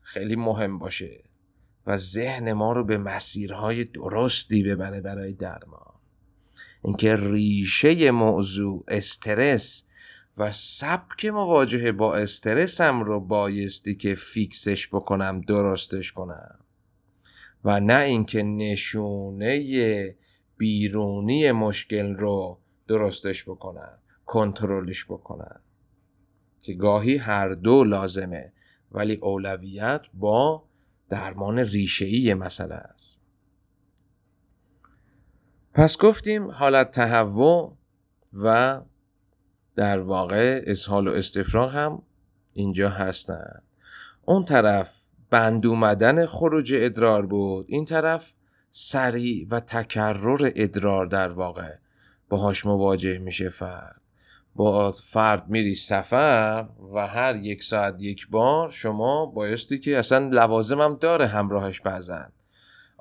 خیلی 0.00 0.36
مهم 0.36 0.78
باشه 0.78 1.24
و 1.86 1.96
ذهن 1.96 2.52
ما 2.52 2.72
رو 2.72 2.84
به 2.84 2.98
مسیرهای 2.98 3.84
درستی 3.84 4.62
ببره 4.62 5.00
برای 5.00 5.32
درمان. 5.32 5.89
اینکه 6.82 7.16
ریشه 7.16 8.10
موضوع 8.10 8.84
استرس 8.88 9.84
و 10.38 10.52
سبک 10.52 11.24
مواجهه 11.24 11.92
با 11.92 12.16
استرسم 12.16 13.02
رو 13.02 13.20
بایستی 13.20 13.94
که 13.94 14.14
فیکسش 14.14 14.88
بکنم 14.88 15.40
درستش 15.40 16.12
کنم. 16.12 16.58
و 17.64 17.80
نه 17.80 17.98
اینکه 17.98 18.42
نشونه 18.42 20.16
بیرونی 20.56 21.52
مشکل 21.52 22.14
رو 22.14 22.58
درستش 22.88 23.44
بکنم 23.44 23.98
کنترلش 24.26 25.04
بکنم. 25.04 25.60
که 26.60 26.74
گاهی 26.74 27.16
هر 27.16 27.48
دو 27.48 27.84
لازمه 27.84 28.52
ولی 28.92 29.14
اولویت 29.14 30.02
با 30.14 30.64
درمان 31.08 31.58
ریشه‌ای 31.58 32.34
مسئله 32.34 32.74
است. 32.74 33.19
پس 35.74 35.98
گفتیم 35.98 36.50
حالت 36.50 36.90
تهوع 36.90 37.76
و 38.32 38.80
در 39.76 39.98
واقع 39.98 40.62
اسهال 40.66 41.08
و 41.08 41.12
استفراغ 41.12 41.74
هم 41.74 42.02
اینجا 42.52 42.88
هستن. 42.88 43.62
اون 44.24 44.44
طرف 44.44 44.94
بند 45.30 45.66
اومدن 45.66 46.26
خروج 46.26 46.74
ادرار 46.76 47.26
بود 47.26 47.64
این 47.68 47.84
طرف 47.84 48.32
سریع 48.70 49.46
و 49.50 49.60
تکرر 49.60 50.52
ادرار 50.56 51.06
در 51.06 51.28
واقع 51.28 51.74
باهاش 52.28 52.66
مواجه 52.66 53.18
میشه 53.18 53.48
فرد. 53.48 54.00
با 54.54 54.92
فرد 54.92 55.48
میری 55.48 55.74
سفر 55.74 56.66
و 56.94 57.06
هر 57.06 57.36
یک 57.36 57.62
ساعت 57.62 58.02
یک 58.02 58.28
بار 58.28 58.70
شما 58.70 59.26
بایستی 59.26 59.78
که 59.78 59.98
اصلا 59.98 60.28
لوازم 60.28 60.80
هم 60.80 60.94
داره 60.94 61.26
همراهش 61.26 61.80
بزن. 61.80 62.32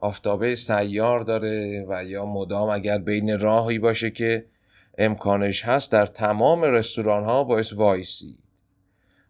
آفتابه 0.02 0.56
سیار 0.56 1.20
داره 1.20 1.86
و 1.90 2.04
یا 2.04 2.26
مدام 2.26 2.70
اگر 2.70 2.98
بین 2.98 3.40
راهی 3.40 3.80
باشه 3.80 4.10
که 4.12 4.46
امکانش 4.98 5.66
هست 5.66 5.92
در 5.92 6.06
تمام 6.06 6.64
رستوران 6.64 7.24
ها 7.24 7.44
باعث 7.44 7.74
وایسی 7.74 8.40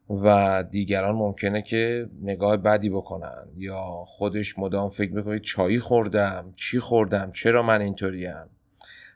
و 0.10 0.64
دیگران 0.72 1.16
ممکنه 1.16 1.62
که 1.62 2.10
نگاه 2.22 2.58
بدی 2.58 2.90
بکنن. 2.90 3.46
یا 3.58 4.04
خودش 4.08 4.60
مدام 4.60 4.90
فکر 4.90 5.14
می‌کنه 5.14 5.40
چایی 5.40 5.80
خوردم 5.80 6.54
چی 6.56 6.80
خوردم 6.80 7.32
چرا 7.32 7.64
من 7.64 7.82
اینطوریم. 7.82 8.46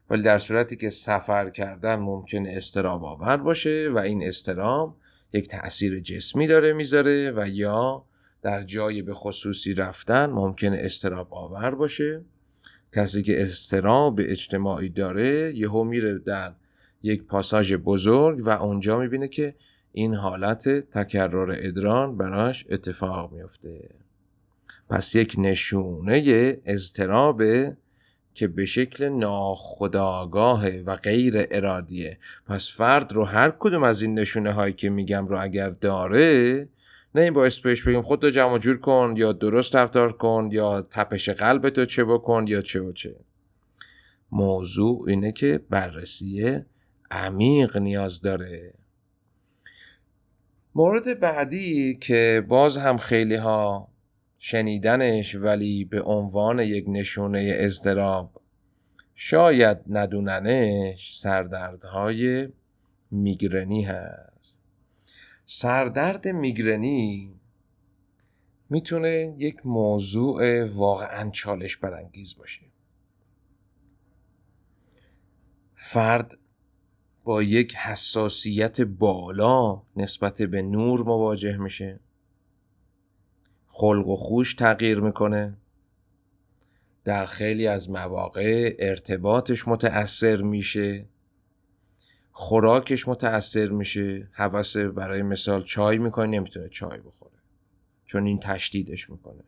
ولی 0.09 0.21
در 0.21 0.37
صورتی 0.37 0.75
که 0.75 0.89
سفر 0.89 1.49
کردن 1.49 1.95
ممکنه 1.95 2.53
استراب 2.57 3.03
آور 3.05 3.37
باشه 3.37 3.89
و 3.93 3.97
این 3.97 4.23
استراب 4.23 4.95
یک 5.33 5.47
تاثیر 5.47 5.99
جسمی 5.99 6.47
داره 6.47 6.73
می‌ذاره 6.73 7.31
و 7.35 7.47
یا 7.47 8.05
در 8.43 8.61
جای 8.61 9.01
به 9.01 9.13
خصوصی 9.13 9.73
رفتن 9.73 10.25
ممکنه 10.25 10.77
استراب 10.79 11.33
آور 11.33 11.75
باشه. 11.75 12.21
کسی 12.95 13.23
که 13.23 13.43
استراب 13.43 14.19
اجتماعی 14.23 14.89
داره 14.89 15.53
یهو 15.55 15.83
میره 15.83 16.19
در 16.19 16.53
یک 17.03 17.23
پاساژ 17.23 17.73
بزرگ 17.73 18.39
و 18.45 18.49
اونجا 18.49 18.99
می‌بینه 18.99 19.27
که 19.27 19.55
این 19.91 20.13
حالت 20.13 20.69
تکرر 20.69 21.55
ادران 21.59 22.17
براش 22.17 22.65
اتفاق 22.69 23.31
میفته 23.31 23.89
پس 24.89 25.15
یک 25.15 25.35
نشونه 25.37 26.57
اضطرابه 26.65 27.77
که 28.33 28.47
به 28.47 28.65
شکل 28.65 29.09
ناخداگاه 29.09 30.69
و 30.69 30.95
غیر 30.95 31.47
ارادیه. 31.51 32.17
پس 32.47 32.69
فرد 32.71 33.13
رو 33.13 33.25
هر 33.25 33.53
کدوم 33.59 33.83
از 33.83 34.01
این 34.01 34.19
نشونه 34.19 34.51
هایی 34.51 34.73
که 34.73 34.89
میگم 34.89 35.27
رو 35.27 35.41
اگر 35.41 35.69
داره 35.69 36.67
نه 37.15 37.21
این 37.21 37.33
باعث 37.33 37.59
بهش 37.59 37.83
بگیم 37.83 38.01
خود 38.01 38.25
جمع 38.25 38.57
جور 38.57 38.77
کن 38.77 39.13
یا 39.17 39.31
درست 39.31 39.75
رفتار 39.75 40.13
کن 40.17 40.49
یا 40.51 40.81
تپش 40.81 41.29
قلب 41.29 41.69
تو 41.69 41.85
چه 41.85 42.03
بکن 42.03 42.45
یا 42.47 42.61
چه 42.61 42.79
و 42.79 42.91
چه. 42.91 43.15
موضوع 44.31 45.05
اینه 45.07 45.31
که 45.31 45.59
بررسی 45.69 46.59
عمیق 47.11 47.77
نیاز 47.77 48.21
داره. 48.21 48.73
مورد 50.75 51.19
بعدی 51.19 51.97
که 52.01 52.45
باز 52.47 52.77
هم 52.77 52.97
خیلی 52.97 53.35
ها 53.35 53.87
شنیدنش 54.39 55.35
ولی 55.35 55.85
به 55.85 56.01
عنوان 56.01 56.59
یک 56.59 56.85
نشونه 56.87 57.53
اضطراب 57.57 58.41
شاید 59.15 59.77
ندوننش 59.89 61.17
سردردهای 61.17 62.49
میگرنی 63.11 63.81
هست. 63.81 64.32
سردرد 65.45 66.27
میگرنی 66.27 67.39
می‌تونه 68.69 69.35
یک 69.37 69.65
موضوع 69.65 70.63
واقعا 70.63 71.29
چالش 71.29 71.77
برانگیز 71.77 72.35
باشه. 72.35 72.61
فرد 75.73 76.37
با 77.23 77.43
یک 77.43 77.75
حساسیت 77.75 78.81
بالا 78.81 79.81
نسبت 79.95 80.41
به 80.41 80.61
نور 80.61 81.03
مواجه 81.03 81.57
میشه. 81.57 81.99
خلق 83.67 84.07
و 84.07 84.15
خوش 84.15 84.55
تغییر 84.55 84.99
می‌کنه. 84.99 85.57
در 87.03 87.25
خیلی 87.25 87.67
از 87.67 87.89
مواقع 87.89 88.75
ارتباطش 88.79 89.67
متأثر 89.67 90.41
میشه. 90.41 91.05
خوراکش 92.35 93.07
متأثر 93.07 93.69
میشه. 93.69 94.27
حوث 94.31 94.77
برای 94.77 95.21
مثال 95.21 95.63
چای 95.63 95.97
می‌کنه 95.97 96.27
نمی‌تونه 96.27 96.69
چای 96.69 96.99
بخوره. 96.99 97.33
چون 98.05 98.25
این 98.25 98.39
تشدیدش 98.39 99.09
می‌کنه. 99.09 99.43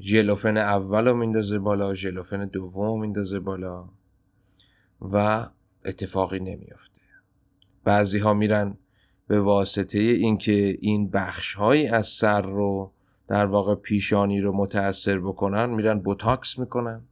ژلوفن 0.00 0.56
اول 0.56 1.08
رو 1.08 1.16
میندازه 1.16 1.58
بالا 1.58 1.94
ژلوفن 1.94 2.46
دوم 2.46 3.00
میندازه 3.00 3.40
بالا 3.40 3.88
و 5.00 5.48
اتفاقی 5.84 6.38
نمیافته. 6.38 7.00
بعضی 7.84 8.18
ها 8.18 8.34
میرن 8.34 8.78
به 9.26 9.40
واسطه 9.40 9.98
اینکه 9.98 10.76
این 10.80 11.10
بخش 11.10 11.54
هایی 11.54 11.86
از 11.86 12.06
سر 12.06 12.42
رو 12.42 12.92
در 13.28 13.46
واقع 13.46 13.74
پیشانی 13.74 14.40
رو 14.40 14.56
متاثر 14.56 15.18
بکنن 15.18 15.70
میرن 15.70 15.98
بوتاکس 15.98 16.58
می‌کنن. 16.58 17.02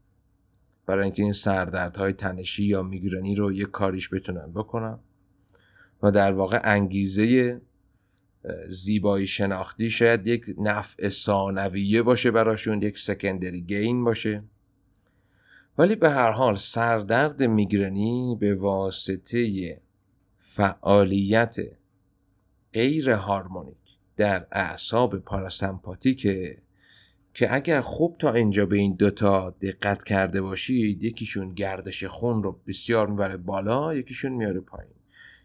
برای 0.87 1.05
اینکه 1.05 1.23
این 1.23 1.33
سردردهای 1.33 2.13
تنشی 2.13 2.65
یا 2.65 2.83
میگرنی 2.83 3.35
رو 3.35 3.53
یک 3.53 3.71
کاریش 3.71 4.09
بتونن 4.15 4.53
بکنن. 4.53 4.99
و 6.03 6.11
در 6.11 6.33
واقع 6.33 6.61
انگیزه 6.65 7.61
زیبایی 8.69 9.27
شناختی 9.27 9.91
شاید 9.91 10.27
یک 10.27 10.45
نفع 10.59 11.09
ثانویه 11.09 12.03
باشه 12.03 12.31
براشون 12.31 12.83
یک 12.83 12.99
سکندری 12.99 13.61
گین 13.61 14.05
باشه. 14.05 14.43
ولی 15.79 15.97
به 15.97 16.11
هر 16.11 16.31
حال 16.31 16.57
سردرد 16.57 17.43
میگرنی 17.43 18.37
به 18.41 18.55
واسطه 18.55 19.81
فعالیت 20.39 21.57
غیر 22.73 23.11
هارمونیک 23.11 23.77
در 24.17 24.47
اعصاب 24.53 25.19
پاراسمپاتیکه 25.19 26.59
که 27.35 27.55
اگر 27.55 27.81
خوب 27.81 28.17
تا 28.19 28.33
اینجا 28.33 28.67
به 28.67 28.77
این 28.77 28.95
دوتا 28.95 29.51
دقت 29.51 30.05
کرده 30.05 30.43
باشید 30.43 31.05
یکیشون 31.05 31.55
گردش 31.55 32.05
خون 32.05 32.43
رو 32.43 32.61
بسیار 32.67 33.09
می‌بره 33.09 33.37
بالا 33.37 33.95
یکیشون 33.95 34.33
میاره 34.33 34.61
پایین. 34.61 34.95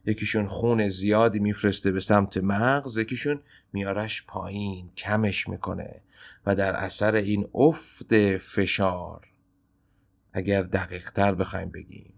یکیشون 0.06 0.48
خون 0.48 0.88
زیادی 0.88 1.40
میفرسته 1.40 1.92
به 1.92 2.00
سمت 2.00 2.38
مغز 2.38 2.98
یکیشون 2.98 3.40
میارش 3.74 4.24
پایین 4.28 4.90
کمش 4.98 5.48
می‌کنه 5.48 6.02
و 6.46 6.56
در 6.56 6.76
اثر 6.76 7.16
این 7.16 7.48
افت 7.54 8.38
فشار 8.38 9.28
اگر 10.34 10.64
دقیق 10.64 11.12
تر 11.12 11.36
بخوایم 11.36 11.70
بگیم 11.70 12.14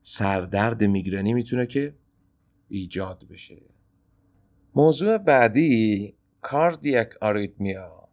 سردرد 0.00 0.84
میگرنی 0.84 1.34
می‌تونه 1.34 1.66
که 1.66 1.94
ایجاد 2.68 3.24
بشه. 3.30 3.62
موضوع 4.74 5.18
بعدی 5.18 6.14
کاردیاک 6.40 7.14
آریتمیا. 7.20 8.07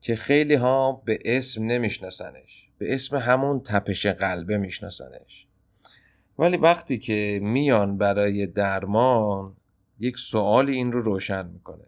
که 0.00 0.16
خیلی 0.16 0.54
ها 0.54 0.92
به 1.04 1.18
اسم 1.24 1.64
نمیشناسنش. 1.64 2.68
به 2.78 2.94
اسم 2.94 3.16
همون 3.16 3.60
تپش 3.60 4.06
قلبه 4.06 4.58
میشناسنش. 4.58 5.46
ولی 6.38 6.56
وقتی 6.56 6.98
که 6.98 7.40
میان 7.42 7.98
برای 7.98 8.46
درمان 8.46 9.56
یک 9.98 10.18
سوالی 10.18 10.72
این 10.72 10.92
رو 10.92 11.00
روشن 11.02 11.46
می‌کنه. 11.46 11.84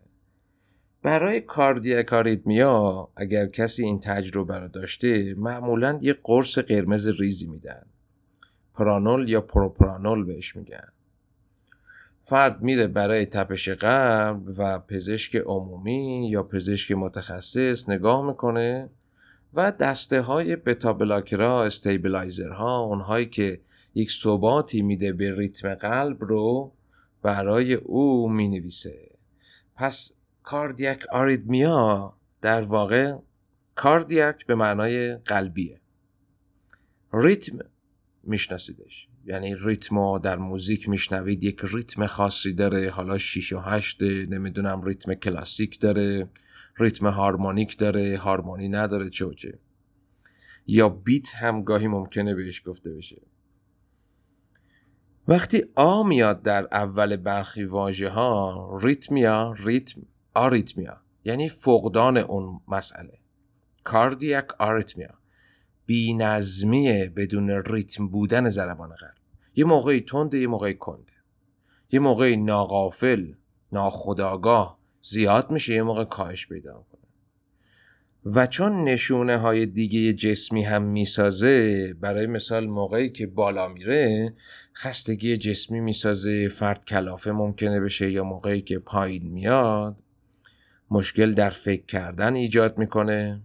برای 1.03 1.41
کاردیاک 1.41 2.13
آریتمیا 2.13 3.09
اگر 3.17 3.47
کسی 3.47 3.85
این 3.85 4.01
تجربه 4.01 4.59
رو 4.59 4.69
داشته 4.69 5.35
معمولا 5.35 5.99
یک 6.03 6.19
قرص 6.23 6.59
قرمز 6.59 7.07
ریزی 7.21 7.47
میدن. 7.47 7.87
پرانول 8.75 9.29
یا 9.29 9.41
پروپرانول 9.41 10.25
بهش 10.25 10.57
میگن. 10.57 10.89
فرد 12.25 12.63
میره 12.63 12.87
برای 12.87 13.27
تپش 13.27 13.69
قلب 13.69 14.43
و 14.59 14.79
پزشک 14.79 15.37
عمومی 15.37 16.29
یا 16.31 16.43
پزشک 16.43 16.93
متخصص 16.93 17.89
نگاه 17.89 18.27
می‌کنه 18.27 18.91
و 19.55 19.73
دسته 19.73 20.21
های 20.21 20.57
بتا 20.57 20.93
بلاکرها 20.93 21.65
استیبلایزرها 21.65 22.79
اونهایی 22.81 23.27
که 23.27 23.61
یک 23.95 24.11
ثباتی 24.11 24.83
میده 24.83 25.13
به 25.13 25.37
ریتم 25.37 25.75
قلب 25.75 26.25
رو 26.25 26.73
برای 27.23 27.75
او 27.75 28.29
می‌نویسه. 28.29 29.11
پس 29.77 30.13
کاردیاک 30.43 31.07
آریدمیا 31.13 32.15
در 32.41 32.63
واقع 32.63 33.17
کاردیاک 33.75 34.47
به 34.47 34.55
معنای 34.55 35.17
قلبیه. 35.17 35.81
ریتم 37.13 37.59
میشناسیدش. 38.23 39.09
یعنی 39.25 39.55
ریتم 39.55 40.19
در 40.19 40.37
موزیک 40.37 40.89
میشنوید 40.89 41.45
یک 41.45 41.61
ریتم 41.63 42.07
خاصی 42.07 42.53
داره 42.53 42.91
حالا 42.91 43.19
6 43.19 43.53
و 43.53 43.59
8 43.59 44.03
نمی‌دونم 44.03 44.83
ریتم 44.83 45.15
کلاسیک 45.15 45.81
داره 45.81 46.29
ریتم 46.79 47.07
هارمونیک 47.07 47.79
داره 47.79 48.19
هارمونی 48.19 48.69
نداره 48.69 49.11
چه 49.11 49.25
و 49.25 49.33
چه. 49.33 49.59
یا 50.67 50.89
بیت 50.89 51.35
هم 51.35 51.63
گاهی 51.63 51.89
ممکنه 51.89 52.35
بهش 52.35 52.63
گفته 52.67 52.93
بشه. 52.93 53.23
وقتی 55.29 55.65
آ 55.75 56.03
میاد 56.03 56.43
در 56.43 56.69
اول 56.73 57.17
برخی 57.17 57.65
واژه 57.65 58.09
ها 58.09 58.79
ریتمیا 58.83 59.55
ریتم 59.65 60.03
آریتمیا 60.35 61.01
یعنی 61.25 61.49
فقدان 61.49 62.17
اون 62.17 62.61
مسئله. 62.69 63.19
کاردیاک 63.85 64.61
آریتمیا 64.61 65.22
بینظمی 65.87 67.09
بدون 67.09 67.51
ریتم 67.51 68.09
بودن 68.09 68.51
ضربان 68.51 68.89
قلب. 68.89 69.15
یه 69.55 69.65
موقعی 69.65 70.01
تنده 70.01 70.39
یه 70.39 70.47
موقعی 70.47 70.75
کنده 70.75 71.13
یه 71.91 72.01
موقعی 72.01 72.37
ناقافل 72.37 73.33
ناخداگاه 73.73 74.79
زیاد 75.03 75.51
میشه 75.51 75.75
یه 75.75 75.83
موقع 75.83 76.05
کاهش 76.05 76.47
پیدا 76.47 76.73
کنه 76.73 77.03
و 78.25 78.47
چون 78.47 78.85
نشونه 78.85 79.37
های 79.37 79.67
دیگه 79.67 80.13
جسمی 80.13 80.63
هم 80.63 80.83
می‌سازه 80.83 81.95
برای 82.01 82.27
مثال 82.27 82.67
موقعی 82.67 83.11
که 83.11 83.27
بالا 83.27 83.69
میره 83.69 84.35
خستگی 84.77 85.37
جسمی 85.37 85.81
می‌سازه 85.81 86.49
فرد 86.49 86.85
کلافه 86.85 87.33
ممکنه 87.33 87.81
بشه 87.81 88.11
یا 88.11 88.25
موقعی 88.25 88.61
که 88.61 88.79
پایین 88.79 89.29
میاد 89.29 89.97
مشکل 90.91 91.33
در 91.33 91.51
فکر 91.51 91.87
کردن 91.87 92.35
ایجاد 92.35 92.79
می‌کنه. 92.79 93.41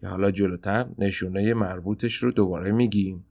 که 0.00 0.06
حالا 0.06 0.30
جلوتر 0.30 0.86
نشونه 0.98 1.54
مربوطش 1.54 2.14
رو 2.14 2.32
دوباره 2.32 2.72
میگیم. 2.72 3.24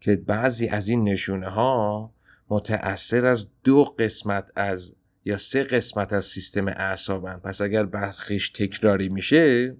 که 0.00 0.16
بعضی 0.16 0.68
از 0.68 0.88
این 0.88 1.08
نشونه 1.08 1.48
ها 1.48 2.12
متأثر 2.48 3.26
از 3.26 3.48
دو 3.64 3.84
قسمت 3.84 4.52
از 4.56 4.94
یا 5.24 5.38
سه 5.38 5.64
قسمت 5.64 6.12
از 6.12 6.24
سیستم 6.24 6.68
اعصابن. 6.68 7.36
پس 7.36 7.60
اگر 7.60 7.86
برخیش 7.86 8.48
تکراری 8.48 9.08
میشه 9.08 9.76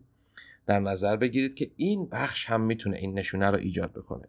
در 0.67 0.81
نظر 0.81 1.17
بگیرید 1.17 1.55
که 1.55 1.71
این 1.77 2.07
بخش 2.07 2.47
هم 2.47 2.61
می‌تونه 2.61 2.97
این 2.97 3.19
نشونه 3.19 3.51
رو 3.51 3.59
ایجاد 3.59 3.93
بکنه. 3.93 4.29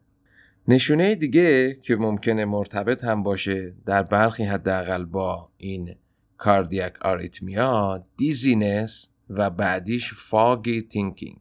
نشونه 0.67 1.15
دیگه 1.15 1.73
که 1.73 1.95
ممکنه 1.95 2.45
مرتبط 2.45 3.03
هم 3.03 3.23
باشه 3.23 3.73
در 3.85 4.03
برخی 4.03 4.43
حداقل 4.43 5.05
با 5.05 5.49
این 5.57 5.95
cardiac 6.37 7.01
arrhythmia 7.01 8.05
dizziness 8.17 9.09
و 9.29 9.49
بعدیش 9.49 10.13
foggy 10.13 10.81
thinking 10.81 11.37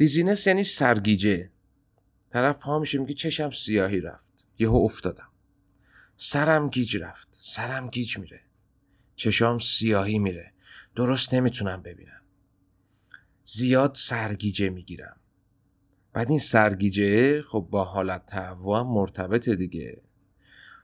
dizziness 0.00 0.46
یعنی 0.46 0.64
سرگیجه. 0.64 1.50
طرف 2.30 2.58
پا 2.58 2.78
میشه 2.78 2.98
میگه 2.98 3.14
چشم 3.14 3.50
سیاهی 3.50 4.00
رفت. 4.00 4.32
یهو 4.58 4.76
افتادم. 4.76 5.28
سرم 6.16 6.68
گیج 6.68 6.96
رفت. 6.96 7.38
سرم 7.42 7.88
گیج 7.88 8.18
میره. 8.18 8.40
چشام 9.14 9.58
سیاهی 9.58 10.18
میره. 10.18 10.52
درست 10.96 11.34
نمی‌تونم 11.34 11.82
ببینم. 11.82 12.20
زیاد 13.44 13.94
سرگیجه 13.94 14.68
می‌گیرم. 14.68 15.16
بعد 16.12 16.30
این 16.30 16.38
سرگیجه 16.38 17.42
خب 17.42 17.68
با 17.70 17.84
حالت 17.84 18.26
تهوع 18.26 18.82
مرتبطه 18.82 19.56
دیگه. 19.56 20.02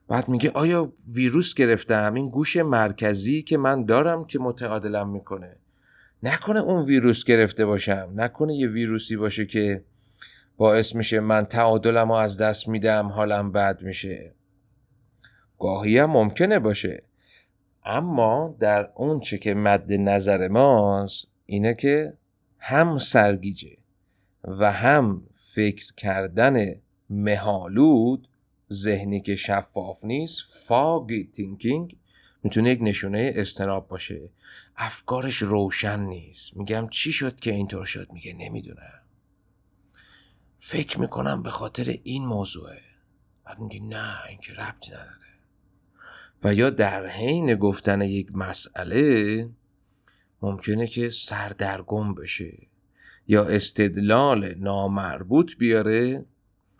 بعد 0.08 0.28
میگه 0.28 0.50
آیا 0.50 0.92
ویروس 1.08 1.54
گرفتم؟ 1.54 2.14
این 2.14 2.28
گوش 2.28 2.56
مرکزی 2.56 3.42
که 3.42 3.58
من 3.58 3.84
دارم 3.84 4.24
که 4.24 4.38
متعادلم 4.38 5.08
می‌کنه. 5.08 5.56
نکنه 6.22 6.60
اون 6.60 6.84
ویروس 6.84 7.24
گرفته 7.24 7.66
باشم. 7.66 8.12
نکنه 8.14 8.54
یه 8.54 8.68
ویروسی 8.68 9.16
باشه 9.16 9.46
که 9.46 9.84
باعث 10.56 10.94
میشه 10.94 11.20
من 11.20 11.44
تعادلم 11.44 12.08
رو 12.08 12.14
از 12.14 12.38
دست 12.38 12.68
میدم 12.68 13.06
حالم 13.06 13.52
بد 13.52 13.82
میشه. 13.82 14.34
گاهی 15.58 15.98
هم 15.98 16.10
ممکنه 16.10 16.58
باشه. 16.58 17.02
اما 17.84 18.56
در 18.58 18.90
اون 18.94 19.20
چه 19.20 19.38
که 19.38 19.54
مد 19.54 19.92
نظر 19.92 20.48
ماست 20.48 21.26
اینه 21.46 21.74
که 21.74 22.14
هم 22.58 22.98
سرگیجه 22.98 23.76
و 24.44 24.72
هم 24.72 25.22
فکر 25.34 25.94
کردن 25.94 26.74
مهالود 27.10 28.28
ذهنی 28.72 29.20
که 29.20 29.36
شفاف 29.36 30.04
نیست 30.04 30.42
فاگ 30.50 31.30
تینکینگ 31.32 31.96
می‌تونه 32.46 32.70
یک 32.70 32.78
نشونه 32.82 33.32
استراب 33.36 33.88
باشه. 33.88 34.30
افکارش 34.76 35.36
روشن 35.36 36.00
نیست. 36.00 36.56
میگم 36.56 36.88
چی 36.90 37.12
شد 37.12 37.40
که 37.40 37.52
اینطور 37.52 37.86
شد؟ 37.86 38.12
میگه 38.12 38.32
نمی‌دونم. 38.32 39.00
فکر 40.58 41.00
می‌کنم 41.00 41.42
به 41.42 41.50
خاطر 41.50 41.98
این 42.02 42.26
موضوعه. 42.26 42.80
بعد 43.44 43.58
میگه 43.58 43.80
نه 43.80 44.26
این 44.28 44.38
که 44.38 44.52
ربطی 44.52 44.90
نداره. 44.90 45.10
و 46.44 46.54
یا 46.54 46.70
در 46.70 47.06
حین 47.06 47.54
گفتن 47.54 48.00
یک 48.00 48.28
مسئله 48.34 49.48
ممکنه 50.42 50.86
که 50.86 51.10
سردرگم 51.10 52.14
بشه. 52.14 52.58
یا 53.28 53.44
استدلال 53.44 54.54
نامربوط 54.54 55.56
بیاره 55.56 56.26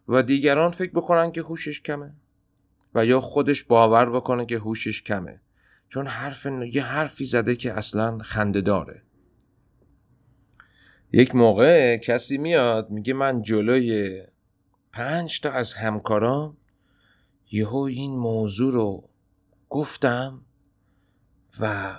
و 0.09 0.23
دیگران 0.23 0.71
فکر 0.71 0.91
بکنن 0.91 1.33
که 1.33 1.43
هوشش 1.43 1.81
کمه. 1.81 2.15
و 2.95 3.07
یا 3.07 3.21
خودش 3.21 3.65
باور 3.65 4.11
بکنه 4.11 4.47
که 4.47 4.59
هوشش 4.59 5.03
کمه. 5.03 5.41
چون 5.89 6.07
حرف 6.07 6.47
یه 6.73 6.85
حرفی 6.85 7.25
زده 7.25 7.57
که 7.57 7.73
اصلا 7.73 8.19
خنده 8.19 8.61
داره. 8.61 9.03
یک 11.13 11.35
موقع 11.35 11.97
کسی 11.97 12.39
میاد 12.39 12.91
میگه 12.91 13.15
من 13.15 13.43
جلوی 13.43 14.23
پنج 14.93 15.41
تا 15.41 15.51
از 15.51 15.73
همکارام 15.73 16.57
یهو 17.51 17.77
این 17.77 18.17
موضوع 18.17 18.73
رو 18.73 19.09
گفتم 19.69 20.43
و 21.61 21.95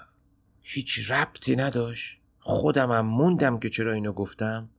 هیچ 0.61 1.11
ربطی 1.11 1.55
نداشت. 1.55 2.19
خودم 2.39 2.91
هم 2.91 3.05
موندم 3.05 3.59
که 3.59 3.69
چرا 3.69 3.93
اینو 3.93 4.11
گفتم 4.11 4.69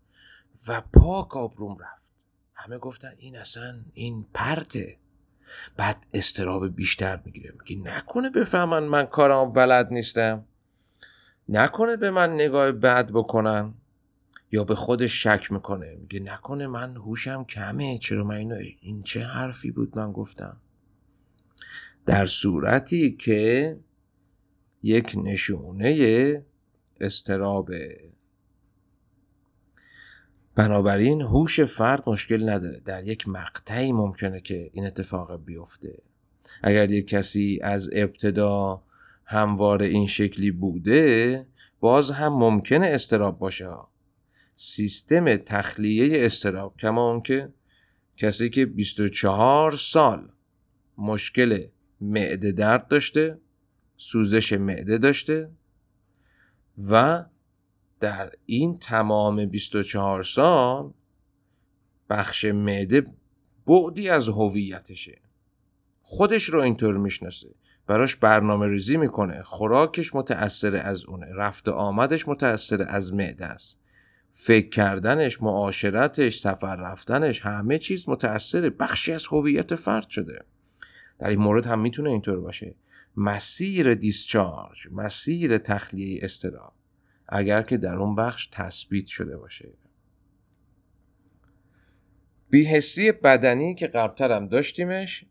و 0.69 0.81
پاک 0.81 1.37
آبروم 1.37 1.79
رفت. 1.79 2.13
همه 2.55 2.79
گفتن 2.79 3.13
این 3.19 3.37
اصلا 3.37 3.81
این 3.95 4.27
پرته. 4.35 4.97
بعد 5.77 6.07
استراب 6.15 6.77
بیشتر 6.77 7.21
می‌گیره. 7.25 7.55
میگه 7.61 7.83
نکنه 7.83 8.31
بفهمن 8.31 8.85
من 8.85 9.07
کارم 9.07 9.53
بلد 9.53 9.93
نیستم. 9.93 10.45
نکنه 11.49 11.97
به 11.97 12.11
من 12.11 12.35
نگاه 12.35 12.73
بد 12.73 13.13
بکنن. 13.13 13.75
یا 14.53 14.65
به 14.65 14.75
خودش 14.75 15.23
شک 15.23 15.53
می‌کنه. 15.53 15.97
میگه 16.01 16.21
نکنه 16.21 16.67
من 16.67 16.97
هوشم 16.97 17.45
کمه. 17.45 17.99
چرا 17.99 18.25
من 18.25 18.37
اینو 18.37 18.63
این 18.81 19.03
چه 19.03 19.25
حرفی 19.25 19.71
بود 19.71 19.99
من 19.99 20.13
گفتم؟ 20.13 20.57
در 22.07 22.27
صورتی 22.27 23.17
که 23.17 23.77
یک 24.83 25.15
نشونه 25.25 26.45
استرابه 27.01 28.11
بنابراین 30.59 31.23
هوش 31.23 31.61
فرد 31.61 32.03
مشکل 32.07 32.49
نداره. 32.49 32.81
در 32.85 33.07
یک 33.07 33.29
مقطعی 33.29 33.93
ممکنه 33.93 34.41
که 34.41 34.71
این 34.73 34.87
اتفاق 34.87 35.45
بیفته. 35.45 35.99
اگر 36.63 36.91
یک 36.91 37.09
کسی 37.09 37.61
از 37.63 37.91
ابتدا 37.93 38.83
هموار 39.25 39.83
این 39.83 40.07
شکلی 40.07 40.51
بوده 40.51 41.47
باز 41.81 42.11
هم 42.11 42.33
ممکنه 42.33 42.87
استراب 42.87 43.39
باشه. 43.39 43.69
سیستم 44.57 45.37
تخلیه 45.37 46.27
استراب 46.27 46.77
کما 46.77 47.11
اون 47.11 47.21
که 47.21 47.49
کسی 48.17 48.51
که 48.51 48.67
24 48.67 49.73
سال 49.73 50.29
مشکل 50.99 51.67
معده 52.01 52.53
درد 52.53 52.89
داشته 52.89 53.39
سوزش 53.97 54.53
معده 54.53 54.99
داشته 54.99 55.51
و 56.91 57.25
در 58.01 58.33
این 58.47 58.79
تمام 58.79 59.47
24 59.47 60.23
سال 60.23 60.93
بخش 62.11 62.45
معده 62.45 63.07
بعدی 63.67 64.09
از 64.09 64.29
هویتشه. 64.29 65.21
خودش 66.03 66.45
رو 66.45 66.61
اینطور 66.61 66.97
می‌شناسه. 66.97 67.49
براش 67.87 68.17
برنامه 68.17 68.67
ریزی 68.67 68.97
می‌کنه. 68.97 69.43
خوراکش 69.43 70.15
متأثر 70.15 70.77
از 70.77 71.05
اونه. 71.05 71.27
رفت 71.35 71.69
آمدش 71.69 72.29
متأثر 72.29 72.85
از 72.89 73.15
معده 73.15 73.47
است. 73.47 73.79
فکر 74.33 74.69
کردنش 74.69 75.43
معاشرتش 75.43 76.39
سفر 76.39 76.77
رفتنش 76.77 77.41
همه 77.41 77.79
چیز 77.79 78.09
متأثر 78.09 78.71
بخشی 78.71 79.13
از 79.13 79.27
هویت 79.27 79.75
فرد 79.75 80.09
شده. 80.09 80.45
در 81.19 81.29
این 81.29 81.39
مورد 81.39 81.67
هم 81.67 81.81
می‌تونه 81.81 82.11
اینطور 82.11 82.41
باشه. 82.41 82.75
مسیر 83.17 83.95
دیسچارج 83.95 84.89
مسیر 84.93 85.59
تخلیه 85.59 86.21
استراب 86.23 86.73
اگر 87.29 87.63
که 87.63 87.77
در 87.77 87.95
اون 87.95 88.17
بخش 88.17 88.49
تثبیت 88.53 89.07
شده 89.07 89.37
باشه. 89.37 89.69
بیهسی 92.51 93.13
بدنی 93.13 93.75
که 93.75 93.87
قبلتر 93.87 94.33
هم 94.33 94.49
داشتیمش 94.49 95.25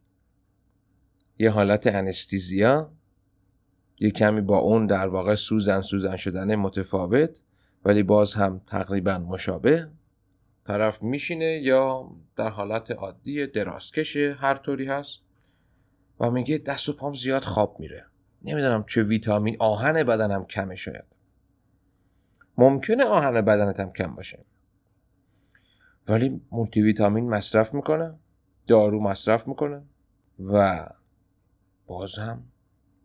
یه 1.39 1.49
حالت 1.49 1.87
انستیزیا 1.87 2.91
یه 3.99 4.11
کمی 4.11 4.41
با 4.41 4.57
اون 4.57 4.85
در 4.85 5.07
واقع 5.07 5.35
سوزن 5.35 5.81
سوزن 5.81 6.15
شدن 6.15 6.55
متفاوت 6.55 7.41
ولی 7.85 8.03
باز 8.03 8.33
هم 8.33 8.61
تقریبا 8.67 9.17
مشابه. 9.17 9.87
طرف 10.63 11.03
میشینه 11.03 11.45
یا 11.45 12.11
در 12.35 12.49
حالت 12.49 12.91
عادی 12.91 13.47
درازکش 13.47 14.17
هر 14.17 14.55
طوری 14.55 14.85
هست 14.85 15.19
و 16.19 16.31
میگه 16.31 16.57
دست 16.57 16.89
و 16.89 16.93
پام 16.93 17.13
زیاد 17.13 17.43
خواب 17.43 17.79
میره. 17.79 18.05
نمی‌دونم 18.43 18.85
چه 18.87 19.03
ویتامین 19.03 19.57
آهن 19.59 20.03
بدنم 20.03 20.45
کمه 20.45 20.75
شاید. 20.75 21.16
ممکنه 22.57 23.05
آهن 23.05 23.41
بدنت 23.41 23.79
هم 23.79 23.91
کم 23.91 24.15
باشه. 24.15 24.45
ولی 26.07 26.41
مولتی 26.51 26.81
ویتامین 26.81 27.29
مصرف 27.29 27.73
می‌کنه 27.73 28.15
دارو 28.67 29.01
مصرف 29.01 29.47
می‌کنه 29.47 29.81
و 30.39 30.87
باز 31.87 32.15
هم 32.19 32.43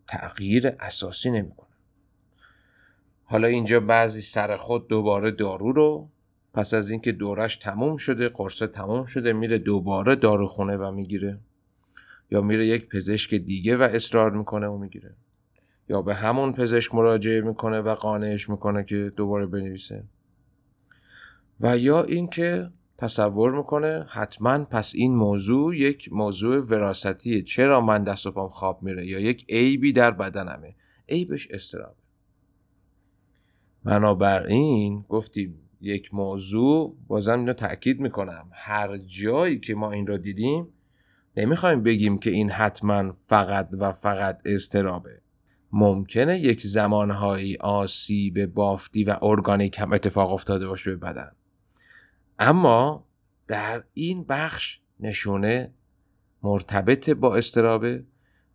تغییر 0.07 0.67
اساسی 0.79 1.31
نمی‌کنه. 1.31 1.69
حالا 3.23 3.47
اینجا 3.47 3.79
بعضی 3.79 4.21
سر 4.21 4.55
خود 4.55 4.87
دوباره 4.87 5.31
دارو 5.31 5.71
رو 5.71 6.09
پس 6.53 6.73
از 6.73 6.89
اینکه 6.89 7.11
دورش 7.11 7.57
تموم 7.57 7.97
شده 7.97 8.29
قرصه 8.29 8.67
تموم 8.67 9.05
شده 9.05 9.33
میره 9.33 9.57
دوباره 9.57 10.15
داروخونه 10.15 10.77
و 10.77 10.91
می‌گیره. 10.91 11.39
یا 12.31 12.41
میره 12.41 12.67
یک 12.67 12.89
پزشک 12.89 13.33
دیگه 13.33 13.77
و 13.77 13.81
اصرار 13.81 14.31
می‌کنه 14.31 14.67
و 14.67 14.77
می‌گیره. 14.77 15.15
یا 15.89 16.01
به 16.01 16.15
همون 16.15 16.53
پزشک 16.53 16.95
مراجعه 16.95 17.41
می‌کنه 17.41 17.81
و 17.81 17.95
قانعش 17.95 18.49
می‌کنه 18.49 18.83
که 18.83 19.11
دوباره 19.15 19.45
بنویسه. 19.45 20.03
و 21.59 21.77
یا 21.77 22.03
اینکه 22.03 22.69
تصور 22.97 23.57
می‌کنه 23.57 24.05
حتما 24.09 24.63
پس 24.63 24.93
این 24.95 25.15
موضوع 25.15 25.77
یک 25.77 26.09
موضوع 26.13 26.59
وراستیه 26.59 27.41
چرا 27.41 27.81
من 27.81 28.03
دست 28.03 28.25
و 28.25 28.31
پام 28.31 28.49
خواب 28.49 28.83
میره 28.83 29.07
یا 29.07 29.19
یک 29.19 29.45
عیبی 29.49 29.93
در 29.93 30.11
بدنمه؟ 30.11 30.75
عیبش 31.09 31.47
استرابه 31.51 31.95
بنابراین 33.83 35.05
گفتیم 35.09 35.59
یک 35.81 36.13
موضوع 36.13 36.97
بازم 37.07 37.39
اینو 37.39 37.53
تاکید 37.53 37.99
می‌کنم. 37.99 38.49
هر 38.51 38.97
جایی 38.97 39.59
که 39.59 39.75
ما 39.75 39.91
این 39.91 40.07
رو 40.07 40.17
دیدیم 40.17 40.67
نمی‌خوایم 41.37 41.83
بگیم 41.83 42.17
که 42.17 42.29
این 42.29 42.49
حتما 42.49 43.11
فقط 43.11 43.69
و 43.79 43.91
فقط 43.91 44.41
استرابه 44.45 45.22
ممکنه 45.73 46.39
یک 46.39 46.61
زمانهایی 46.61 47.57
آسیب 47.57 48.45
بافتی 48.45 49.03
و 49.03 49.17
ارگانیک 49.21 49.79
هم 49.79 49.93
اتفاق 49.93 50.31
افتاده 50.31 50.67
باشه 50.67 50.91
به 50.91 50.97
بدن. 50.97 51.31
اما 52.39 53.05
در 53.47 53.83
این 53.93 54.23
بخش 54.23 54.79
نشونه 54.99 55.71
مرتبط 56.43 57.09
با 57.09 57.35
استرابه 57.35 58.03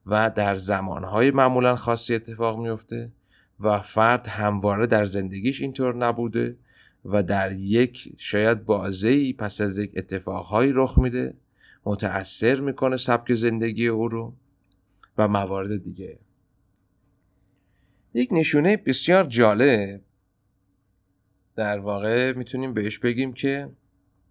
و 0.06 0.30
در 0.30 0.54
زمانهای 0.54 1.30
معمولا 1.30 1.76
خاصی 1.76 2.14
اتفاق 2.14 2.58
میفته 2.58 3.12
و 3.60 3.80
فرد 3.80 4.26
همواره 4.26 4.86
در 4.86 5.04
زندگیش 5.04 5.60
اینطور 5.60 5.94
نبوده 5.96 6.56
و 7.04 7.22
در 7.22 7.52
یک 7.52 8.14
شاید 8.16 8.64
بازه 8.64 9.32
پس 9.32 9.60
از 9.60 9.78
یک 9.78 9.92
اتفاقهایی 9.96 10.72
رخ 10.74 10.98
میده 10.98 11.34
متأثر 11.84 12.60
می‌کنه 12.60 12.96
سبک 12.96 13.34
زندگی 13.34 13.86
او 13.86 14.08
رو 14.08 14.34
و 15.18 15.28
موارد 15.28 15.82
دیگه. 15.82 16.18
یک 18.14 18.28
نشونه 18.32 18.76
بسیار 18.76 19.24
جالب. 19.24 20.00
در 21.56 21.78
واقع 21.78 22.32
می‌تونیم 22.32 22.74
بهش 22.74 22.98
بگیم 22.98 23.32
که 23.32 23.70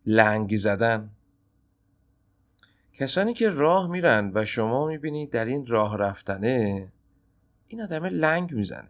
لنگ 0.05 0.57
زدن. 0.57 1.11
کسانی 2.93 3.33
که 3.33 3.49
راه 3.49 3.87
میرن 3.87 4.31
و 4.33 4.45
شما 4.45 4.87
می‌بینید 4.87 5.29
در 5.29 5.45
این 5.45 5.65
راه 5.65 5.97
رفتنه 5.97 6.91
این 7.67 7.81
آدم 7.81 8.05
لنگ 8.05 8.53
می‌زنه. 8.53 8.89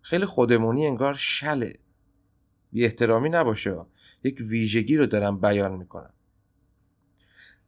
خیلی 0.00 0.24
خودمونی 0.24 0.86
انگار 0.86 1.14
شله. 1.14 1.78
بی 2.72 2.84
احترامی 2.84 3.28
نباشه. 3.28 3.76
یک 4.24 4.40
ویژگی 4.40 4.96
رو 4.96 5.06
دارم 5.06 5.40
بیان 5.40 5.72
می‌کنم 5.72 6.12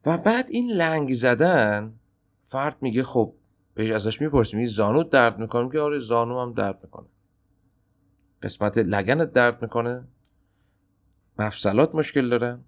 و 0.05 0.17
بعد 0.17 0.49
این 0.49 0.71
لنگ 0.71 1.13
زدن 1.13 1.93
فرد 2.41 2.77
میگه 2.81 3.03
خب 3.03 3.35
بهش 3.73 3.91
ازش 3.91 4.21
می‌پرسیم. 4.21 4.59
این 4.59 4.67
زانو 4.67 5.03
درد 5.03 5.39
می‌کنه؟ 5.39 5.71
که 5.71 5.79
آره 5.79 5.99
زانو 5.99 6.41
هم 6.41 6.53
درد 6.53 6.79
می‌کنه. 6.83 7.07
قسمت 8.41 8.77
لگنت 8.77 9.31
درد 9.31 9.61
می‌کنه. 9.61 10.07
مفصلات 11.39 11.95
مشکل 11.95 12.29
دارن 12.29 12.63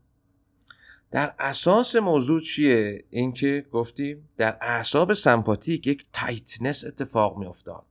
در 1.12 1.36
اساس 1.40 1.96
موضوع 1.96 2.42
چیه؟ 2.42 3.06
اینکه 3.10 3.66
گفتیم 3.72 4.30
در 4.38 4.58
اعصاب 4.62 5.14
سمپاتیک 5.14 5.88
یک 5.88 6.06
tightness 6.14 6.86
اتفاق 6.86 7.38
میافتاد. 7.38 7.86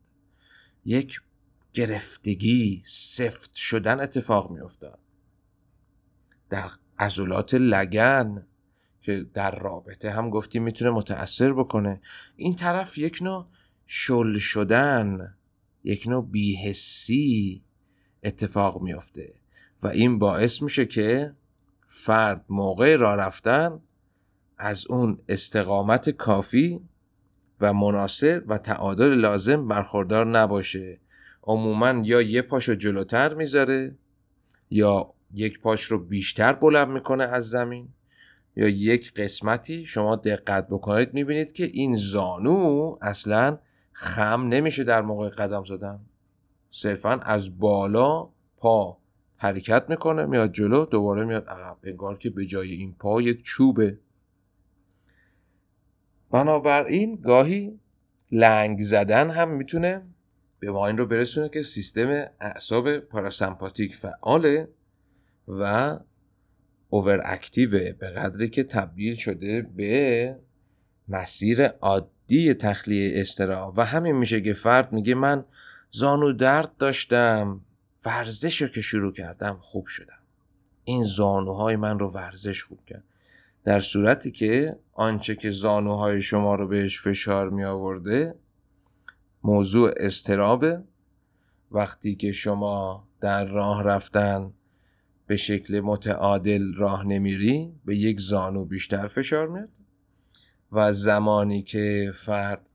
یک 0.85 1.21
گرفتگی 1.73 2.83
سفت 2.87 3.55
شدن 3.55 4.01
اتفاق 4.01 4.51
میافتاد. 4.51 4.99
در 6.51 6.71
عضلات 6.99 7.55
لگن 7.55 8.47
که 9.03 9.27
در 9.35 9.51
رابطه 9.51 10.11
هم 10.11 10.31
گفتیم 10.31 10.63
می‌تونه 10.63 10.91
متاثر 10.91 11.53
بکنه. 11.53 12.01
این 12.37 12.57
طرف 12.57 12.99
یک 12.99 13.19
نوع 13.23 13.47
شل 13.87 14.39
شدن 14.39 15.35
یک 15.85 16.09
نوع 16.09 16.27
بیهسی 16.31 17.63
اتفاق 18.23 18.83
میافته 18.83 19.35
و 19.83 19.87
این 19.87 20.19
باعث 20.19 20.63
میشه 20.63 20.87
که 20.87 21.35
فرد 21.87 22.45
موقع 22.49 22.97
راه 22.97 23.17
رفتن 23.17 23.81
از 24.59 24.87
اون 24.87 25.19
استقامت 25.29 26.11
کافی 26.11 26.81
و 27.61 27.73
مناسب 27.73 28.45
و 28.47 28.59
تعادل 28.59 29.15
لازم 29.15 29.69
برخوردار 29.69 30.27
نباشه. 30.27 31.01
عموما 31.43 32.03
یا 32.05 32.23
یه 32.23 32.43
پاشو 32.43 32.75
جلوتر 32.75 33.35
می‌ذاره 33.35 33.97
یا 34.71 35.15
یک 35.35 35.61
پاش 35.61 35.85
رو 35.85 35.99
بیشتر 35.99 36.53
بلند 36.53 36.89
می‌کنه 36.89 37.25
از 37.25 37.51
زمین. 37.51 37.89
یا 38.57 38.69
یک 38.69 39.15
قسمتی 39.15 39.85
شما 39.85 40.17
دقت 40.17 40.67
بکنید 40.69 41.15
می‌بینید 41.15 41.53
که 41.53 41.65
این 41.65 41.97
زانو 41.97 42.97
اصلا 43.01 43.59
خم 43.93 44.49
نمیشه 44.49 44.85
در 44.85 45.03
موقع 45.03 45.29
قدم 45.29 45.65
زدن. 45.65 46.01
صرفا 46.71 47.11
از 47.11 47.59
بالا 47.59 48.29
پا 48.57 48.99
حرکت 49.37 49.85
می‌کنه 49.89 50.27
میاد 50.27 50.53
جلو 50.53 50.85
دوباره 50.85 51.25
میاد 51.25 51.49
عقب. 51.49 51.77
انگار 51.85 52.19
که 52.19 52.31
به 52.31 52.47
جای 52.47 52.73
این 52.73 52.95
پا 52.99 53.23
یک 53.23 53.43
چوبه. 53.43 53.99
بنابراین 56.31 57.17
گاهی 57.17 57.81
لنگ 58.33 58.79
زدن 58.83 59.31
هم 59.31 59.51
می‌تونه 59.51 60.03
به 60.59 60.71
ما 60.71 60.87
این 60.87 60.99
رو 60.99 61.07
برسونه 61.07 61.49
که 61.49 61.63
سیستم 61.63 62.25
اعصاب 62.41 62.99
پاراسمپاتیک 62.99 63.95
فعاله 63.95 64.69
و 65.49 65.99
اوور 66.95 67.21
اکتیوه 67.25 67.93
به 67.93 68.11
قدری 68.11 68.49
که 68.49 68.65
تبدیل 68.65 69.15
شده 69.15 69.63
به 69.63 70.37
مسیر 71.09 71.67
عادی 71.67 72.55
تخلیه 72.55 73.21
استرا 73.21 73.73
و 73.77 73.85
همین 73.85 74.17
میشه 74.17 74.41
که 74.41 74.53
فرد 74.53 74.93
میگه 74.93 75.15
من 75.15 75.45
زانو 75.91 76.33
درد 76.33 76.77
داشتم 76.77 77.61
ورزش 78.05 78.63
رو 78.63 78.69
که 78.69 78.81
شروع 78.81 79.13
کردم 79.13 79.59
خوب 79.61 79.87
شدم. 79.87 80.19
این 80.85 81.05
زانوهای 81.05 81.77
من 81.77 81.99
رو 81.99 82.11
ورزش 82.11 82.63
خوب 82.65 82.85
کرد. 82.87 83.05
در 83.65 83.81
صورتی 83.81 84.31
که 84.31 84.79
آنچه 84.93 85.35
که 85.35 85.51
زانوهای 85.51 86.23
شما 86.23 86.55
رو 86.55 86.69
بهش 86.69 87.01
فشار 87.01 87.51
می 87.51 87.65
آورده 87.65 88.35
موضوع 89.45 89.93
استرابه 89.97 90.83
وقتی 91.71 92.15
که 92.15 92.33
شما 92.33 93.09
در 93.21 93.45
راه 93.45 93.83
رفتن 93.83 94.53
به 95.33 95.37
شکل 95.37 95.81
متعادل 95.81 96.75
راه 96.75 97.07
نمیری 97.07 97.73
به 97.85 97.97
یک 97.97 98.21
زانو 98.21 98.65
بیشتر 98.65 99.07
فشار 99.07 99.49
میاد. 99.49 99.69
و 100.73 100.93
زمانی 100.93 101.63
که 101.63 102.13
فرد 102.15 102.67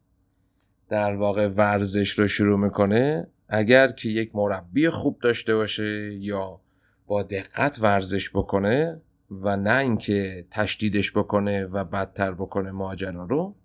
در 0.89 1.16
واقع 1.16 1.47
ورزش 1.47 2.20
رو 2.20 2.28
شروع 2.28 2.60
می‌کنه 2.60 3.28
اگر 3.47 3.91
که 3.91 4.10
یک 4.10 4.36
مربی 4.36 4.89
خوب 4.89 5.20
داشته 5.20 5.55
باشه 5.55 6.14
یا 6.14 6.62
با 7.08 7.24
دقت 7.24 7.78
ورزش 7.82 8.30
بکنه 8.30 9.01
و 9.32 9.58
نه 9.58 9.78
اینکه 9.78 10.45
تشدیدش 10.51 11.12
بکنه 11.12 11.66
و 11.66 11.84
بدتر 11.84 12.32
بکنه 12.32 12.72
ماجرا 12.72 13.26
رو 13.26 13.55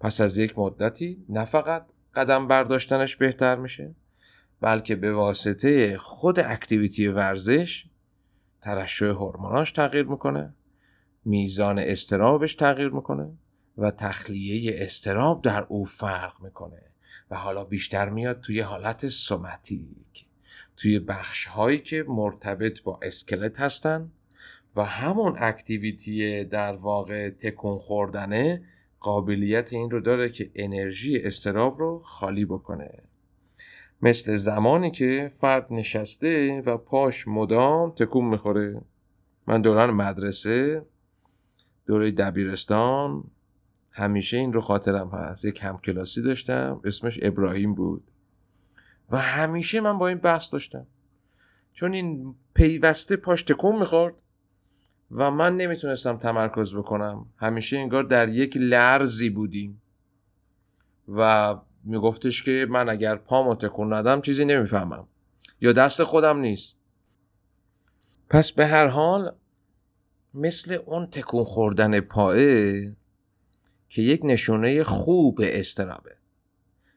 پس 0.00 0.20
از 0.20 0.38
یک 0.38 0.58
مدتی 0.58 1.24
نه 1.28 1.44
فقط 1.44 1.86
قدم 2.14 2.48
برداشتنش 2.48 3.16
بهتر 3.16 3.56
میشه 3.56 3.94
بلکه 4.60 4.96
به 4.96 5.12
واسطه 5.12 5.98
خود 5.98 6.40
اکتیویتی 6.40 7.08
ورزش 7.08 7.86
ترشح 8.60 9.06
هورموناش 9.06 9.72
تغییر 9.72 10.06
می‌کنه 10.06 10.54
میزان 11.24 11.78
استرابش 11.78 12.54
تغییر 12.54 12.88
می‌کنه 12.88 13.32
و 13.78 13.90
تخلیه 13.90 14.72
استراب 14.78 15.42
در 15.42 15.66
او 15.68 15.84
فرق 15.84 16.42
می‌کنه 16.42 16.82
و 17.30 17.36
حالا 17.36 17.64
بیشتر 17.64 18.08
میاد 18.08 18.40
توی 18.40 18.60
حالت 18.60 19.08
سوماتیک 19.08 20.26
توی 20.76 20.98
بخش 20.98 21.46
هایی 21.46 21.78
که 21.78 22.04
مرتبط 22.08 22.82
با 22.82 23.00
اسکلت 23.02 23.60
هستن 23.60 24.10
و 24.76 24.84
همون 24.84 25.36
اکتیویتی 25.38 26.44
در 26.44 26.76
واقع 26.76 27.30
تکون 27.30 27.78
خوردنه 27.78 28.62
قابلیت 29.00 29.72
این 29.72 29.90
رو 29.90 30.00
داره 30.00 30.28
که 30.28 30.50
انرژی 30.54 31.18
استراب 31.18 31.78
رو 31.78 32.02
خالی 32.04 32.44
بکنه. 32.44 33.07
مثل 34.02 34.36
زمانی 34.36 34.90
که 34.90 35.30
فرد 35.40 35.66
نشسته 35.70 36.62
و 36.66 36.76
پاش 36.76 37.28
مدام 37.28 37.90
تکون 37.90 38.24
می‌خوره. 38.24 38.80
من 39.46 39.62
دوران 39.62 39.90
مدرسه 39.90 40.86
دوره 41.86 42.10
دبیرستان 42.10 43.24
همیشه 43.90 44.36
این 44.36 44.52
رو 44.52 44.60
خاطرم 44.60 45.08
هست. 45.08 45.44
یک 45.44 45.64
کلاسی 45.84 46.22
داشتم 46.22 46.80
اسمش 46.84 47.18
ابراهیم 47.22 47.74
بود. 47.74 48.04
و 49.10 49.18
همیشه 49.18 49.80
من 49.80 49.98
با 49.98 50.08
این 50.08 50.18
بحث 50.18 50.52
داشتم. 50.52 50.86
چون 51.72 51.92
این 51.92 52.34
پیوسته 52.54 53.16
پاش 53.16 53.42
تکون 53.42 53.78
می‌خورد 53.78 54.14
و 55.10 55.30
من 55.30 55.56
نمی‌تونستم 55.56 56.16
تمرکز 56.16 56.74
بکنم. 56.74 57.26
همیشه 57.36 57.78
انگار 57.78 58.02
در 58.02 58.28
یک 58.28 58.56
لرزی 58.56 59.30
بودیم. 59.30 59.82
و 61.08 61.54
میگفتش 61.88 62.42
که 62.42 62.66
من 62.70 62.88
اگر 62.88 63.16
پامو 63.16 63.54
تکون 63.54 63.92
ندم 63.92 64.20
چیزی 64.20 64.44
نمی‌فهمم. 64.44 65.08
یا 65.60 65.72
دست 65.72 66.04
خودم 66.04 66.38
نیست. 66.38 66.76
پس 68.30 68.52
به 68.52 68.66
هر 68.66 68.86
حال 68.86 69.34
مثل 70.34 70.78
اون 70.86 71.06
تکون 71.06 71.44
خوردن 71.44 72.00
پایه 72.00 72.96
که 73.88 74.02
یک 74.02 74.20
نشونه 74.24 74.82
خوب 74.82 75.40
استرابه. 75.42 76.16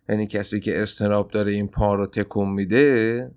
یعنی 0.10 0.28
کسی 0.28 0.60
که 0.60 0.82
استراب 0.82 1.32
داره 1.32 1.52
این 1.52 1.68
پا 1.68 1.96
رو 1.96 2.06
تکون 2.06 2.50
میده 2.50 3.32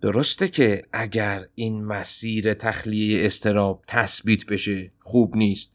درسته 0.00 0.48
که 0.48 0.82
اگر 0.92 1.48
این 1.54 1.84
مسیر 1.84 2.54
تخلیه 2.54 3.26
استراب 3.26 3.84
تثبیت 3.86 4.46
بشه 4.46 4.92
خوب 4.98 5.36
نیست. 5.36 5.70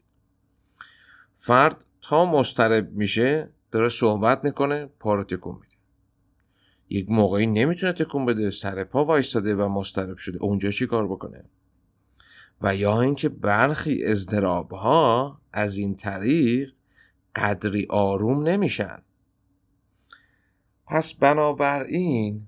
فرد 1.34 1.84
تا 2.00 2.24
مسترب 2.24 2.92
میشه 2.92 3.48
داره 3.76 3.88
صحبت 3.88 4.44
می‌کنه 4.44 4.86
پا 4.86 5.14
رو 5.14 5.24
تکون 5.24 5.54
میده. 5.54 5.76
یک 6.88 7.10
موقعی 7.10 7.46
نمی‌تونه 7.46 7.92
تکون 7.92 8.26
بده 8.26 8.50
سر 8.50 8.84
پا 8.84 9.04
وایستاده 9.04 9.54
و 9.54 9.68
مسترب 9.68 10.16
شده. 10.16 10.38
اونجا 10.42 10.70
چی 10.70 10.86
کار 10.86 11.06
بکنه؟ 11.06 11.44
و 12.62 12.76
یا 12.76 13.00
اینکه 13.00 13.28
برخی 13.28 14.04
اضطراب 14.04 14.72
ها 14.72 15.40
از 15.52 15.76
این 15.76 15.96
طریق 15.96 16.72
قدری 17.34 17.86
آروم 17.90 18.48
نمیشن. 18.48 19.02
پس 20.86 21.14
بنابراین 21.14 22.46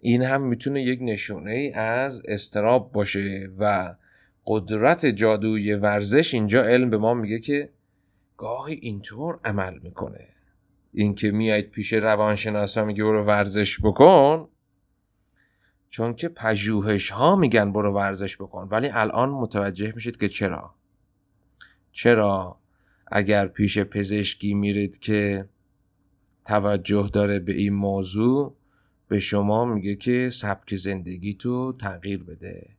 این 0.00 0.22
هم 0.22 0.42
می‌تونه 0.42 0.82
یک 0.82 0.98
نشونه 1.02 1.52
ای 1.52 1.72
از 1.72 2.22
استراب 2.24 2.92
باشه 2.92 3.50
و 3.58 3.94
قدرت 4.46 5.06
جادوی 5.06 5.74
ورزش 5.74 6.34
اینجا 6.34 6.64
علم 6.64 6.90
به 6.90 6.98
ما 6.98 7.14
میگه 7.14 7.38
که 7.38 7.70
گاهی 8.38 8.74
اینطور 8.74 9.40
عمل 9.44 9.78
می‌کنه. 9.78 10.28
اینکه 10.92 11.30
میایید 11.30 11.70
پیش 11.70 11.92
روانشناس 11.92 12.76
و 12.76 12.84
میگه 12.84 13.04
برو 13.04 13.24
ورزش 13.24 13.80
بکن 13.80 14.48
چون 15.88 16.14
که 16.14 16.28
پژوهش 16.28 17.10
ها 17.10 17.36
میگن 17.36 17.72
برو 17.72 17.92
ورزش 17.92 18.36
بکن 18.36 18.68
ولی 18.70 18.88
الان 18.88 19.30
متوجه 19.30 19.92
میشید 19.94 20.16
که 20.16 20.28
چرا. 20.28 20.74
چرا؟ 21.92 22.60
اگر 23.06 23.46
پیش 23.46 23.78
پزشکی 23.78 24.54
میرید 24.54 24.98
که 24.98 25.48
توجه 26.44 27.10
داره 27.12 27.38
به 27.38 27.52
این 27.52 27.74
موضوع 27.74 28.56
به 29.08 29.20
شما 29.20 29.64
میگه 29.64 29.94
که 29.94 30.30
سبک 30.30 30.76
زندگی 30.76 31.34
تو 31.34 31.72
تغییر 31.72 32.24
بده. 32.24 32.77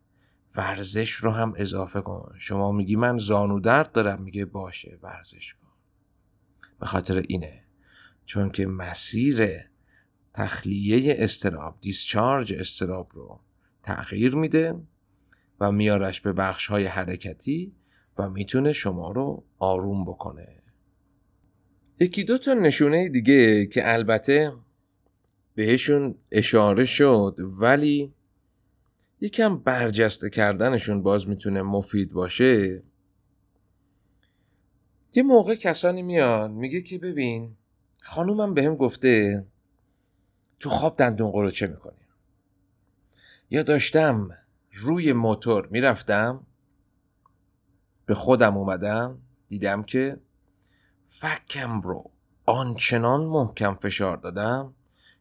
ورزش 0.56 1.12
رو 1.12 1.32
هم 1.32 1.54
اضافه 1.58 2.02
کن. 2.02 2.36
شما 2.38 2.72
میگی 2.72 2.96
من 2.96 3.18
زانو 3.18 3.60
درد 3.60 3.92
دارم. 3.92 4.22
میگه 4.22 4.46
باشه 4.46 5.00
ورزش 5.02 5.54
کن. 5.54 5.68
به 6.80 6.86
خاطر 6.86 7.24
اینه. 7.28 7.64
چون 8.26 8.50
که 8.50 8.66
مسیر 8.66 9.70
تخلیه 10.34 11.16
استراب 11.18 11.78
دیسچارج 11.82 12.54
استراب 12.54 13.12
رو 13.14 13.40
تغییر 13.84 14.36
میده 14.36 14.76
و 15.60 15.72
میارش 15.72 16.22
به 16.22 16.34
بخش 16.34 16.68
های 16.68 16.86
حرکتی 16.86 17.76
و 18.18 18.30
می‌تونه 18.30 18.74
شما 18.74 19.12
رو 19.12 19.44
آروم 19.60 20.06
بکنه. 20.06 20.48
یکی 22.00 22.24
دو 22.24 22.38
تا 22.38 22.54
نشونه 22.54 23.10
دیگه 23.10 23.66
که 23.66 23.94
البته 23.94 24.52
بهشون 25.56 26.16
اشاره 26.32 26.86
شد 26.86 27.36
ولی 27.40 28.14
یکم 29.22 29.58
برجسته 29.58 30.30
کردنشون 30.30 31.04
باز 31.04 31.30
می‌تونه 31.30 31.62
مفید 31.62 32.14
باشه. 32.14 32.84
یه 35.14 35.24
موقع 35.24 35.56
کسانی 35.56 36.02
میان 36.02 36.52
میگه 36.52 36.82
که 36.82 36.98
ببین 36.98 37.58
خانومم 38.02 38.54
بهم 38.54 38.76
گفته 38.76 39.46
تو 40.60 40.70
خواب 40.70 40.96
دندون 40.98 41.50
چه 41.50 41.68
می‌کنی. 41.68 42.00
یا 43.50 43.64
داشتم 43.64 44.30
روی 44.74 45.14
موتور 45.14 45.68
می‌رفتم 45.68 46.48
به 48.06 48.14
خودم 48.14 48.58
اومدم 48.58 49.22
دیدم 49.48 49.84
که 49.84 50.20
فکم 51.04 51.82
رو 51.82 52.12
آنچنان 52.46 53.26
محکم 53.26 53.76
فشار 53.76 54.18
دادم 54.18 54.74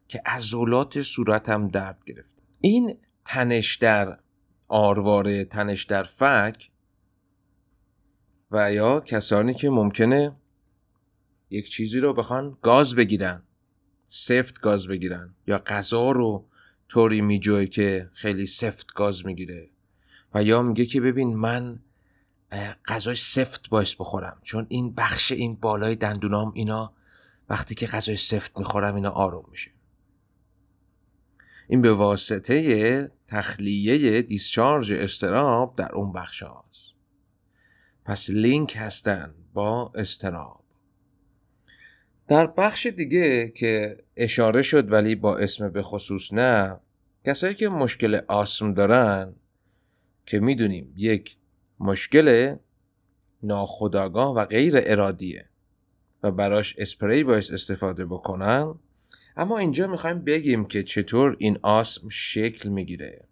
که 0.09 0.23
عضلات 0.27 1.03
صورتم 1.03 1.69
درد 1.69 2.05
گرفت. 2.05 2.37
این 2.61 2.99
تنش 3.29 3.77
در 3.77 4.19
آرواره 4.69 5.45
تنش 5.45 5.85
در 5.85 6.03
فک 6.03 6.71
و 8.51 8.73
یا 8.73 9.01
کسانی 9.01 9.55
که 9.55 9.71
ممکنه 9.71 10.37
یک 11.51 11.71
چیزی 11.71 12.01
رو 12.01 12.15
بخوان 12.15 12.59
گاز 12.63 12.95
بگیرن 12.95 13.43
سفت 14.05 14.61
گاز 14.61 14.89
بگیرن 14.89 15.35
یا 15.47 15.59
غذا 15.59 16.11
رو 16.11 16.45
طوری 16.89 17.21
میجوه 17.21 17.67
که 17.67 18.11
خیلی 18.13 18.47
سفت 18.47 18.93
گاز 18.95 19.27
می‌گیره 19.27 19.71
و 20.35 20.43
یا 20.43 20.63
میگه 20.63 20.87
که 20.87 21.01
ببین 21.01 21.37
من 21.37 21.81
غذای 22.87 23.17
سفت 23.17 23.69
باعث 23.69 23.95
بخورم 23.95 24.41
چون 24.43 24.67
این 24.69 24.95
بخش 24.95 25.33
این 25.33 25.55
بالای 25.55 25.97
دندونام 25.97 26.53
اینا 26.55 26.93
وقتی 27.49 27.75
که 27.75 27.87
غذای 27.87 28.17
سفت 28.17 28.59
می‌خورم 28.59 28.95
اینا 28.95 29.11
آروم 29.11 29.45
میشه. 29.51 29.71
این 31.69 31.83
به 31.83 31.93
واسطه 31.93 33.11
تخلیه 33.27 34.23
دیسچارج 34.23 34.93
استراب 34.93 35.77
در 35.77 35.93
اون 35.93 36.13
بخش 36.13 36.43
هاست. 36.43 36.95
پس 38.05 38.31
لینک 38.31 38.77
هستن 38.79 39.35
با 39.55 39.93
استراب. 39.95 40.65
در 42.29 42.47
بخش 42.47 42.87
دیگه 42.87 43.49
که 43.49 43.97
اشاره 44.17 44.63
شد 44.63 44.93
ولی 44.93 45.15
با 45.15 45.37
اسم 45.37 45.69
به 45.69 45.83
خصوص 45.83 46.33
نه 46.33 46.81
کسایی 47.25 47.55
که 47.55 47.69
مشکل 47.69 48.21
آسم 48.29 48.75
دارن 48.75 49.35
که 50.27 50.41
می‌دونیم 50.41 50.93
یک 50.97 51.37
مشکل 51.81 52.57
ناخودآگاه 53.43 54.35
و 54.35 54.45
غیر 54.45 54.75
ارادیه 54.77 55.49
و 56.23 56.31
براش 56.31 56.75
اسپری 56.79 57.25
باید 57.25 57.53
استفاده 57.53 58.07
بکنن 58.07 58.75
اما 59.39 59.59
اینجا 59.59 59.87
می‌خوایم 59.87 60.19
بگیم 60.19 60.65
که 60.65 60.83
چطور 60.83 61.37
این 61.39 61.59
آسم 61.63 62.09
شکل 62.09 62.69
می‌گیره. 62.69 63.25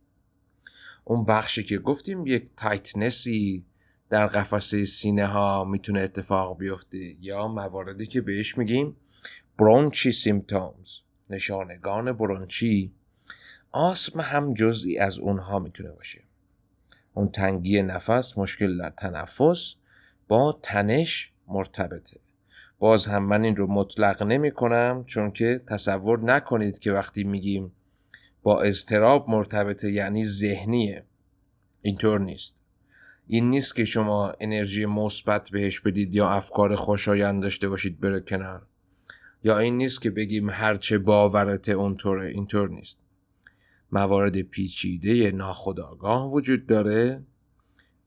اون 1.04 1.24
بخشی 1.24 1.62
که 1.62 1.78
گفتیم 1.78 2.26
یک 2.26 2.48
tightness 2.56 3.54
ی 3.54 3.64
در 4.10 4.26
قفسه 4.26 4.84
سینه 4.84 5.26
ها 5.26 5.64
می‌تونه 5.64 6.00
اتفاق 6.00 6.58
بیفته 6.58 7.16
یا 7.20 7.48
مواردی 7.48 8.06
که 8.06 8.20
بهش 8.20 8.58
میگیم 8.58 8.96
bronchi 9.58 10.12
symptoms 10.12 10.98
نشانگان 11.30 12.12
bronchi 12.12 12.92
آسم 13.72 14.20
هم 14.20 14.54
جزئی 14.54 14.98
از 14.98 15.18
اونها 15.18 15.58
می‌تونه 15.58 15.90
باشه. 15.90 16.22
اون 17.14 17.28
تنگی 17.28 17.82
نفس 17.82 18.38
مشکل 18.38 18.78
در 18.78 18.90
تنفس 18.90 19.74
با 20.28 20.60
تنش 20.62 21.32
مرتبطه. 21.48 22.25
باز 22.78 23.06
هم 23.06 23.24
من 23.24 23.44
این 23.44 23.56
رو 23.56 23.66
مطلق 23.66 24.22
نمی 24.22 24.50
کنم 24.50 25.04
چون 25.06 25.30
که 25.30 25.62
تصور 25.68 26.20
نکنید 26.20 26.78
که 26.78 26.92
وقتی 26.92 27.24
میگیم 27.24 27.72
با 28.42 28.62
اضطراب 28.62 29.30
مرتبطه 29.30 29.92
یعنی 29.92 30.26
ذهنیه. 30.26 31.04
اینطور 31.82 32.20
نیست. 32.20 32.54
این 33.26 33.50
نیست 33.50 33.76
که 33.76 33.84
شما 33.84 34.32
انرژی 34.40 34.86
مثبت 34.86 35.50
بهش 35.50 35.80
بدید 35.80 36.14
یا 36.14 36.28
افکار 36.28 36.76
خوشایند 36.76 37.42
داشته 37.42 37.68
باشید 37.68 38.00
بره 38.00 38.20
کنار. 38.20 38.66
یا 39.44 39.58
این 39.58 39.76
نیست 39.76 40.02
که 40.02 40.10
بگیم 40.10 40.50
هرچه 40.50 40.98
باورت 40.98 41.68
اونطوره. 41.68 42.26
اینطور 42.26 42.68
نیست. 42.68 42.98
موارد 43.92 44.40
پیچیده 44.40 45.30
ناخودآگاه 45.30 46.32
وجود 46.32 46.66
داره 46.66 47.22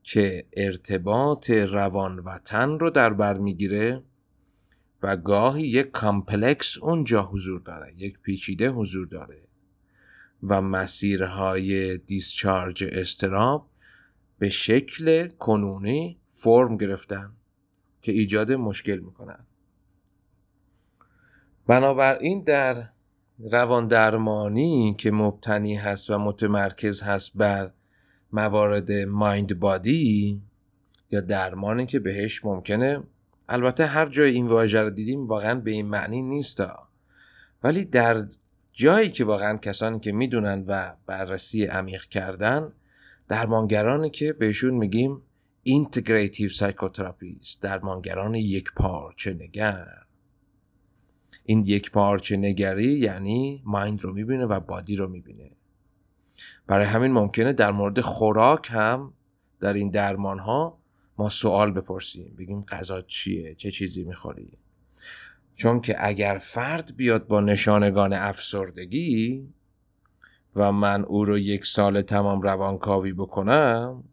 که 0.04 0.46
ارتباط 0.54 1.50
روان 1.50 2.20
و 2.20 2.40
تن 2.46 2.80
رو 2.80 2.90
در 2.90 3.14
بر 3.14 3.38
می‌گیره. 3.38 4.04
و 5.02 5.18
گاهی 5.18 5.68
یک 5.68 5.92
complex 5.92 6.78
اونجا 6.78 7.24
حضور 7.24 7.60
داره 7.60 7.94
یک 7.98 8.20
پیچیده 8.20 8.70
حضور 8.70 9.08
داره 9.08 9.42
و 10.44 10.62
مسیرهای 10.62 11.98
discharge 11.98 12.84
اضطراب 12.84 13.70
به 14.40 14.50
شکل 14.50 15.28
کنونی 15.28 16.18
فرم 16.28 16.78
گرفتن 16.78 17.32
که 18.02 18.12
ایجاد 18.12 18.52
مشکل 18.52 19.00
می‌کنن. 19.00 19.46
بنابراین 21.68 22.44
در 22.44 22.90
روان 23.40 23.88
درمانی 23.88 24.96
که 24.98 25.12
مبتنی 25.12 25.76
هست 25.76 26.10
و 26.10 26.18
متمرکز 26.18 27.02
هست 27.02 27.32
بر 27.36 27.72
موارد 28.32 28.92
mind 28.92 29.60
body 29.60 30.42
یا 31.12 31.22
درمانی 31.22 31.86
که 31.86 32.00
بهش 32.00 32.46
ممکنه 32.46 33.04
البته 33.52 33.86
هر 33.86 34.06
جای 34.06 34.32
این 34.32 34.46
واژه 34.46 34.82
رو 34.82 34.90
دیدیم 34.90 35.26
واقعا 35.26 35.56
به 35.56 35.72
این 35.72 35.86
معنی 35.86 36.22
نیست 36.22 36.64
ولی 37.64 37.86
در 37.86 38.26
جایی 38.74 39.12
که 39.12 39.26
واقعا 39.26 39.58
کسانی 39.58 40.00
که 40.00 40.12
می‌دونن 40.12 40.64
و 40.68 40.94
بررسی 41.06 41.66
عمیق 41.66 42.04
کردن 42.04 42.74
درمانگرانی 43.28 44.10
که 44.10 44.34
بهشون 44.34 44.74
میگیم 44.74 45.22
integrative 45.64 46.50
psychotherapist 46.50 47.62
درمانگران 47.62 48.36
یک 48.36 48.72
پارچه 48.76 49.34
نگر 49.34 49.88
این 51.44 51.64
یک 51.66 51.92
پارچه 51.92 52.38
نگری 52.38 53.00
یعنی 53.00 53.62
مایند 53.66 54.02
رو 54.04 54.14
می‌بینه 54.14 54.46
و 54.46 54.60
بادی 54.60 54.96
رو 54.96 55.08
می‌بینه. 55.08 55.52
برای 56.68 56.86
همین 56.86 57.12
ممکنه 57.12 57.54
در 57.54 57.72
مورد 57.72 58.02
خوراک 58.02 58.70
هم 58.72 59.14
در 59.60 59.74
این 59.74 59.90
درمان 59.90 60.40
ها 60.40 60.79
ما 61.20 61.30
سوال 61.30 61.72
بپرسیم 61.72 62.36
بگیم 62.38 62.62
غذا 62.62 63.02
چیه؟ 63.02 63.56
چه 63.56 63.72
چیزی 63.72 64.04
می‌خوری؟ 64.04 64.50
چون 65.56 65.82
که 65.82 65.96
اگر 66.08 66.38
فرد 66.38 66.96
بیاد 66.96 67.28
با 67.28 67.42
نشانگان 67.42 68.14
افسردگی 68.14 69.48
و 70.56 70.72
من 70.72 71.04
او 71.04 71.26
رو 71.26 71.38
یک 71.38 71.66
سال 71.66 72.02
تمام 72.02 72.42
روانکاوی 72.42 73.14
بکنم 73.14 74.04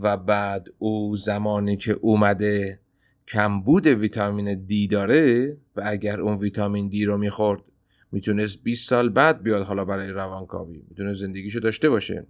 و 0.00 0.16
بعد 0.16 0.68
او 0.78 1.16
زمانی 1.16 1.76
که 1.76 1.92
اومده 1.92 2.80
کمبود 3.28 3.86
ویتامین 3.86 4.64
دی 4.64 4.86
داره 4.86 5.56
و 5.76 5.82
اگر 5.84 6.20
اون 6.20 6.38
ویتامین 6.38 6.88
دی 6.88 7.04
رو 7.04 7.18
می‌خورد 7.18 7.62
می‌تونست 8.12 8.62
20 8.62 8.88
سال 8.88 9.08
بعد 9.08 9.42
بیاد 9.42 9.62
حالا 9.62 9.84
برای 9.84 10.08
روانکاوی 10.08 10.82
می‌تونه 10.88 11.12
زندگیشو 11.12 11.60
داشته 11.60 11.90
باشه. 11.90 12.26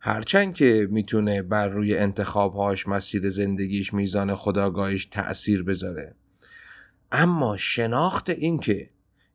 هرچند 0.00 0.54
که 0.54 0.88
می‌تونه 0.90 1.42
بر 1.42 1.68
روی 1.68 1.96
انتخابهاش 1.96 2.88
مسیر 2.88 3.30
زندگیش 3.30 3.94
میزان 3.94 4.34
خداگاهیش 4.34 5.06
تأثیر 5.06 5.62
بذاره. 5.62 6.14
اما 7.12 7.56
شناخت 7.56 8.30
این 8.30 8.58
که 8.58 8.90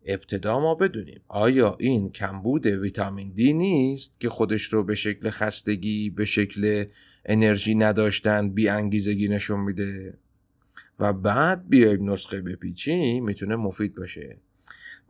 ابتدا 0.06 0.60
ما 0.60 0.76
بدونیم 0.76 1.22
آیا 1.28 1.78
این 1.80 2.10
کمبود 2.12 2.66
ویتامین 2.66 3.32
دی 3.32 3.54
نیست 3.54 4.20
که 4.20 4.30
خودش 4.30 4.64
رو 4.64 4.84
به 4.84 4.96
شکل 4.96 5.30
خستگی 5.30 6.10
به 6.10 6.26
شکل 6.26 6.86
انرژی 7.26 7.76
نداشتن 7.76 8.50
بی 8.50 8.70
انگیزگی 8.70 9.28
نشون 9.28 9.60
میده؟ 9.60 10.18
و 11.00 11.14
بعد 11.14 11.70
بیایم 11.70 12.12
نسخه 12.12 12.42
بپیچیم 12.42 13.26
می‌تونه 13.26 13.56
مفید 13.56 13.96
باشه. 13.96 14.38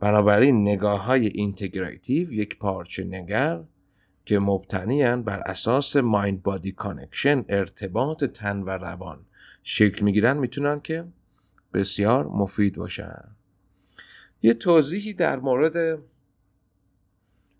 بنابراین 0.00 0.62
نگاه 0.62 1.04
های 1.04 1.26
یک 2.32 2.58
پارچه 2.58 3.04
نگر 3.04 3.60
که 4.24 4.38
مبتنی 4.38 5.16
بر 5.16 5.40
اساس 5.40 5.96
mind 5.96 6.42
body 6.42 6.72
connection 6.72 7.44
ارتباط 7.48 8.24
تن 8.24 8.62
و 8.62 8.70
روان. 8.70 9.26
شکل 9.62 10.04
می‌گیرن 10.04 10.36
می‌تونن 10.36 10.80
که 10.80 11.04
بسیار 11.74 12.26
مفید 12.26 12.76
باشن. 12.76 13.24
یه 14.42 14.54
توضیحی 14.54 15.12
در 15.12 15.38
مورد 15.38 15.98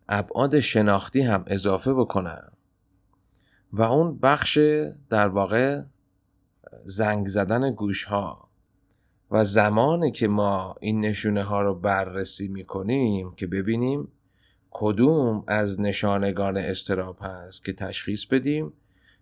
ابعاد 0.09 0.61
شناختی 0.61 1.21
هم 1.21 1.45
اضافه 1.47 1.95
بکنم. 1.95 2.53
و 3.73 3.83
اون 3.83 4.19
بخش 4.19 4.59
در 5.09 5.29
واقع 5.29 5.83
زنگ 6.85 7.29
زدن 7.29 7.71
گوش 7.71 8.05
ها 8.05 8.49
و 9.31 9.45
زمانی 9.45 10.11
که 10.11 10.29
ما 10.29 10.77
این 10.81 11.01
نشونه 11.01 11.43
ها 11.43 11.63
رو 11.63 11.75
بررسی 11.75 12.49
می 12.49 12.65
کنیم 12.65 13.35
که 13.35 13.47
ببینیم 13.47 14.09
کدوم 14.75 15.45
از 15.47 15.81
نشانگان 15.81 16.57
استراب 16.57 17.19
هست 17.21 17.65
که 17.65 17.73
تشخیص 17.73 18.27
بدیم؟ 18.27 18.73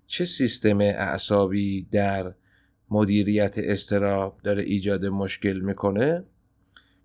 چه 0.07 0.25
سیستم 0.25 0.81
اعصابی 0.81 1.83
در 1.93 2.35
مدیریت 2.91 3.55
استراب 3.59 4.41
داره 4.45 4.63
ایجاد 4.63 5.07
مشکل 5.07 5.61
می‌کنه؟ 5.61 6.25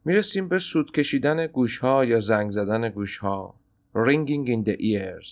می‌رسیم 0.06 0.48
به 0.48 0.60
سود 0.60 0.92
کشیدن 0.92 1.48
گوش 1.48 1.78
ها 1.78 2.06
یا 2.06 2.20
زنگ 2.20 2.52
زدن 2.52 2.90
گوش 2.90 3.18
ها 3.18 3.56
ringing 3.96 4.48
in 4.48 4.70
the 4.70 4.78
ears. 4.78 5.28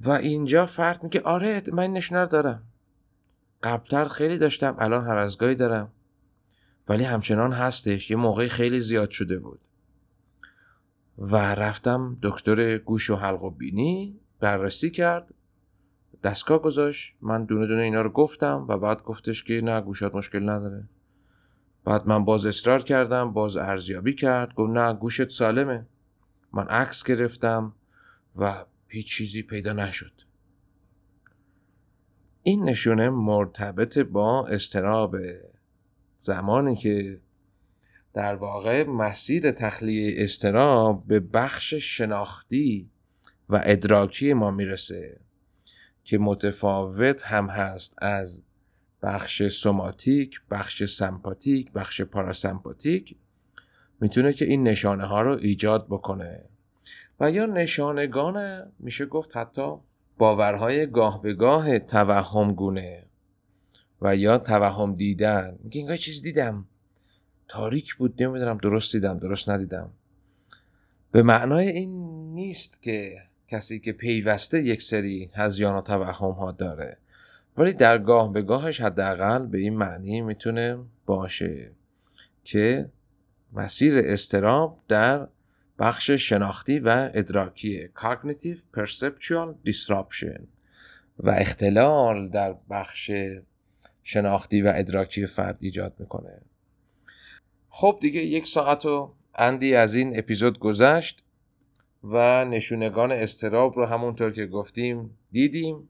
و 0.00 0.10
اینجا 0.10 0.66
فرد 0.66 1.02
میگه 1.02 1.20
آره 1.20 1.62
من 1.72 1.92
نشونه 1.92 2.26
دارم. 2.26 2.62
قبلتر 3.62 4.08
خیلی 4.08 4.38
داشتم 4.38 4.76
الان 4.78 5.04
هر 5.04 5.16
از 5.16 5.38
گاهی 5.38 5.54
دارم. 5.54 5.92
ولی 6.88 7.04
همچنان 7.04 7.52
هستش. 7.52 8.10
یه 8.10 8.16
موقعی 8.16 8.48
خیلی 8.48 8.80
زیاد 8.80 9.10
شده 9.10 9.38
بود. 9.38 9.60
و 11.18 11.36
رفتم 11.36 12.18
دکتر 12.22 12.78
گوش 12.78 13.10
و 13.10 13.16
حلق 13.16 13.42
و 13.42 13.50
بینی 13.50 14.20
بررسی 14.40 14.90
کرد. 14.90 15.34
دستگاه 16.22 16.58
گذاشت. 16.58 17.14
من 17.20 17.44
دونه 17.44 17.66
دونه 17.66 17.82
اینا 17.82 18.00
رو 18.00 18.10
گفتم 18.10 18.66
و 18.68 18.78
بعد 18.78 19.02
گفتش 19.02 19.44
که 19.44 19.60
نه 19.60 19.80
گوشات 19.80 20.14
مشکل 20.14 20.48
نداره. 20.48 20.88
بعد 21.84 22.06
من 22.06 22.24
باز 22.24 22.46
اصرار 22.46 22.82
کردم 22.82 23.32
باز 23.32 23.56
ارزیابی 23.56 24.14
کرد. 24.14 24.54
گفت 24.54 24.72
نه 24.72 24.92
گوشت 24.92 25.28
سالمه. 25.28 25.86
من 26.52 26.66
عکس 26.66 27.04
گرفتم 27.04 27.74
و 28.36 28.64
هیچ 28.88 29.06
چیزی 29.06 29.42
پیدا 29.42 29.72
نشد. 29.72 30.12
این 32.42 32.64
نشونه 32.64 33.10
مرتبط 33.10 33.98
با 33.98 34.46
استراب 34.46 35.16
زمانی 36.18 36.76
که 36.76 37.20
در 38.14 38.34
واقع 38.34 38.84
مسیر 38.84 39.50
تخلیه 39.50 40.24
استراب 40.24 41.06
به 41.06 41.20
بخش 41.20 41.74
شناختی 41.74 42.90
و 43.48 43.60
ادراکی 43.64 44.32
ما 44.32 44.50
می‌رسه 44.50 45.20
که 46.04 46.18
متفاوت 46.18 47.22
هم 47.22 47.46
هست 47.46 47.94
از 47.98 48.42
بخش 49.02 49.42
سوماتیک، 49.42 50.40
بخش 50.50 50.84
سمپاتیک، 50.84 51.72
بخش 51.72 52.02
پاراسمپاتیک. 52.02 53.16
می‌تونه 54.00 54.32
که 54.32 54.44
این 54.44 54.62
نشانه 54.62 55.04
ها 55.06 55.22
رو 55.22 55.38
ایجاد 55.38 55.86
بکنه. 55.86 56.44
و 57.20 57.30
یا 57.30 57.46
نشانگان 57.46 58.66
میشه 58.78 59.06
گفت 59.06 59.36
حتی 59.36 59.72
باورهای 60.18 60.86
گاه 60.86 61.22
به 61.22 61.34
گاه 61.34 61.78
توهم 61.78 62.52
گونه 62.52 63.06
و 64.02 64.16
یا 64.16 64.38
توهم 64.38 64.94
دیدن. 64.94 65.58
میگه 65.62 65.78
اینگاه 65.78 65.96
چیز 65.96 66.22
دیدم. 66.22 66.66
تاریک 67.48 67.94
بود 67.94 68.22
نمی‌دونم 68.22 68.58
درست 68.58 68.92
دیدم 68.92 69.18
درست 69.18 69.48
ندیدم. 69.48 69.90
به 71.12 71.22
معنای 71.22 71.68
این 71.68 71.90
نیست 72.34 72.82
که 72.82 73.22
کسی 73.48 73.78
که 73.78 73.92
پیوسته 73.92 74.62
یک 74.62 74.82
سری 74.82 75.30
هزیان 75.34 75.74
و 75.74 75.80
توهم 75.80 76.30
ها 76.30 76.52
داره 76.52 76.96
ولی 77.56 77.72
در 77.72 77.98
گاه 77.98 78.32
به 78.32 78.42
گاهش 78.42 78.80
حداقل 78.80 79.46
به 79.46 79.58
این 79.58 79.76
معنی 79.76 80.20
می‌تونه 80.20 80.78
باشه 81.06 81.70
که 82.44 82.90
مسیر 83.52 83.94
استراب 83.98 84.80
در 84.88 85.28
بخش 85.78 86.10
شناختی 86.10 86.78
و 86.78 87.10
ادراکی 87.14 87.88
Cognitive 87.96 88.58
Perceptual 88.76 89.70
Disruption 89.70 90.40
و 91.18 91.30
اختلال 91.30 92.28
در 92.28 92.56
بخش 92.70 93.10
شناختی 94.02 94.62
و 94.62 94.72
ادراکی 94.74 95.26
فرد 95.26 95.56
ایجاد 95.60 95.94
می‌کنه. 95.98 96.40
خب 97.76 97.98
دیگه 98.00 98.20
یک 98.20 98.46
ساعت 98.46 98.86
و 98.86 99.12
اندی 99.34 99.74
از 99.74 99.94
این 99.94 100.18
اپیزود 100.18 100.58
گذشت 100.58 101.24
و 102.04 102.44
نشونگان 102.44 103.12
استراب 103.12 103.76
رو 103.76 103.86
همونطور 103.86 104.30
که 104.30 104.46
گفتیم 104.46 105.18
دیدیم. 105.32 105.88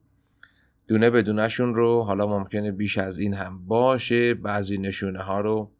دونه 0.86 1.10
بدونشون 1.10 1.74
رو 1.74 2.02
حالا 2.02 2.26
ممکنه 2.26 2.72
بیش 2.72 2.98
از 2.98 3.18
این 3.18 3.34
هم 3.34 3.66
باشه. 3.66 4.34
بعضی 4.34 4.78
نشونه 4.78 5.22
ها 5.22 5.40
رو 5.40 5.70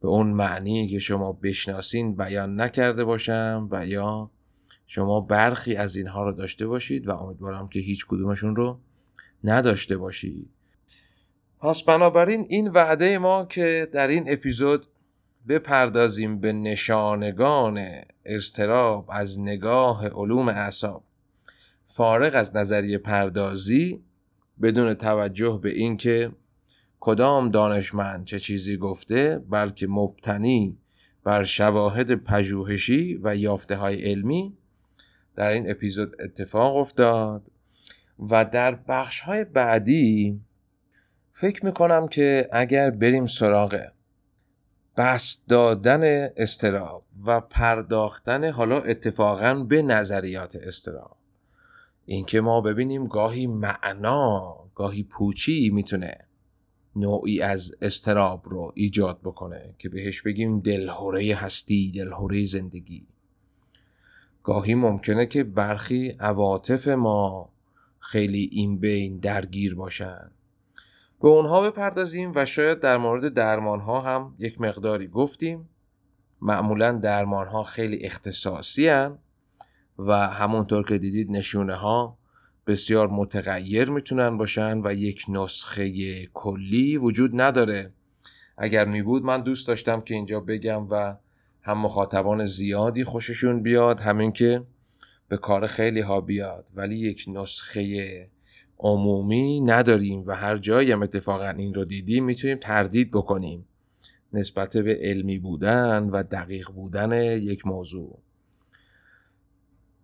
به 0.00 0.08
اون 0.08 0.26
معنی 0.26 0.88
که 0.88 0.98
شما 0.98 1.32
بشناسین 1.32 2.16
بیان 2.16 2.60
نکرده 2.60 3.04
باشم 3.04 3.68
و 3.70 3.86
یا 3.86 4.30
شما 4.86 5.20
برخی 5.20 5.76
از 5.76 5.96
اینها 5.96 6.24
رو 6.24 6.32
داشته 6.32 6.66
باشید 6.66 7.08
و 7.08 7.10
امیدوارم 7.10 7.68
که 7.68 7.80
هیچ 7.80 8.06
کدومشون 8.06 8.56
رو 8.56 8.78
نداشته 9.44 9.96
باشید. 9.96 10.48
پس 11.60 11.82
بنابراین 11.82 12.46
این 12.48 12.68
وعده 12.68 13.18
ما 13.18 13.44
که 13.44 13.88
در 13.92 14.08
این 14.08 14.32
اپیزود 14.32 14.86
بپردازیم 15.48 16.40
به 16.40 16.52
نشانگان 16.52 17.80
استراب 18.24 19.10
از 19.12 19.40
نگاه 19.40 20.08
علوم 20.08 20.48
اعصاب. 20.48 21.04
فارغ 21.86 22.34
از 22.34 22.56
نظریه 22.56 22.98
پردازی 22.98 24.02
بدون 24.62 24.94
توجه 24.94 25.60
به 25.62 25.70
اینکه 25.70 26.32
کدام 27.00 27.50
دانشمند 27.50 28.24
چه 28.24 28.38
چیزی 28.38 28.76
گفته 28.76 29.38
بلکه 29.50 29.86
مبتنی 29.86 30.78
بر 31.24 31.44
شواهد 31.44 32.14
پژوهشی 32.14 33.20
و 33.22 33.36
یافته 33.36 33.76
های 33.76 34.10
علمی 34.10 34.56
در 35.34 35.48
این 35.48 35.70
اپیزود 35.70 36.16
اتفاق 36.20 36.76
افتاد 36.76 37.42
و 38.30 38.44
در 38.44 38.74
بخش 38.74 39.20
های 39.20 39.44
بعدی 39.44 40.40
فکر 41.32 41.64
می‌کنم 41.64 42.08
که 42.08 42.48
اگر 42.52 42.90
بریم 42.90 43.26
سراغ 43.26 43.86
بست 44.96 45.48
دادن 45.48 46.30
استراب 46.36 47.04
و 47.26 47.40
پرداختن 47.40 48.50
حالا 48.50 48.80
اتفاقا 48.80 49.54
به 49.54 49.82
نظریات 49.82 50.56
استراب 50.56 51.16
اینکه 52.06 52.40
ما 52.40 52.60
ببینیم 52.60 53.06
گاهی 53.06 53.46
معنا 53.46 54.56
گاهی 54.74 55.02
پوچی 55.02 55.70
می‌تونه 55.70 56.18
نوعی 56.96 57.40
از 57.40 57.72
استراب 57.82 58.48
رو 58.48 58.72
ایجاد 58.74 59.20
بکنه 59.20 59.74
که 59.78 59.88
بهش 59.88 60.22
بگیم 60.22 60.60
دلهوره 60.60 61.34
هستی 61.34 61.90
دلهوره 61.90 62.44
زندگی. 62.44 63.06
گاهی 64.42 64.74
ممکنه 64.74 65.26
که 65.26 65.44
برخی 65.44 66.16
عواطف 66.20 66.88
ما 66.88 67.48
خیلی 67.98 68.48
این 68.52 68.78
بین 68.78 69.18
درگیر 69.18 69.74
باشن. 69.74 70.30
به 71.20 71.28
اونها 71.28 71.60
بپردازیم 71.60 72.32
و 72.34 72.44
شاید 72.44 72.80
در 72.80 72.96
مورد 72.96 73.34
درمان 73.34 73.80
ها 73.80 74.00
هم 74.00 74.34
یک 74.38 74.60
مقداری 74.60 75.08
گفتیم. 75.08 75.68
معمولا 76.40 76.92
درمان 76.92 77.46
ها 77.46 77.64
خیلی 77.64 78.06
اختصاصی 78.06 78.88
هن 78.88 79.18
و 79.98 80.12
همونطور 80.12 80.84
که 80.86 80.98
دیدید 80.98 81.30
نشونه 81.30 81.74
ها 81.74 82.18
بسیار 82.66 83.08
متغیر 83.08 83.90
می‌تونن 83.90 84.36
باشن 84.36 84.80
و 84.84 84.92
یک 84.92 85.24
نسخه 85.28 86.26
کلی 86.26 86.96
وجود 86.96 87.40
نداره. 87.40 87.92
اگر 88.58 88.84
می 88.84 89.02
بود 89.02 89.24
من 89.24 89.42
دوست 89.42 89.68
داشتم 89.68 90.00
که 90.00 90.14
اینجا 90.14 90.40
بگم 90.40 90.88
و 90.90 91.16
هم 91.62 91.78
مخاطبان 91.78 92.46
زیادی 92.46 93.04
خوششون 93.04 93.62
بیاد 93.62 94.00
همین 94.00 94.32
که 94.32 94.64
به 95.28 95.36
کار 95.36 95.66
خیلی 95.66 96.00
ها 96.00 96.20
بیاد 96.20 96.66
ولی 96.74 96.96
یک 96.96 97.24
نسخه 97.28 98.30
عمومی 98.78 99.60
نداریم 99.60 100.24
و 100.26 100.32
هر 100.32 100.58
جایی 100.58 100.92
هم 100.92 101.02
اتفاقا 101.02 101.48
این 101.48 101.74
رو 101.74 101.84
دیدیم 101.84 102.24
می‌تونیم 102.24 102.58
تردید 102.58 103.10
بکنیم. 103.10 103.66
نسبت 104.32 104.76
به 104.76 104.98
علمی 105.02 105.38
بودن 105.38 106.02
و 106.02 106.22
دقیق 106.22 106.70
بودن 106.70 107.12
یک 107.42 107.66
موضوع. 107.66 108.18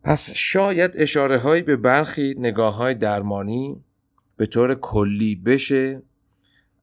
پس 0.05 0.31
شاید 0.35 0.91
اشاره 0.95 1.39
هایی 1.39 1.63
به 1.63 1.77
برخی 1.77 2.35
نگاه 2.39 2.75
های 2.75 2.95
درمانی 2.95 3.85
به 4.37 4.47
طور 4.47 4.75
کلی 4.75 5.35
بشه 5.35 6.03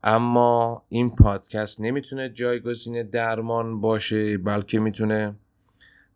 اما 0.03 0.83
این 0.89 1.09
پادکست 1.15 1.81
نمی‌تونه 1.81 2.29
جایگزین 2.29 3.03
درمان 3.03 3.81
باشه 3.81 4.37
بلکه 4.37 4.79
می‌تونه 4.79 5.35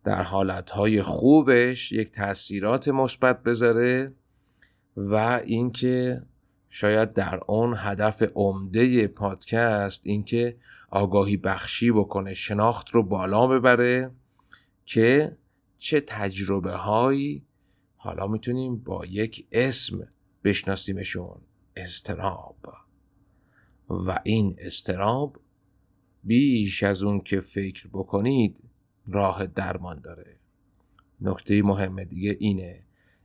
در 0.04 0.22
حالتهای 0.22 1.02
خوبش 1.02 1.92
یک 1.92 2.12
تاثیرات 2.12 2.88
مثبت 2.88 3.42
بذاره. 3.42 4.12
و 4.96 5.40
اینکه 5.44 6.22
شاید 6.68 7.12
در 7.12 7.40
اون 7.46 7.74
هدف 7.78 8.22
عمده 8.34 9.08
پادکست 9.08 10.02
اینکه 10.04 10.56
آگاهی 10.90 11.36
بخشی 11.36 11.90
بکنه 11.90 12.34
شناخت 12.34 12.90
رو 12.90 13.02
بالا 13.02 13.46
ببره 13.46 14.10
که 14.84 15.36
چه 15.76 16.00
تجربه 16.00 16.72
هایی 16.72 17.46
حالا 17.96 18.26
می‌تونیم 18.26 18.76
با 18.76 19.06
یک 19.06 19.46
اسم 19.52 20.08
بشناسیمشون 20.44 21.40
استراب 21.76 22.56
و 23.88 24.20
این 24.24 24.56
استراب 24.58 25.40
بیش 26.24 26.82
از 26.82 27.02
اون 27.02 27.20
که 27.20 27.40
فکر 27.40 27.88
بکنید 27.88 28.56
راه 29.06 29.46
درمان 29.46 30.00
داره. 30.00 30.36
نکته 31.20 31.62
مهم 31.62 32.04
دیگه 32.04 32.36
اینه 32.40 32.83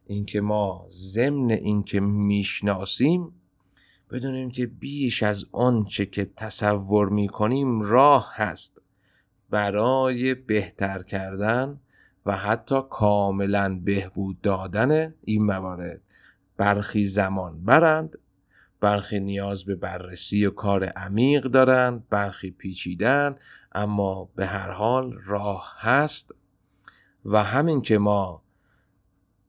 اینکه 0.10 0.42
ما 0.42 0.86
ضمن 0.90 1.52
اینکه 1.52 2.00
می‌شناسیم 2.00 3.34
بدونیم 4.12 4.52
که 4.52 4.66
بیش 4.66 5.24
از 5.24 5.46
آنچه 5.52 6.06
که 6.06 6.26
تصور 6.26 7.10
می‌کنیم 7.10 7.82
راه 7.82 8.32
هست. 8.36 8.82
برای 9.50 10.34
بهتر 10.34 11.04
کردن 11.04 11.80
و 12.26 12.38
حتی 12.38 12.82
کاملا 12.90 13.80
بهبود 13.84 14.42
دادن 14.42 15.14
این 15.24 15.46
موارد. 15.46 16.02
برخی 16.58 17.06
زمان 17.06 17.64
برند 17.66 18.18
برخی 18.80 19.20
نیاز 19.20 19.66
به 19.66 19.76
بررسی 19.76 20.46
و 20.46 20.52
کار 20.52 20.84
عمیق 20.84 21.44
دارند 21.44 22.10
برخی 22.10 22.52
پیچیدن 22.52 23.36
اما 23.72 24.30
به 24.36 24.46
هر 24.46 24.72
حال 24.72 25.18
راه 25.26 25.74
هست. 25.78 26.36
و 27.26 27.44
همین 27.44 27.82
که 27.82 27.98
ما 27.98 28.42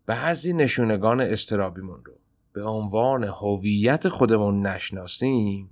بعضی 0.06 0.52
نشونگان 0.52 1.20
استرابیمون 1.20 2.04
رو 2.04 2.12
به 2.52 2.62
عنوان 2.62 3.24
هویت 3.24 4.08
خودمون 4.08 4.66
نشناسیم 4.66 5.70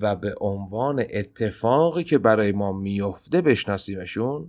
و 0.00 0.16
به 0.16 0.34
عنوان 0.40 1.04
اتفاقی 1.10 2.04
که 2.04 2.18
برای 2.18 2.52
ما 2.52 2.72
میفته 2.72 3.40
بشناسیمشون 3.40 4.48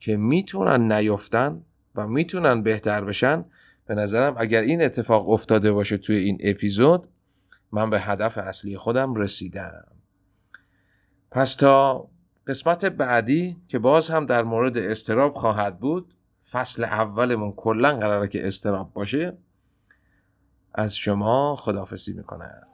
که 0.00 0.16
می‌تونن 0.16 0.92
نیفتن 0.92 1.62
و 1.94 2.06
می‌تونن 2.06 2.62
بهتر 2.62 3.04
بشن. 3.04 3.44
به 3.86 3.94
نظرم 3.94 4.34
اگر 4.38 4.62
این 4.62 4.82
اتفاق 4.82 5.28
افتاده 5.28 5.72
باشه 5.72 5.96
توی 5.96 6.16
این 6.16 6.38
اپیزود 6.40 7.08
من 7.72 7.90
به 7.90 8.00
هدف 8.00 8.38
اصلی 8.38 8.76
خودم 8.76 9.14
رسیدم. 9.14 9.86
پس 11.30 11.54
تا 11.54 12.08
قسمت 12.46 12.84
بعدی 12.84 13.56
که 13.68 13.78
باز 13.78 14.10
هم 14.10 14.26
در 14.26 14.42
مورد 14.42 14.78
استراب 14.78 15.34
خواهد 15.34 15.80
بود 15.80 16.13
فصل 16.50 16.84
اولمون 16.84 17.52
کلا 17.52 17.96
قراره 17.96 18.28
که 18.28 18.48
استراب 18.48 18.92
باشه 18.92 19.36
از 20.74 20.96
شما 20.96 21.56
خدافسی 21.56 22.12
می‌کنم. 22.12 22.66